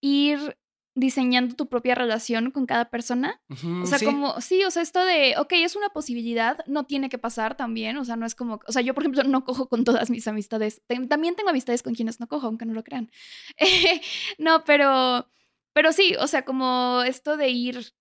ir 0.00 0.56
diseñando 0.94 1.54
tu 1.54 1.68
propia 1.68 1.94
relación 1.94 2.50
con 2.50 2.66
cada 2.66 2.90
persona. 2.90 3.40
O 3.82 3.86
sea, 3.86 3.98
sí. 3.98 4.04
como, 4.04 4.40
sí, 4.40 4.62
o 4.64 4.70
sea, 4.70 4.82
esto 4.82 5.04
de, 5.04 5.34
ok, 5.38 5.52
es 5.52 5.74
una 5.76 5.88
posibilidad, 5.88 6.58
no 6.66 6.84
tiene 6.84 7.08
que 7.08 7.18
pasar 7.18 7.56
también, 7.56 7.96
o 7.96 8.04
sea, 8.04 8.16
no 8.16 8.26
es 8.26 8.34
como, 8.34 8.60
o 8.66 8.72
sea, 8.72 8.82
yo, 8.82 8.94
por 8.94 9.02
ejemplo, 9.02 9.24
no 9.24 9.44
cojo 9.44 9.68
con 9.68 9.84
todas 9.84 10.10
mis 10.10 10.28
amistades, 10.28 10.82
también 11.08 11.34
tengo 11.34 11.50
amistades 11.50 11.82
con 11.82 11.94
quienes 11.94 12.20
no 12.20 12.28
cojo, 12.28 12.46
aunque 12.46 12.66
no 12.66 12.74
lo 12.74 12.84
crean. 12.84 13.10
no, 14.38 14.64
pero, 14.64 15.28
pero 15.72 15.92
sí, 15.92 16.14
o 16.18 16.26
sea, 16.26 16.44
como 16.44 17.02
esto 17.02 17.36
de 17.36 17.48
ir 17.48 17.94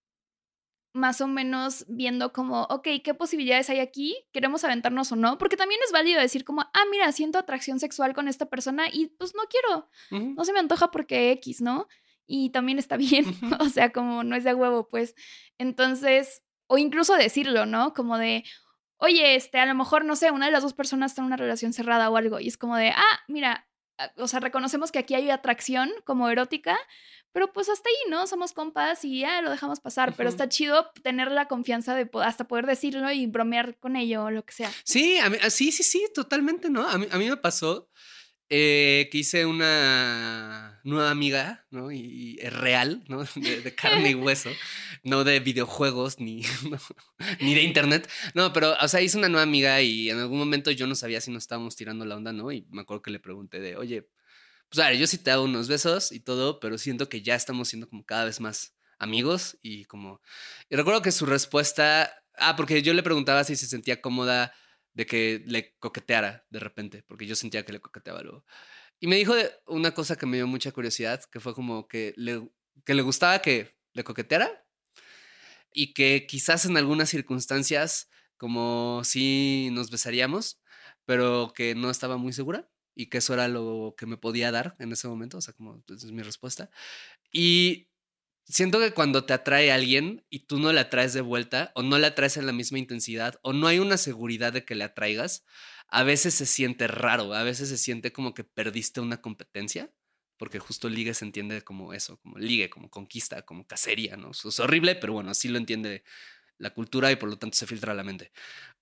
más 0.93 1.21
o 1.21 1.27
menos 1.27 1.85
viendo 1.87 2.33
como, 2.33 2.63
ok, 2.63 2.87
¿qué 3.03 3.13
posibilidades 3.13 3.69
hay 3.69 3.79
aquí? 3.79 4.17
¿Queremos 4.33 4.63
aventarnos 4.63 5.11
o 5.11 5.15
no? 5.15 5.37
Porque 5.37 5.55
también 5.55 5.79
es 5.85 5.91
válido 5.91 6.19
decir 6.19 6.43
como, 6.43 6.61
ah, 6.61 6.83
mira, 6.91 7.11
siento 7.11 7.37
atracción 7.39 7.79
sexual 7.79 8.13
con 8.13 8.27
esta 8.27 8.47
persona 8.47 8.85
y 8.91 9.07
pues 9.07 9.33
no 9.33 9.43
quiero, 9.49 9.89
no 10.35 10.43
se 10.43 10.53
me 10.53 10.59
antoja 10.59 10.91
porque 10.91 11.31
X, 11.31 11.61
¿no? 11.61 11.87
Y 12.33 12.49
también 12.51 12.79
está 12.79 12.95
bien, 12.95 13.25
o 13.59 13.67
sea, 13.67 13.91
como 13.91 14.23
no 14.23 14.37
es 14.37 14.45
de 14.45 14.53
huevo, 14.53 14.87
pues. 14.87 15.15
Entonces, 15.57 16.43
o 16.67 16.77
incluso 16.77 17.15
decirlo, 17.15 17.65
¿no? 17.65 17.93
Como 17.93 18.17
de, 18.17 18.43
oye, 18.97 19.35
este, 19.35 19.59
a 19.59 19.65
lo 19.65 19.75
mejor, 19.75 20.05
no 20.05 20.15
sé, 20.15 20.31
una 20.31 20.45
de 20.45 20.51
las 20.53 20.63
dos 20.63 20.73
personas 20.73 21.11
está 21.11 21.21
en 21.21 21.27
una 21.27 21.37
relación 21.37 21.73
cerrada 21.73 22.09
o 22.09 22.15
algo, 22.17 22.39
y 22.39 22.47
es 22.47 22.57
como 22.57 22.77
de, 22.77 22.89
ah, 22.89 23.19
mira, 23.27 23.67
ah, 23.97 24.11
o 24.17 24.27
sea, 24.27 24.39
reconocemos 24.39 24.91
que 24.91 24.99
aquí 24.99 25.13
hay 25.13 25.29
atracción 25.29 25.91
como 26.05 26.29
erótica, 26.29 26.77
pero 27.33 27.51
pues 27.53 27.69
hasta 27.69 27.87
ahí, 27.89 28.09
¿no? 28.11 28.27
Somos 28.27 28.51
compas 28.53 29.05
y 29.05 29.19
ya 29.19 29.41
lo 29.41 29.49
dejamos 29.51 29.79
pasar, 29.79 30.13
pero 30.17 30.27
está 30.29 30.49
chido 30.49 30.91
tener 31.03 31.31
la 31.31 31.47
confianza 31.47 31.95
de 31.95 32.09
hasta 32.23 32.45
poder 32.47 32.65
decirlo 32.65 33.09
y 33.11 33.25
bromear 33.27 33.77
con 33.79 33.95
ello 33.95 34.25
o 34.25 34.31
lo 34.31 34.43
que 34.45 34.53
sea. 34.53 34.71
Sí, 34.83 35.17
a 35.17 35.29
mí- 35.29 35.37
ah, 35.41 35.49
sí, 35.49 35.71
sí, 35.71 35.83
sí, 35.83 36.05
totalmente, 36.13 36.69
¿no? 36.69 36.87
A 36.87 36.97
mí, 36.97 37.07
a 37.11 37.17
mí 37.17 37.29
me 37.29 37.37
pasó 37.37 37.89
eh, 38.53 39.07
que 39.09 39.19
hice 39.19 39.45
una 39.45 40.81
nueva 40.83 41.09
amiga, 41.09 41.65
¿no? 41.71 41.89
Y, 41.89 42.35
real, 42.39 43.01
¿no? 43.07 43.23
De, 43.35 43.73
carne 43.73 44.09
y 44.09 44.13
hueso, 44.13 44.49
no 45.03 45.23
de 45.23 45.39
videojuegos 45.39 46.19
ni, 46.19 46.43
ni 47.39 47.55
de 47.55 47.61
internet. 47.61 48.09
No, 48.33 48.51
pero, 48.51 48.75
o 48.81 48.87
sea, 48.89 48.99
hice 48.99 49.17
una 49.17 49.29
nueva 49.29 49.43
amiga 49.43 49.81
y 49.81 50.09
en 50.09 50.19
algún 50.19 50.37
momento 50.37 50.69
yo 50.69 50.85
no 50.85 50.95
sabía 50.95 51.21
si 51.21 51.31
nos 51.31 51.43
estábamos 51.43 51.77
tirando 51.77 52.03
la 52.03 52.17
onda, 52.17 52.33
¿no? 52.33 52.51
Y 52.51 52.67
me 52.71 52.81
acuerdo 52.81 53.01
que 53.01 53.11
le 53.11 53.21
pregunté 53.21 53.61
de, 53.61 53.77
oye, 53.77 54.09
pues 54.67 54.85
a 54.85 54.89
ver, 54.89 54.97
yo 54.97 55.07
sí 55.07 55.17
te 55.17 55.31
hago 55.31 55.45
unos 55.45 55.69
besos 55.69 56.11
y 56.11 56.19
todo, 56.19 56.59
pero 56.59 56.77
siento 56.77 57.07
que 57.07 57.21
ya 57.21 57.35
estamos 57.35 57.69
siendo 57.69 57.87
como 57.87 58.05
cada 58.05 58.25
vez 58.25 58.41
más 58.41 58.75
amigos 58.99 59.59
y 59.61 59.85
como... 59.85 60.21
Y 60.69 60.75
recuerdo 60.75 61.01
que 61.01 61.13
su 61.13 61.25
respuesta... 61.25 62.13
Ah, 62.35 62.57
porque 62.57 62.81
yo 62.81 62.93
le 62.93 63.03
preguntaba 63.03 63.45
si 63.45 63.55
se 63.55 63.67
sentía 63.67 64.01
cómoda 64.01 64.53
de 64.93 65.05
que 65.05 65.43
le 65.45 65.75
coqueteara 65.79 66.45
de 66.49 66.59
repente, 66.59 67.03
porque 67.07 67.25
yo 67.25 67.35
sentía 67.35 67.65
que 67.65 67.73
le 67.73 67.79
coqueteaba 67.79 68.21
luego. 68.21 68.45
Y 68.99 69.07
me 69.07 69.15
dijo 69.15 69.33
una 69.67 69.93
cosa 69.93 70.15
que 70.15 70.25
me 70.25 70.37
dio 70.37 70.47
mucha 70.47 70.71
curiosidad, 70.71 71.23
que 71.25 71.39
fue 71.39 71.53
como 71.55 71.87
que 71.87 72.13
le, 72.17 72.49
que 72.85 72.93
le 72.93 73.01
gustaba 73.01 73.41
que 73.41 73.75
le 73.93 74.03
coqueteara 74.03 74.63
y 75.73 75.93
que 75.93 76.27
quizás 76.27 76.65
en 76.65 76.77
algunas 76.77 77.09
circunstancias 77.09 78.09
como 78.37 79.01
si 79.03 79.69
nos 79.71 79.91
besaríamos, 79.91 80.61
pero 81.05 81.53
que 81.55 81.75
no 81.75 81.89
estaba 81.89 82.17
muy 82.17 82.33
segura 82.33 82.69
y 82.95 83.07
que 83.07 83.19
eso 83.19 83.33
era 83.33 83.47
lo 83.47 83.95
que 83.97 84.05
me 84.05 84.17
podía 84.17 84.51
dar 84.51 84.75
en 84.79 84.91
ese 84.91 85.07
momento, 85.07 85.37
o 85.37 85.41
sea, 85.41 85.53
como 85.53 85.83
esa 85.87 86.05
es 86.07 86.11
mi 86.11 86.23
respuesta. 86.23 86.69
Y 87.31 87.87
siento 88.51 88.79
que 88.79 88.93
cuando 88.93 89.25
te 89.25 89.33
atrae 89.33 89.71
alguien 89.71 90.25
y 90.29 90.39
tú 90.39 90.59
no 90.59 90.71
la 90.73 90.81
atraes 90.81 91.13
de 91.13 91.21
vuelta 91.21 91.71
o 91.75 91.83
no 91.83 91.97
la 91.97 92.07
atraes 92.07 92.37
en 92.37 92.45
la 92.45 92.53
misma 92.53 92.79
intensidad 92.79 93.39
o 93.43 93.53
no 93.53 93.67
hay 93.67 93.79
una 93.79 93.97
seguridad 93.97 94.53
de 94.53 94.65
que 94.65 94.75
le 94.75 94.83
atraigas, 94.83 95.45
a 95.87 96.03
veces 96.03 96.33
se 96.35 96.45
siente 96.45 96.87
raro, 96.87 97.33
a 97.33 97.43
veces 97.43 97.69
se 97.69 97.77
siente 97.77 98.11
como 98.13 98.33
que 98.33 98.43
perdiste 98.43 99.01
una 99.01 99.21
competencia, 99.21 99.91
porque 100.37 100.59
justo 100.59 100.89
ligue 100.89 101.13
se 101.13 101.25
entiende 101.25 101.61
como 101.63 101.93
eso, 101.93 102.17
como 102.19 102.37
ligue, 102.37 102.69
como 102.69 102.89
conquista, 102.89 103.43
como 103.43 103.67
cacería, 103.67 104.17
¿no? 104.17 104.31
Es 104.31 104.59
horrible, 104.59 104.95
pero 104.95 105.13
bueno, 105.13 105.31
así 105.31 105.47
lo 105.49 105.57
entiende 105.57 106.03
la 106.57 106.73
cultura 106.73 107.11
y 107.11 107.15
por 107.15 107.29
lo 107.29 107.37
tanto 107.37 107.57
se 107.57 107.67
filtra 107.67 107.91
a 107.91 107.95
la 107.95 108.03
mente. 108.03 108.31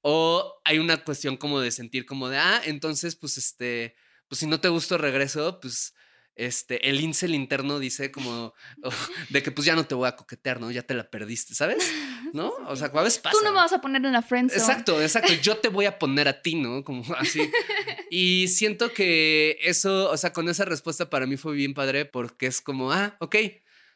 O 0.01 0.61
hay 0.63 0.79
una 0.79 1.03
cuestión 1.03 1.37
como 1.37 1.59
de 1.59 1.71
sentir 1.71 2.05
como 2.05 2.29
de, 2.29 2.37
ah, 2.37 2.61
entonces 2.65 3.15
pues 3.15 3.37
este, 3.37 3.95
pues 4.27 4.39
si 4.39 4.47
no 4.47 4.61
te 4.61 4.69
gusto 4.69 4.97
regreso, 4.97 5.59
pues 5.59 5.93
este, 6.39 6.89
el 6.89 7.01
incel 7.01 7.35
interno 7.35 7.79
dice 7.79 8.11
como 8.11 8.53
oh, 8.83 8.89
de 9.29 9.43
que 9.43 9.51
pues 9.51 9.65
ya 9.65 9.75
no 9.75 9.85
te 9.85 9.93
voy 9.93 10.07
a 10.07 10.15
coquetear, 10.15 10.61
¿no? 10.61 10.71
Ya 10.71 10.83
te 10.83 10.93
la 10.93 11.09
perdiste, 11.09 11.53
¿sabes? 11.53 11.77
¿No? 12.33 12.53
O 12.67 12.77
sea, 12.77 12.87
a 12.87 13.03
veces 13.03 13.19
pasa. 13.19 13.37
Tú 13.37 13.43
no 13.43 13.51
me 13.51 13.57
vas 13.57 13.73
a 13.73 13.81
poner 13.81 14.05
en 14.05 14.13
la 14.13 14.21
friend 14.21 14.49
zone. 14.49 14.61
Exacto, 14.61 15.01
exacto. 15.01 15.33
Yo 15.41 15.57
te 15.57 15.67
voy 15.67 15.85
a 15.85 15.99
poner 15.99 16.29
a 16.29 16.41
ti, 16.41 16.55
¿no? 16.55 16.83
Como 16.83 17.03
así. 17.15 17.51
Y 18.11 18.47
siento 18.47 18.91
que 18.91 19.59
eso, 19.61 20.09
o 20.09 20.17
sea, 20.17 20.33
con 20.33 20.49
esa 20.49 20.65
respuesta 20.65 21.11
para 21.11 21.27
mí 21.27 21.37
fue 21.37 21.53
bien 21.53 21.75
padre 21.75 22.05
porque 22.05 22.47
es 22.47 22.59
como, 22.59 22.91
ah, 22.91 23.15
ok. 23.19 23.35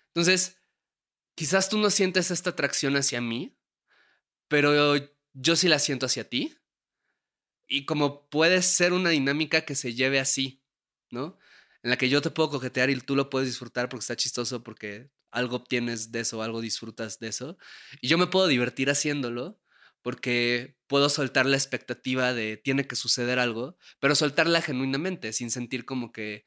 Entonces, 0.10 0.58
quizás 1.34 1.68
tú 1.68 1.80
no 1.80 1.90
sientes 1.90 2.30
esta 2.30 2.52
atracción 2.52 2.96
hacia 2.96 3.22
mí, 3.22 3.58
pero 4.48 4.96
yo 5.34 5.56
sí 5.56 5.68
la 5.68 5.80
siento 5.80 6.06
hacia 6.06 6.30
ti. 6.30 6.56
Y 7.68 7.86
como 7.86 8.30
puede 8.30 8.62
ser 8.62 8.94
una 8.94 9.10
dinámica 9.10 9.62
que 9.62 9.74
se 9.74 9.96
lleve 9.96 10.20
así, 10.20 10.62
¿no? 11.10 11.40
En 11.84 11.90
la 11.90 11.98
que 11.98 12.10
yo 12.10 12.22
te 12.22 12.32
puedo 12.32 12.50
coquetear 12.50 12.90
y 12.90 13.00
tú 13.02 13.16
lo 13.16 13.30
puedes 13.30 13.48
disfrutar 13.50 13.90
porque 13.90 14.04
está 14.04 14.16
chistoso, 14.16 14.64
porque 14.64 15.10
algo 15.32 15.58
obtienes 15.58 16.12
de 16.12 16.22
eso, 16.22 16.42
algo 16.42 16.62
disfrutas 16.62 17.20
de 17.20 17.28
eso. 17.28 17.58
Y 18.02 18.08
yo 18.08 18.18
me 18.18 18.28
puedo 18.28 18.48
divertir 18.48 18.90
haciéndolo 18.90 19.60
porque 20.02 20.78
puedo 20.88 21.10
soltar 21.10 21.46
la 21.46 21.58
expectativa 21.58 22.34
de 22.34 22.58
tiene 22.58 22.88
que 22.88 22.96
suceder 22.96 23.40
algo, 23.40 23.78
pero 24.00 24.16
soltarla 24.16 24.62
genuinamente, 24.62 25.34
sin 25.34 25.52
sentir 25.52 25.86
como 25.86 26.12
que 26.12 26.46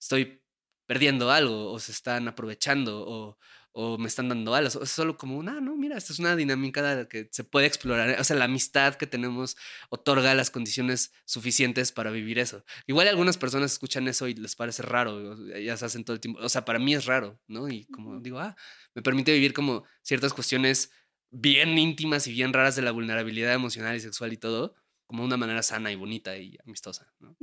estoy 0.00 0.42
perdiendo 0.86 1.30
algo 1.30 1.70
o 1.72 1.78
se 1.78 1.92
están 1.92 2.28
aprovechando 2.28 3.04
o, 3.06 3.38
o 3.80 3.96
me 3.96 4.08
están 4.08 4.28
dando 4.28 4.56
alas. 4.56 4.74
Es 4.74 4.90
solo 4.90 5.16
como 5.16 5.38
una, 5.38 5.60
no, 5.60 5.76
mira, 5.76 5.96
esta 5.96 6.12
es 6.12 6.18
una 6.18 6.34
dinámica 6.34 7.06
que 7.06 7.28
se 7.30 7.44
puede 7.44 7.68
explorar. 7.68 8.18
O 8.18 8.24
sea, 8.24 8.34
la 8.34 8.46
amistad 8.46 8.96
que 8.96 9.06
tenemos 9.06 9.56
otorga 9.88 10.34
las 10.34 10.50
condiciones 10.50 11.12
suficientes 11.24 11.92
para 11.92 12.10
vivir 12.10 12.40
eso. 12.40 12.64
Igual 12.88 13.06
algunas 13.06 13.38
personas 13.38 13.70
escuchan 13.70 14.08
eso 14.08 14.26
y 14.26 14.34
les 14.34 14.56
parece 14.56 14.82
raro, 14.82 15.36
ya 15.60 15.76
se 15.76 15.84
hacen 15.84 16.04
todo 16.04 16.14
el 16.14 16.20
tiempo. 16.20 16.40
O 16.42 16.48
sea, 16.48 16.64
para 16.64 16.80
mí 16.80 16.92
es 16.92 17.06
raro, 17.06 17.40
¿no? 17.46 17.68
Y 17.68 17.84
como 17.84 18.18
digo, 18.18 18.40
ah, 18.40 18.56
me 18.96 19.02
permite 19.02 19.32
vivir 19.32 19.52
como 19.52 19.84
ciertas 20.02 20.34
cuestiones 20.34 20.90
bien 21.30 21.78
íntimas 21.78 22.26
y 22.26 22.32
bien 22.32 22.52
raras 22.52 22.74
de 22.74 22.82
la 22.82 22.90
vulnerabilidad 22.90 23.54
emocional 23.54 23.94
y 23.94 24.00
sexual 24.00 24.32
y 24.32 24.38
todo, 24.38 24.74
como 25.06 25.22
una 25.22 25.36
manera 25.36 25.62
sana 25.62 25.92
y 25.92 25.94
bonita 25.94 26.36
y 26.36 26.58
amistosa, 26.64 27.14
¿no? 27.20 27.36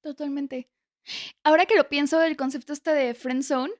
Totalmente. 0.00 0.70
Ahora 1.42 1.66
que 1.66 1.74
lo 1.74 1.88
pienso, 1.88 2.22
el 2.22 2.36
concepto 2.36 2.72
este 2.72 2.92
de 2.92 3.14
friend 3.14 3.42
zone, 3.42 3.72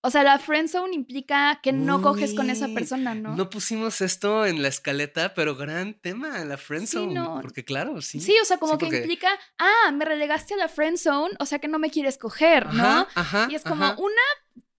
o 0.00 0.10
sea, 0.10 0.22
la 0.22 0.38
friend 0.38 0.68
zone 0.68 0.94
implica 0.94 1.60
que 1.62 1.72
no 1.72 2.00
coges 2.02 2.34
con 2.34 2.50
esa 2.50 2.68
persona, 2.68 3.14
¿no? 3.14 3.34
No 3.36 3.50
pusimos 3.50 4.00
esto 4.00 4.46
en 4.46 4.62
la 4.62 4.68
escaleta, 4.68 5.34
pero 5.34 5.56
gran 5.56 5.94
tema, 5.94 6.38
la 6.44 6.56
Sí, 6.56 6.62
friendzone. 6.64 7.14
no. 7.14 7.40
Porque 7.42 7.64
claro, 7.64 8.00
sí. 8.00 8.20
Sí, 8.20 8.34
o 8.40 8.44
sea, 8.44 8.58
como 8.58 8.74
Sí, 8.74 8.78
que 8.78 8.84
porque- 8.86 8.98
implica, 8.98 9.28
ah, 9.58 9.90
me 9.92 10.04
relegaste 10.04 10.54
a 10.54 10.56
la 10.56 10.68
friend 10.68 10.98
zone, 10.98 11.34
o 11.40 11.46
sea 11.46 11.58
que 11.58 11.68
no 11.68 11.78
me 11.78 11.90
quieres 11.90 12.16
coger, 12.18 12.66
¿no? 12.72 12.82
Ajá, 12.84 13.08
ajá, 13.14 13.48
y 13.50 13.54
es 13.56 13.62
como, 13.62 13.84
ajá, 13.84 13.96
una, 13.98 14.22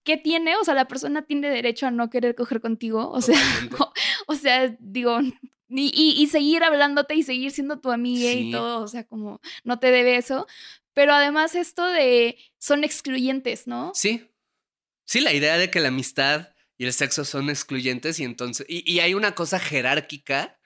¿qué 0.04 0.16
tiene? 0.16 0.56
O 0.56 0.64
sea, 0.64 0.74
la 0.74 0.88
persona 0.88 1.22
tiene 1.22 1.50
derecho 1.50 1.86
a 1.86 1.90
no 1.90 2.08
querer 2.08 2.34
coger 2.34 2.60
contigo, 2.60 3.10
o 3.10 3.20
sea, 3.20 3.36
o 4.26 4.34
sea, 4.34 4.74
digo, 4.80 5.20
y, 5.68 5.92
y- 5.94 6.20
y 6.22 6.26
seguir 6.28 6.64
hablándote 6.64 7.14
y 7.14 7.22
seguir 7.22 7.50
siendo 7.52 7.78
tu 7.78 7.92
amiga 7.92 8.30
Sí. 8.32 8.48
y 8.48 8.52
todo, 8.52 8.82
o 8.82 8.88
sea, 8.88 9.04
como 9.04 9.40
no 9.64 9.78
te 9.78 9.90
debe 9.90 10.16
eso. 10.16 10.46
Pero 10.92 11.12
además 11.14 11.54
esto 11.54 11.86
de 11.86 12.36
son 12.58 12.82
excluyentes, 12.82 13.68
¿no? 13.68 13.92
Sí. 13.94 14.26
Sí, 15.10 15.18
la 15.18 15.34
idea 15.34 15.58
de 15.58 15.72
que 15.72 15.80
la 15.80 15.88
amistad 15.88 16.50
y 16.78 16.84
el 16.84 16.92
sexo 16.92 17.24
son 17.24 17.50
excluyentes 17.50 18.20
y 18.20 18.22
entonces. 18.22 18.64
Y, 18.68 18.88
y 18.88 19.00
hay 19.00 19.14
una 19.14 19.34
cosa 19.34 19.58
jerárquica 19.58 20.60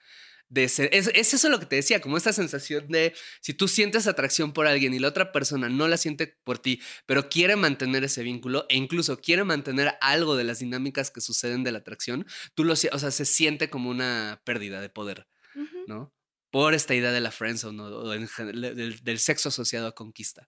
de 0.49 0.69
ser. 0.69 0.91
Es, 0.93 1.09
es 1.15 1.33
eso 1.33 1.49
lo 1.49 1.59
que 1.59 1.65
te 1.65 1.77
decía, 1.77 1.99
como 1.99 2.15
esta 2.15 2.31
sensación 2.31 2.87
de 2.89 3.15
si 3.41 3.55
tú 3.55 3.67
sientes 3.67 4.05
atracción 4.05 4.53
por 4.53 4.67
alguien 4.67 4.93
y 4.93 4.99
la 4.99 5.07
otra 5.07 5.31
persona 5.31 5.67
no 5.67 5.87
la 5.87 5.97
siente 5.97 6.37
por 6.43 6.59
ti, 6.59 6.79
pero 7.07 7.27
quiere 7.27 7.55
mantener 7.55 8.03
ese 8.03 8.21
vínculo 8.21 8.67
e 8.69 8.77
incluso 8.77 9.19
quiere 9.19 9.43
mantener 9.43 9.95
algo 9.99 10.35
de 10.35 10.43
las 10.43 10.59
dinámicas 10.59 11.09
que 11.09 11.21
suceden 11.21 11.63
de 11.63 11.71
la 11.71 11.79
atracción, 11.79 12.27
tú 12.53 12.65
lo 12.65 12.73
o 12.73 12.75
sea, 12.75 13.09
se 13.09 13.25
siente 13.25 13.71
como 13.71 13.89
una 13.89 14.43
pérdida 14.45 14.79
de 14.79 14.89
poder, 14.89 15.27
¿no? 15.87 16.13
Por 16.51 16.75
esta 16.75 16.93
idea 16.93 17.11
de 17.11 17.19
la 17.19 17.31
friendzone 17.31 17.81
o, 17.81 17.85
o 17.85 18.13
en 18.13 18.29
del, 18.37 18.99
del 19.03 19.19
sexo 19.19 19.49
asociado 19.49 19.87
a 19.87 19.95
conquista. 19.95 20.47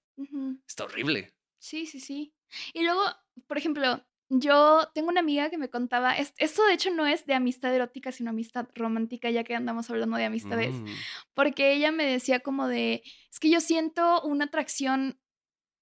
Está 0.67 0.83
horrible. 0.83 1.33
Sí, 1.57 1.87
sí, 1.87 1.99
sí. 1.99 2.36
Y 2.73 2.83
luego, 2.83 3.01
por 3.47 3.57
ejemplo, 3.57 4.03
yo 4.29 4.89
tengo 4.93 5.07
una 5.09 5.21
amiga 5.21 5.49
que 5.49 5.57
me 5.57 5.69
contaba, 5.69 6.17
es- 6.17 6.33
esto 6.37 6.65
de 6.65 6.73
hecho 6.73 6.91
no 6.91 7.05
es 7.07 7.25
de 7.25 7.33
amistad 7.33 7.73
erótica, 7.73 8.11
sino 8.11 8.31
amistad 8.31 8.67
romántica, 8.75 9.29
ya 9.29 9.43
que 9.43 9.55
andamos 9.55 9.89
hablando 9.89 10.17
de 10.17 10.25
amistades, 10.25 10.75
Mm. 10.75 10.85
porque 11.33 11.73
ella 11.73 11.91
me 11.91 12.05
decía 12.05 12.41
como 12.41 12.67
de, 12.67 13.03
es 13.31 13.39
que 13.39 13.49
yo 13.49 13.61
siento 13.61 14.21
una 14.23 14.45
atracción 14.45 15.19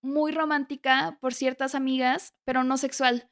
muy 0.02 0.32
romántica 0.32 1.18
por 1.22 1.34
ciertas 1.34 1.74
amigas, 1.74 2.36
pero 2.46 2.64
no 2.64 2.78
sexual. 2.78 3.30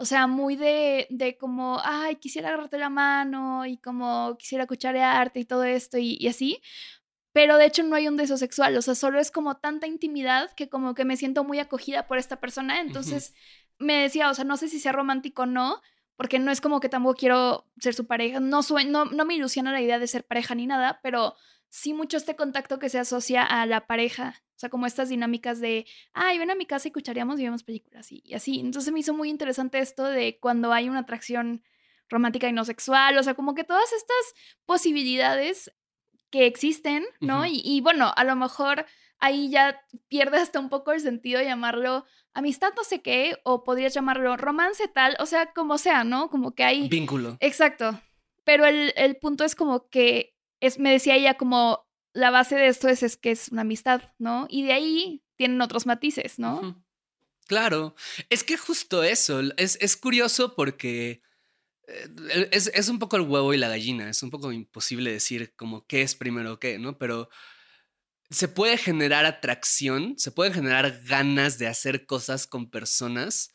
O 0.00 0.04
sea, 0.04 0.26
muy 0.28 0.56
de, 0.56 1.06
de 1.10 1.36
como, 1.36 1.80
ay, 1.82 2.16
quisiera 2.16 2.48
agarrarte 2.48 2.78
la 2.78 2.88
mano 2.90 3.66
y 3.66 3.78
como 3.78 4.36
quisiera 4.38 4.66
cucharearte 4.66 5.40
y 5.40 5.44
todo 5.44 5.64
esto 5.64 5.98
y, 5.98 6.16
y 6.20 6.28
así. 6.28 6.60
Pero 7.38 7.56
de 7.56 7.66
hecho 7.66 7.84
no 7.84 7.94
hay 7.94 8.08
un 8.08 8.16
deseo 8.16 8.36
sexual, 8.36 8.76
o 8.76 8.82
sea, 8.82 8.96
solo 8.96 9.20
es 9.20 9.30
como 9.30 9.58
tanta 9.58 9.86
intimidad 9.86 10.50
que 10.54 10.68
como 10.68 10.96
que 10.96 11.04
me 11.04 11.16
siento 11.16 11.44
muy 11.44 11.60
acogida 11.60 12.08
por 12.08 12.18
esta 12.18 12.40
persona. 12.40 12.80
Entonces 12.80 13.32
me 13.78 14.02
decía, 14.02 14.28
o 14.28 14.34
sea, 14.34 14.44
no 14.44 14.56
sé 14.56 14.66
si 14.66 14.80
sea 14.80 14.90
romántico 14.90 15.42
o 15.42 15.46
no, 15.46 15.80
porque 16.16 16.40
no 16.40 16.50
es 16.50 16.60
como 16.60 16.80
que 16.80 16.88
tampoco 16.88 17.14
quiero 17.14 17.64
ser 17.78 17.94
su 17.94 18.08
pareja, 18.08 18.40
no, 18.40 18.62
no, 18.88 19.04
no 19.04 19.24
me 19.24 19.36
ilusiona 19.36 19.70
la 19.70 19.80
idea 19.80 20.00
de 20.00 20.08
ser 20.08 20.26
pareja 20.26 20.56
ni 20.56 20.66
nada, 20.66 20.98
pero 21.00 21.36
sí 21.68 21.94
mucho 21.94 22.16
este 22.16 22.34
contacto 22.34 22.80
que 22.80 22.88
se 22.88 22.98
asocia 22.98 23.44
a 23.44 23.66
la 23.66 23.86
pareja, 23.86 24.42
o 24.56 24.58
sea, 24.58 24.68
como 24.68 24.86
estas 24.86 25.08
dinámicas 25.08 25.60
de, 25.60 25.86
ay, 26.14 26.38
ven 26.40 26.50
a 26.50 26.56
mi 26.56 26.66
casa 26.66 26.88
y 26.88 26.90
cuchareamos 26.90 27.38
y 27.38 27.44
vemos 27.44 27.62
películas 27.62 28.10
y, 28.10 28.20
y 28.24 28.34
así. 28.34 28.58
Entonces 28.58 28.92
me 28.92 28.98
hizo 28.98 29.14
muy 29.14 29.30
interesante 29.30 29.78
esto 29.78 30.02
de 30.02 30.40
cuando 30.40 30.72
hay 30.72 30.88
una 30.88 30.98
atracción 30.98 31.62
romántica 32.08 32.48
y 32.48 32.52
no 32.52 32.64
sexual, 32.64 33.16
o 33.16 33.22
sea, 33.22 33.34
como 33.34 33.54
que 33.54 33.62
todas 33.62 33.92
estas 33.92 34.34
posibilidades 34.66 35.70
que 36.30 36.46
existen, 36.46 37.06
¿no? 37.20 37.46
Y, 37.46 37.60
y 37.64 37.80
bueno, 37.80 38.12
a 38.14 38.24
lo 38.24 38.36
mejor 38.36 38.86
ahí 39.18 39.50
ya 39.50 39.80
pierde 40.08 40.38
hasta 40.38 40.60
un 40.60 40.68
poco 40.68 40.92
el 40.92 41.00
sentido 41.00 41.42
llamarlo 41.42 42.04
amistad 42.34 42.72
no 42.76 42.84
sé 42.84 43.02
qué, 43.02 43.36
o 43.42 43.64
podrías 43.64 43.94
llamarlo 43.94 44.36
romance 44.36 44.86
tal, 44.88 45.16
o 45.18 45.26
sea, 45.26 45.52
como 45.52 45.76
sea, 45.76 46.04
¿no? 46.04 46.30
Como 46.30 46.54
que 46.54 46.64
hay... 46.64 46.88
Vínculo. 46.88 47.36
Exacto. 47.40 48.00
Pero 48.44 48.64
el, 48.64 48.92
el 48.96 49.16
punto 49.16 49.44
es 49.44 49.54
como 49.54 49.88
que 49.88 50.36
es, 50.60 50.78
me 50.78 50.90
decía 50.90 51.16
ella 51.16 51.34
como 51.34 51.86
la 52.12 52.30
base 52.30 52.56
de 52.56 52.68
esto 52.68 52.88
es, 52.88 53.02
es 53.02 53.16
que 53.16 53.30
es 53.32 53.48
una 53.48 53.62
amistad, 53.62 54.02
¿no? 54.18 54.46
Y 54.48 54.62
de 54.62 54.72
ahí 54.72 55.22
tienen 55.36 55.60
otros 55.60 55.86
matices, 55.86 56.38
¿no? 56.38 56.82
Claro, 57.46 57.94
es 58.28 58.44
que 58.44 58.56
justo 58.56 59.02
eso, 59.02 59.40
es, 59.56 59.78
es 59.80 59.96
curioso 59.96 60.54
porque 60.54 61.22
es, 62.50 62.70
es 62.74 62.88
un 62.88 62.98
poco 62.98 63.16
el 63.16 63.22
huevo 63.22 63.54
y 63.54 63.58
la 63.58 63.68
gallina, 63.68 64.10
es 64.10 64.22
un 64.22 64.30
poco 64.30 64.52
imposible 64.52 65.12
decir 65.12 65.54
como 65.56 65.86
qué 65.86 66.02
es 66.02 66.14
primero 66.14 66.58
qué, 66.58 66.78
¿no? 66.78 66.98
Pero 66.98 67.28
se 68.30 68.48
puede 68.48 68.76
generar 68.76 69.24
atracción, 69.24 70.14
se 70.18 70.30
pueden 70.30 70.52
generar 70.52 71.00
ganas 71.04 71.58
de 71.58 71.66
hacer 71.66 72.04
cosas 72.04 72.46
con 72.46 72.70
personas, 72.70 73.52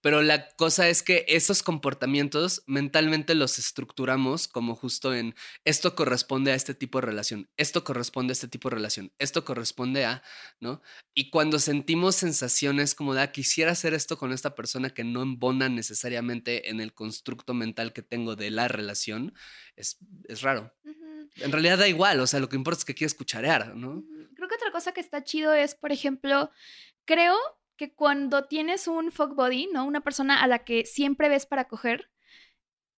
pero 0.00 0.22
la 0.22 0.48
cosa 0.56 0.88
es 0.88 1.02
que 1.02 1.24
esos 1.28 1.62
comportamientos 1.62 2.62
mentalmente 2.66 3.34
los 3.34 3.58
estructuramos 3.58 4.48
como 4.48 4.74
justo 4.74 5.14
en 5.14 5.34
esto 5.64 5.94
corresponde 5.94 6.52
a 6.52 6.54
este 6.54 6.74
tipo 6.74 7.00
de 7.00 7.06
relación, 7.06 7.48
esto 7.56 7.84
corresponde 7.84 8.32
a 8.32 8.34
este 8.34 8.48
tipo 8.48 8.70
de 8.70 8.76
relación, 8.76 9.12
esto 9.18 9.44
corresponde 9.44 10.04
a, 10.04 10.22
¿no? 10.60 10.82
Y 11.14 11.30
cuando 11.30 11.58
sentimos 11.58 12.16
sensaciones 12.16 12.94
como 12.94 13.14
de, 13.14 13.22
ah, 13.22 13.32
quisiera 13.32 13.72
hacer 13.72 13.94
esto 13.94 14.16
con 14.16 14.32
esta 14.32 14.54
persona 14.54 14.90
que 14.90 15.04
no 15.04 15.22
embona 15.22 15.68
necesariamente 15.68 16.70
en 16.70 16.80
el 16.80 16.94
constructo 16.94 17.54
mental 17.54 17.92
que 17.92 18.02
tengo 18.02 18.36
de 18.36 18.50
la 18.50 18.68
relación, 18.68 19.34
es, 19.76 19.98
es 20.28 20.42
raro. 20.42 20.72
En 21.36 21.52
realidad 21.52 21.78
da 21.78 21.88
igual, 21.88 22.20
o 22.20 22.26
sea, 22.26 22.40
lo 22.40 22.48
que 22.48 22.56
importa 22.56 22.78
es 22.78 22.84
que 22.84 22.94
quieres 22.94 23.14
cucharear, 23.14 23.76
¿no? 23.76 24.04
Creo 24.34 24.48
que 24.48 24.54
otra 24.54 24.72
cosa 24.72 24.92
que 24.92 25.00
está 25.00 25.22
chido 25.22 25.52
es, 25.52 25.74
por 25.74 25.92
ejemplo, 25.92 26.50
creo 27.04 27.36
que 27.80 27.94
cuando 27.94 28.44
tienes 28.44 28.88
un 28.88 29.10
fuck 29.10 29.34
body, 29.34 29.70
¿no? 29.72 29.86
Una 29.86 30.02
persona 30.02 30.42
a 30.42 30.46
la 30.46 30.58
que 30.64 30.84
siempre 30.84 31.30
ves 31.30 31.46
para 31.46 31.66
coger, 31.66 32.10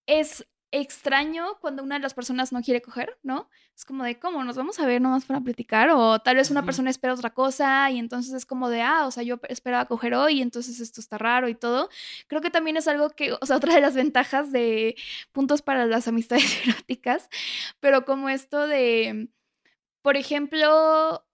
es 0.07 0.45
extraño 0.73 1.57
cuando 1.61 1.85
una 1.85 1.95
de 1.95 2.01
las 2.01 2.15
personas 2.15 2.51
no 2.53 2.63
quiere 2.63 2.83
coger, 2.83 3.17
¿no? 3.23 3.49
Es 3.77 3.85
como 3.85 4.03
de, 4.03 4.19
¿cómo? 4.19 4.43
¿Nos 4.43 4.57
vamos 4.57 4.81
a 4.81 4.87
ver 4.87 5.01
nomás 5.01 5.25
para 5.25 5.41
platicar? 5.41 5.91
O 5.91 6.19
tal 6.19 6.35
vez 6.35 6.51
una 6.51 6.65
persona 6.65 6.91
espera 6.91 7.15
otra 7.15 7.31
cosa 7.31 7.93
y 7.93 8.01
entonces 8.01 8.35
es 8.35 8.45
como 8.45 8.71
de, 8.71 8.83
ah, 8.83 9.07
o 9.07 9.13
sea, 9.13 9.23
yo 9.23 9.39
esperaba 9.49 9.85
coger 9.85 10.15
hoy 10.15 10.39
y 10.39 10.43
entonces 10.43 10.81
esto 10.81 11.01
está 11.01 11.17
raro 11.17 11.49
y 11.49 11.55
todo. 11.55 11.89
Creo 12.27 12.41
que 12.41 12.51
también 12.51 12.77
es 12.77 12.89
algo 12.89 13.11
que, 13.11 13.35
o 13.35 13.47
sea, 13.47 13.59
otra 13.59 13.77
de 13.77 13.83
las 13.83 13.95
ventajas 13.95 14.51
de 14.51 14.97
puntos 15.31 15.63
para 15.63 15.87
las 15.87 16.09
amistades 16.09 16.59
eróticas, 16.67 17.29
pero 17.79 18.05
como 18.05 18.29
esto 18.29 18.67
de, 18.67 19.29
por 20.03 20.17
ejemplo, 20.17 21.25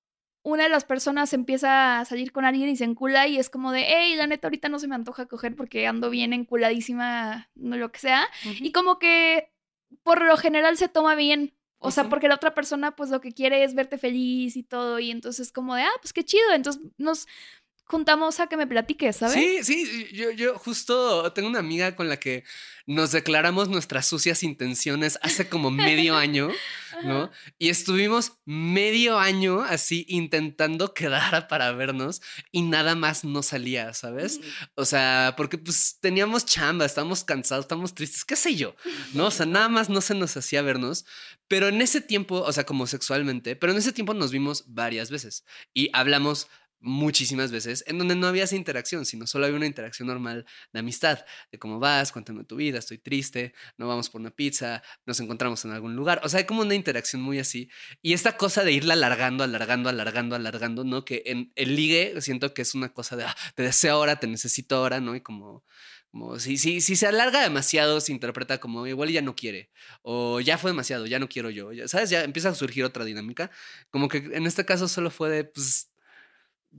una 0.49 0.64
de 0.64 0.70
las 0.70 0.84
personas 0.84 1.34
empieza 1.34 2.01
a 2.01 2.05
salir 2.07 2.32
con 2.32 2.46
alguien 2.46 2.70
y 2.70 2.76
se 2.76 2.84
encula 2.84 3.28
y 3.28 3.36
es 3.36 3.51
como 3.51 3.70
de, 3.70 3.84
hey, 3.86 4.16
la 4.16 4.26
neta, 4.26 4.49
ahorita 4.49 4.70
no 4.70 4.78
se 4.78 4.88
me 4.88 4.94
antoja 4.94 5.26
coger 5.26 5.55
porque 5.55 5.86
ando 5.86 6.09
bien 6.09 6.32
enculadísima, 6.32 7.51
no 7.55 7.76
lo 7.76 7.92
que 7.92 7.99
sea. 7.99 8.26
Y 8.61 8.72
como 8.72 8.99
que 8.99 9.53
por 10.03 10.22
lo 10.22 10.36
general 10.38 10.78
se 10.78 10.88
toma 10.88 11.14
bien. 11.14 11.55
O 11.80 11.90
sea, 11.90 12.09
porque 12.09 12.26
la 12.26 12.34
otra 12.34 12.55
persona 12.55 12.96
pues 12.96 13.11
lo 13.11 13.20
que 13.20 13.32
quiere 13.32 13.62
es 13.62 13.74
verte 13.74 13.99
feliz 13.99 14.57
y 14.57 14.62
todo. 14.62 14.99
Y 14.99 15.11
entonces 15.11 15.53
como 15.53 15.74
de, 15.74 15.82
ah, 15.82 15.92
pues 16.01 16.12
qué 16.12 16.24
chido. 16.24 16.53
Entonces 16.55 16.82
nos 16.96 17.28
juntamos 17.89 18.39
a 18.39 18.49
que 18.49 18.57
me 18.59 18.66
platiques, 18.66 19.16
¿sabes? 19.16 19.34
Sí, 19.34 19.64
sí, 19.64 20.09
yo, 20.12 20.30
yo 20.30 20.59
justo 20.59 21.32
tengo 21.32 21.49
una 21.49 21.59
amiga 21.59 21.97
con 21.97 22.09
la 22.09 22.18
que 22.18 22.45
nos 22.86 23.12
declaramos 23.12 23.68
nuestras 23.68 24.07
sucias 24.07 24.43
intenciones 24.43 25.18
hace 25.22 25.49
como 25.49 25.70
medio 25.70 26.14
año, 26.16 26.51
¿no? 27.03 27.30
Y 27.59 27.70
estuvimos 27.70 28.32
medio 28.45 29.18
año 29.18 29.62
así 29.62 30.05
intentando 30.09 30.93
quedar 30.93 31.49
para 31.49 31.72
vernos 31.72 32.20
y 32.53 32.62
nada 32.62 32.95
más 32.95 33.24
no 33.24 33.43
salía, 33.43 33.95
¿sabes? 33.95 34.41
O 34.74 34.84
sea, 34.84 35.34
porque 35.36 35.57
pues 35.57 35.99
teníamos 36.01 36.45
chamba, 36.45 36.84
estábamos 36.84 37.24
cansados, 37.24 37.64
estábamos 37.64 37.95
tristes, 37.95 38.24
qué 38.24 38.36
sé 38.36 38.55
yo, 38.55 38.74
¿no? 39.14 39.26
O 39.26 39.30
sea, 39.30 39.47
nada 39.47 39.70
más 39.70 39.89
no 39.89 40.03
se 40.03 40.14
nos 40.14 40.36
hacía 40.36 40.61
vernos, 40.61 41.07
pero 41.47 41.68
en 41.68 41.80
ese 41.80 42.03
tiempo, 42.03 42.43
o 42.43 42.53
sea, 42.53 42.64
como 42.64 42.86
sexualmente, 42.86 43.57
pero 43.57 43.72
en 43.72 43.78
ese 43.78 43.93
tiempo 43.93 44.12
nos 44.12 44.30
vimos 44.30 44.64
varias 44.66 45.11
veces 45.11 45.45
y 45.72 45.89
hablamos 45.95 46.49
muchísimas 46.80 47.50
veces 47.50 47.82
en 47.86 47.98
donde 47.98 48.14
no 48.14 48.26
había 48.26 48.44
esa 48.44 48.56
interacción, 48.56 49.04
sino 49.04 49.26
solo 49.26 49.46
había 49.46 49.56
una 49.56 49.66
interacción 49.66 50.08
normal 50.08 50.46
de 50.72 50.78
amistad, 50.80 51.24
de 51.50 51.58
cómo 51.58 51.78
vas, 51.78 52.12
cuéntame 52.12 52.44
tu 52.44 52.56
vida, 52.56 52.78
estoy 52.78 52.98
triste, 52.98 53.52
no 53.76 53.88
vamos 53.88 54.10
por 54.10 54.20
una 54.20 54.30
pizza, 54.30 54.82
nos 55.06 55.18
encontramos 55.20 55.64
en 55.64 55.72
algún 55.72 55.96
lugar, 55.96 56.20
o 56.24 56.28
sea, 56.28 56.38
hay 56.40 56.46
como 56.46 56.62
una 56.62 56.74
interacción 56.74 57.22
muy 57.22 57.38
así. 57.38 57.68
Y 58.02 58.12
esta 58.12 58.36
cosa 58.36 58.64
de 58.64 58.72
irla 58.72 58.94
alargando, 58.94 59.44
alargando, 59.44 59.88
alargando, 59.88 60.36
alargando, 60.36 60.84
¿no? 60.84 61.04
Que 61.04 61.22
en 61.26 61.52
el 61.56 61.74
ligue 61.76 62.20
siento 62.20 62.54
que 62.54 62.62
es 62.62 62.74
una 62.74 62.92
cosa 62.92 63.16
de, 63.16 63.24
ah, 63.24 63.36
te 63.54 63.62
deseo 63.64 63.94
ahora, 63.96 64.20
te 64.20 64.26
necesito 64.26 64.76
ahora, 64.76 65.00
¿no? 65.00 65.14
Y 65.16 65.20
como... 65.20 65.64
Como 66.10 66.38
si, 66.38 66.56
si, 66.56 66.80
si 66.80 66.96
se 66.96 67.06
alarga 67.06 67.42
demasiado, 67.42 68.00
se 68.00 68.12
interpreta 68.12 68.58
como 68.58 68.86
igual 68.86 69.10
ya 69.10 69.20
no 69.20 69.36
quiere, 69.36 69.70
o 70.00 70.40
ya 70.40 70.56
fue 70.56 70.70
demasiado, 70.70 71.04
ya 71.06 71.18
no 71.18 71.28
quiero 71.28 71.50
yo, 71.50 71.70
ya- 71.72 71.86
¿sabes? 71.86 72.08
Ya 72.08 72.24
empieza 72.24 72.48
a 72.48 72.54
surgir 72.54 72.82
otra 72.84 73.04
dinámica. 73.04 73.50
Como 73.90 74.08
que 74.08 74.16
en 74.18 74.46
este 74.46 74.64
caso 74.64 74.88
solo 74.88 75.10
fue 75.10 75.28
de, 75.28 75.44
pues, 75.44 75.88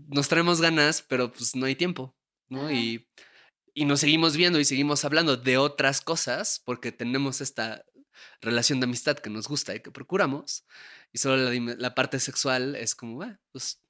nos 0.07 0.27
traemos 0.27 0.61
ganas, 0.61 1.01
pero 1.01 1.31
pues 1.31 1.55
no 1.55 1.65
hay 1.65 1.75
tiempo, 1.75 2.15
¿no? 2.47 2.63
Ajá. 2.63 2.73
Y, 2.73 3.07
y 3.73 3.85
nos 3.85 3.99
seguimos 3.99 4.35
viendo 4.35 4.59
y 4.59 4.65
seguimos 4.65 5.05
hablando 5.05 5.37
de 5.37 5.57
otras 5.57 6.01
cosas 6.01 6.61
porque 6.63 6.91
tenemos 6.91 7.41
esta 7.41 7.85
relación 8.41 8.79
de 8.79 8.85
amistad 8.85 9.17
que 9.17 9.29
nos 9.29 9.47
gusta 9.47 9.75
y 9.75 9.81
que 9.81 9.91
procuramos. 9.91 10.65
Y 11.11 11.17
solo 11.19 11.51
la, 11.51 11.95
parte 11.95 12.19
sexual 12.19 12.75
es 12.75 12.95
como, 12.95 13.21
"Ah, 13.21 13.39
pues 13.51 13.81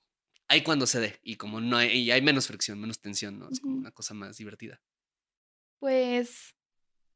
ahí 0.49 0.64
cuando 0.64 0.86
se 0.86 0.99
dé. 0.99 1.20
Y 1.24 1.38
como 1.38 1.62
no 1.62 1.78
hay, 1.78 1.91
y 1.91 2.12
hay 2.12 2.22
menos 2.22 2.47
fricción, 2.47 2.80
menos 2.80 2.99
tensión, 2.99 3.39
¿no? 3.39 3.49
Es 3.49 3.62
como 3.62 3.78
una 3.78 3.91
cosa 3.91 4.14
más 4.14 4.38
divertida. 4.38 4.82
Pues 5.80 6.55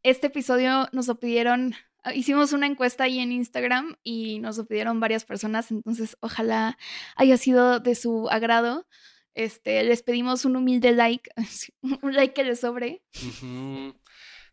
este 0.03 0.27
episodio 0.27 0.87
nos 0.93 1.07
lo 1.07 1.19
pidieron, 1.19 1.75
hicimos 2.13 2.53
una 2.53 2.67
encuesta 2.67 3.05
ahí 3.05 3.19
en 3.19 3.31
Instagram 3.31 3.95
y 4.03 4.39
nos 4.39 4.57
lo 4.57 4.65
pidieron 4.65 4.99
varias 4.99 5.25
personas, 5.25 5.71
entonces 5.71 6.17
ojalá 6.19 6.77
haya 7.15 7.37
sido 7.37 7.79
de 7.79 7.95
su 7.95 8.29
agrado. 8.29 8.87
Este, 9.35 9.83
les 9.83 10.03
pedimos 10.03 10.45
un 10.45 10.55
humilde 10.55 10.91
like, 10.91 11.29
un 11.81 12.13
like 12.13 12.33
que 12.33 12.43
les 12.43 12.59
sobre. 12.59 13.01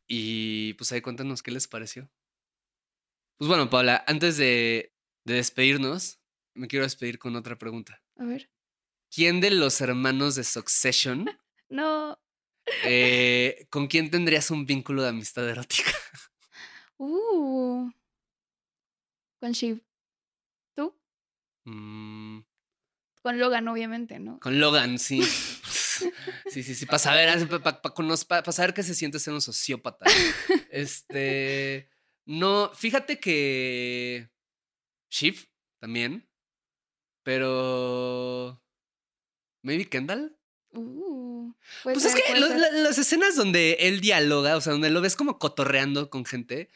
Y 0.07 0.75
pues 0.75 0.91
ahí 0.93 1.01
cuéntanos 1.01 1.43
qué 1.43 1.51
les 1.51 1.69
pareció. 1.69 2.11
Pues 3.39 3.49
bueno, 3.49 3.71
Paula, 3.71 4.05
antes 4.07 4.37
de, 4.37 4.93
de 5.25 5.35
despedirnos, 5.35 6.21
me 6.55 6.67
quiero 6.69 6.85
despedir 6.85 7.19
con 7.19 7.37
otra 7.37 7.57
pregunta. 7.59 8.03
A 8.17 8.25
ver. 8.25 8.51
¿Quién 9.15 9.41
de 9.41 9.51
los 9.51 9.81
hermanos 9.81 10.35
de 10.35 10.45
Succession, 10.45 11.29
No. 11.69 12.19
eh, 12.85 13.67
con 13.71 13.87
quién 13.87 14.11
tendrías 14.11 14.51
un 14.51 14.67
vínculo 14.67 15.03
de 15.03 15.09
amistad 15.11 15.49
erótica? 15.49 15.91
Uh. 17.01 17.91
Con 19.41 19.53
Shiv. 19.53 19.83
¿Tú? 20.75 20.95
Mm, 21.65 22.41
Con 23.23 23.39
Logan, 23.39 23.69
obviamente, 23.69 24.19
¿no? 24.19 24.39
con 24.39 24.61
Logan, 24.61 24.99
sí. 24.99 25.23
Sí, 26.49 26.63
sí, 26.63 26.75
sí, 26.75 26.87
para 26.87 26.99
saber, 26.99 27.47
para 28.27 28.53
saber 28.53 28.73
qué 28.73 28.83
se 28.83 28.95
siente 28.95 29.19
ser 29.19 29.35
un 29.35 29.43
sociópata. 29.43 30.07
Este, 30.71 31.91
no, 32.25 32.71
fíjate 32.75 33.21
que 33.21 34.31
Shiv 35.11 35.47
también, 35.79 36.27
pero 37.23 38.63
maybe 39.63 39.91
Kendall. 39.91 40.39
Uh. 40.73 41.30
Puede 41.83 41.95
Pues 41.95 42.07
es 42.07 42.15
que 42.15 42.39
lo- 42.39 42.49
la- 42.49 42.71
las 42.71 42.99
escenas 42.99 43.37
donde 43.37 43.77
él 43.81 44.01
dialoga, 44.01 44.57
o 44.57 44.61
sea, 44.61 44.73
donde 44.73 44.91
lo 44.91 45.01
ves 45.01 45.17
como 45.17 45.39
cotorreando 45.39 46.11
con 46.11 46.25
gente, 46.25 46.71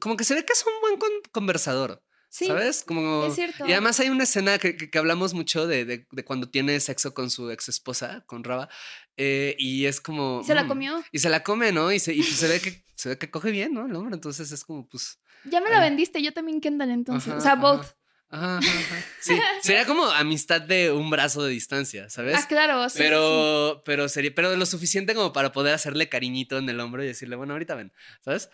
como 0.00 0.16
que 0.16 0.24
se 0.24 0.34
ve 0.34 0.44
que 0.44 0.52
es 0.52 0.64
un 0.66 0.80
buen 0.80 0.96
con- 0.98 1.30
conversador, 1.32 2.02
Sí, 2.28 2.46
¿sabes? 2.46 2.82
Como 2.84 3.26
es 3.26 3.34
cierto. 3.34 3.66
y 3.66 3.72
además 3.72 4.00
hay 4.00 4.08
una 4.08 4.24
escena 4.24 4.58
que, 4.58 4.76
que- 4.76 4.90
que 4.90 4.98
hablamos 4.98 5.34
mucho 5.34 5.66
de, 5.66 5.84
de- 5.84 6.06
de 6.10 6.24
cuando 6.24 6.48
tiene 6.48 6.78
sexo 6.80 7.12
con 7.14 7.30
su 7.30 7.50
ex 7.50 7.68
esposa, 7.68 8.22
con 8.26 8.42
Raba, 8.44 8.68
eh, 9.16 9.54
y 9.58 9.84
es 9.86 10.00
como. 10.00 10.40
¿Y 10.42 10.46
se 10.46 10.54
la 10.54 10.64
mm, 10.64 10.68
comió? 10.68 11.04
Y 11.12 11.18
se 11.18 11.28
la 11.28 11.42
come, 11.42 11.72
¿no? 11.72 11.92
Y 11.92 11.98
se, 11.98 12.14
y 12.14 12.22
pues 12.22 12.36
se 12.36 12.48
ve 12.48 12.60
que 12.60 12.84
se 12.96 13.08
ve 13.10 13.18
que 13.18 13.30
coge 13.30 13.50
bien, 13.50 13.74
¿no? 13.74 13.84
El 13.86 13.94
hombre. 13.96 14.14
Entonces 14.14 14.50
es 14.52 14.64
como, 14.64 14.88
pues. 14.88 15.18
Ya 15.44 15.60
me 15.60 15.68
la 15.70 15.80
vendiste, 15.80 16.22
yo 16.22 16.32
también 16.32 16.60
Kendall 16.60 16.90
entonces. 16.90 17.28
ajá, 17.30 17.38
o 17.38 17.40
sea, 17.42 17.54
both. 17.56 17.80
Ajá, 17.80 17.96
ajá, 18.32 18.58
ajá. 18.58 19.04
Sí. 19.20 19.38
Sería 19.60 19.86
como 19.86 20.04
amistad 20.06 20.60
de 20.60 20.90
un 20.90 21.08
brazo 21.08 21.44
de 21.44 21.50
distancia, 21.52 22.10
¿sabes? 22.10 22.36
Ah, 22.36 22.46
claro, 22.48 22.88
sí, 22.88 22.96
pero, 22.98 23.82
pero 23.84 24.08
sería, 24.08 24.34
pero 24.34 24.56
lo 24.56 24.66
suficiente 24.66 25.14
como 25.14 25.32
para 25.32 25.52
poder 25.52 25.74
hacerle 25.74 26.08
cariñito 26.08 26.58
en 26.58 26.68
el 26.68 26.80
hombro 26.80 27.04
y 27.04 27.06
decirle, 27.06 27.36
bueno, 27.36 27.52
ahorita 27.52 27.76
ven, 27.76 27.92
¿sabes? 28.24 28.50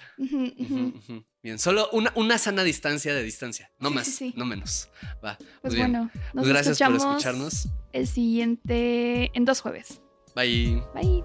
Bien, 1.42 1.58
solo 1.58 1.88
una, 1.92 2.12
una 2.16 2.36
sana 2.36 2.64
distancia 2.64 3.14
de 3.14 3.22
distancia, 3.22 3.70
no 3.78 3.88
Sí, 3.88 3.94
más, 3.94 4.20
no 4.36 4.44
menos. 4.44 4.90
Va, 5.24 5.36
Pues 5.38 5.48
pues 5.62 5.74
bien. 5.74 5.92
bueno, 5.92 6.10
nos 6.34 6.42
Pues 6.44 6.48
gracias 6.48 6.78
por 6.80 6.94
escucharnos. 6.96 7.68
el 7.94 8.06
siguiente 8.06 9.30
en 9.32 9.44
dos 9.46 9.60
jueves. 9.62 10.02
Bye. 10.34 10.82
Bye. 10.94 11.24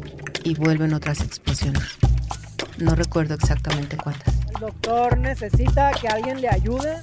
y 0.43 0.55
vuelven 0.55 0.93
otras 0.93 1.21
explosiones. 1.21 1.83
No 2.77 2.95
recuerdo 2.95 3.35
exactamente 3.35 3.97
cuántas. 3.97 4.33
El 4.55 4.61
doctor 4.61 5.17
necesita 5.17 5.91
que 5.91 6.07
alguien 6.07 6.41
le 6.41 6.49
ayude 6.49 6.97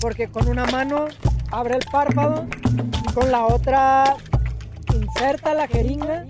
porque 0.00 0.28
con 0.28 0.48
una 0.48 0.64
mano 0.66 1.06
abre 1.50 1.76
el 1.76 1.84
párpado 1.90 2.46
y 3.08 3.12
con 3.12 3.30
la 3.30 3.46
otra 3.46 4.16
inserta 4.94 5.54
la 5.54 5.68
jeringa. 5.68 6.24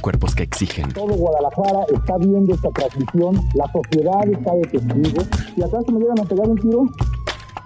cuerpos 0.00 0.34
que 0.34 0.42
exigen, 0.42 0.92
Todo 0.92 1.14
Guadalajara 1.14 1.86
está 1.94 2.18
viendo 2.18 2.54
esta 2.54 2.68
transmisión, 2.70 3.40
la 3.54 3.70
sociedad 3.72 4.28
está 4.30 4.54
de 4.54 4.62
testigo. 4.62 5.22
Si 5.54 5.62
acaso 5.62 5.86
me 5.92 6.00
llegan 6.00 6.20
a 6.20 6.24
pegar 6.24 6.48
un 6.48 6.58
tiro, 6.58 6.84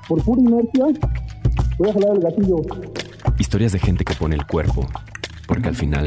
por 0.09 0.23
pura 0.23 0.41
inercia, 0.41 0.85
voy 1.79 1.91
a 1.91 1.93
jalar 1.93 2.17
el 2.17 2.21
gatillo. 2.21 2.57
historias 3.39 3.73
de 3.73 3.81
gente 3.81 4.05
que 4.05 4.15
pone 4.15 4.37
el 4.37 4.47
cuerpo, 4.47 4.87
porque 5.49 5.69
al 5.69 5.75
final 5.75 6.07